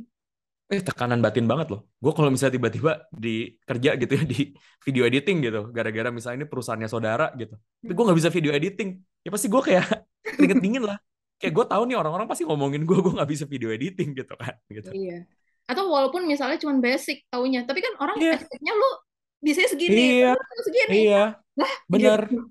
Eh 0.69 0.81
tekanan 0.85 1.21
batin 1.21 1.45
banget 1.45 1.69
loh. 1.77 1.85
Gue 2.01 2.13
kalau 2.17 2.33
misalnya 2.33 2.57
tiba-tiba 2.57 3.05
di 3.13 3.53
kerja 3.69 3.91
gitu 4.01 4.13
ya 4.17 4.23
di 4.33 4.41
video 4.87 5.03
editing 5.05 5.45
gitu 5.45 5.61
gara-gara 5.75 6.09
misalnya 6.09 6.45
ini 6.45 6.49
perusahaannya 6.49 6.89
saudara 6.89 7.33
gitu 7.37 7.57
tapi 7.57 7.93
gue 7.93 8.05
nggak 8.07 8.19
bisa 8.23 8.31
video 8.33 8.53
editing. 8.55 8.97
Ya 9.27 9.31
pasti 9.35 9.47
gue 9.51 9.61
kayak 9.61 9.85
keringet 10.39 10.61
dingin 10.63 10.85
lah. 10.89 10.97
Kayak 11.37 11.53
gue 11.55 11.65
tahu 11.69 11.83
nih 11.87 11.97
orang-orang 12.01 12.27
pasti 12.27 12.49
ngomongin 12.49 12.89
gue 12.89 12.97
gue 12.97 13.13
nggak 13.13 13.29
bisa 13.29 13.45
video 13.45 13.69
editing 13.69 14.17
gitu 14.17 14.33
kan 14.41 14.57
gitu. 14.73 14.89
Iya 14.95 15.29
atau 15.69 15.85
walaupun 15.93 16.25
misalnya 16.25 16.57
cuma 16.57 16.81
basic 16.81 17.29
taunya 17.29 17.62
tapi 17.69 17.85
kan 17.85 17.93
orang 18.01 18.16
yeah. 18.16 18.41
expect-nya 18.41 18.73
lu 18.73 18.91
bisa 19.39 19.62
segini 19.71 20.23
iya. 20.23 20.35
segini. 20.66 20.97
Iya. 21.07 21.25
Nah, 21.59 21.73
bener 21.91 22.21
gitu. 22.31 22.43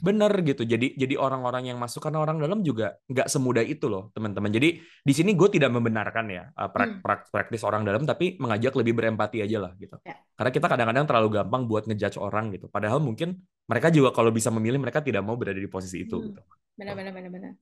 bener. 0.00 0.32
Gitu. 0.44 0.62
Jadi 0.64 0.96
jadi 0.96 1.14
orang-orang 1.20 1.72
yang 1.72 1.78
masuk 1.80 2.04
karena 2.04 2.24
orang 2.24 2.40
dalam 2.40 2.64
juga 2.64 2.96
nggak 3.08 3.28
semudah 3.28 3.64
itu 3.64 3.88
loh 3.88 4.12
teman-teman. 4.16 4.48
Jadi 4.48 4.80
di 4.80 5.12
sini 5.12 5.36
gue 5.36 5.48
tidak 5.52 5.72
membenarkan 5.72 6.24
ya 6.32 6.48
prak, 6.52 7.04
prak, 7.04 7.20
praktis 7.28 7.62
orang 7.64 7.84
dalam 7.84 8.08
tapi 8.08 8.40
mengajak 8.40 8.72
lebih 8.76 8.96
berempati 8.96 9.44
aja 9.44 9.68
lah 9.68 9.72
gitu. 9.76 9.96
Ya. 10.02 10.16
karena 10.32 10.50
kita 10.58 10.66
kadang-kadang 10.66 11.04
terlalu 11.06 11.28
gampang 11.38 11.62
buat 11.68 11.84
ngejudge 11.86 12.18
orang 12.18 12.50
gitu. 12.56 12.66
Padahal 12.72 12.98
mungkin 12.98 13.44
mereka 13.68 13.92
juga 13.92 14.10
kalau 14.16 14.32
bisa 14.32 14.48
memilih 14.48 14.80
mereka 14.80 15.04
tidak 15.04 15.22
mau 15.22 15.36
berada 15.36 15.60
di 15.60 15.68
posisi 15.68 16.08
itu 16.08 16.16
hmm. 16.16 16.24
gitu. 16.32 16.40
Benar 16.80 16.96
benar 16.96 17.12
benar 17.12 17.30
benar. 17.30 17.52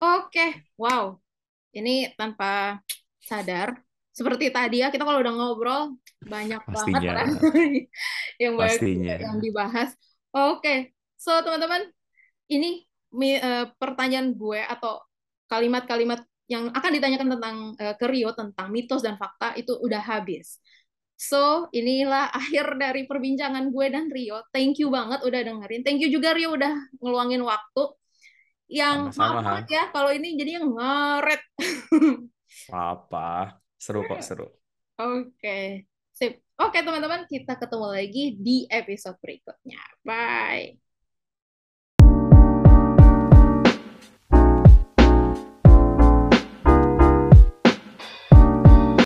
Oke 0.00 0.72
wow. 0.80 1.20
Ini 1.70 2.18
tanpa 2.18 2.82
sadar 3.22 3.78
seperti 4.10 4.50
tadi 4.50 4.82
ya 4.82 4.90
kita 4.90 5.06
kalau 5.06 5.22
udah 5.22 5.34
ngobrol 5.34 5.82
banyak 6.26 6.60
Pastinya. 6.66 7.24
banget 7.24 7.40
yang 8.42 8.54
banyak 8.58 8.78
Pastinya. 8.78 9.14
yang 9.16 9.36
dibahas. 9.38 9.90
Oke, 10.30 10.62
okay. 10.62 10.78
so 11.18 11.34
teman-teman 11.42 11.90
ini 12.50 12.86
uh, 13.42 13.66
pertanyaan 13.78 14.34
gue 14.34 14.60
atau 14.62 15.02
kalimat-kalimat 15.50 16.22
yang 16.50 16.70
akan 16.74 16.90
ditanyakan 16.94 17.28
tentang 17.38 17.56
uh, 17.78 17.94
ke 17.94 18.06
Rio 18.10 18.34
tentang 18.34 18.74
mitos 18.74 19.02
dan 19.02 19.14
fakta 19.18 19.54
itu 19.54 19.74
udah 19.78 20.02
habis. 20.02 20.58
So, 21.20 21.68
inilah 21.70 22.32
akhir 22.40 22.80
dari 22.80 23.04
perbincangan 23.04 23.70
gue 23.70 23.86
dan 23.92 24.08
Rio. 24.08 24.40
Thank 24.50 24.80
you 24.80 24.88
banget 24.88 25.20
udah 25.22 25.40
dengerin. 25.46 25.86
Thank 25.86 26.00
you 26.00 26.10
juga 26.10 26.32
Rio 26.32 26.56
udah 26.56 26.74
ngeluangin 26.98 27.42
waktu. 27.46 27.84
yang 28.70 29.10
Sama-sama, 29.10 29.26
maaf 29.26 29.66
banget 29.66 29.66
ya 29.74 29.84
kalau 29.90 30.14
ini 30.14 30.38
jadinya 30.38 30.62
ngaret. 30.62 31.42
Apa? 32.70 33.59
Seru 33.80 34.04
kok, 34.04 34.20
seru. 34.20 34.46
Oke, 35.00 35.88
sip. 36.12 36.44
Oke 36.60 36.84
teman-teman, 36.84 37.24
kita 37.24 37.56
ketemu 37.56 37.86
lagi 37.88 38.36
di 38.36 38.68
episode 38.68 39.16
berikutnya. 39.24 39.80
Bye. 40.04 40.89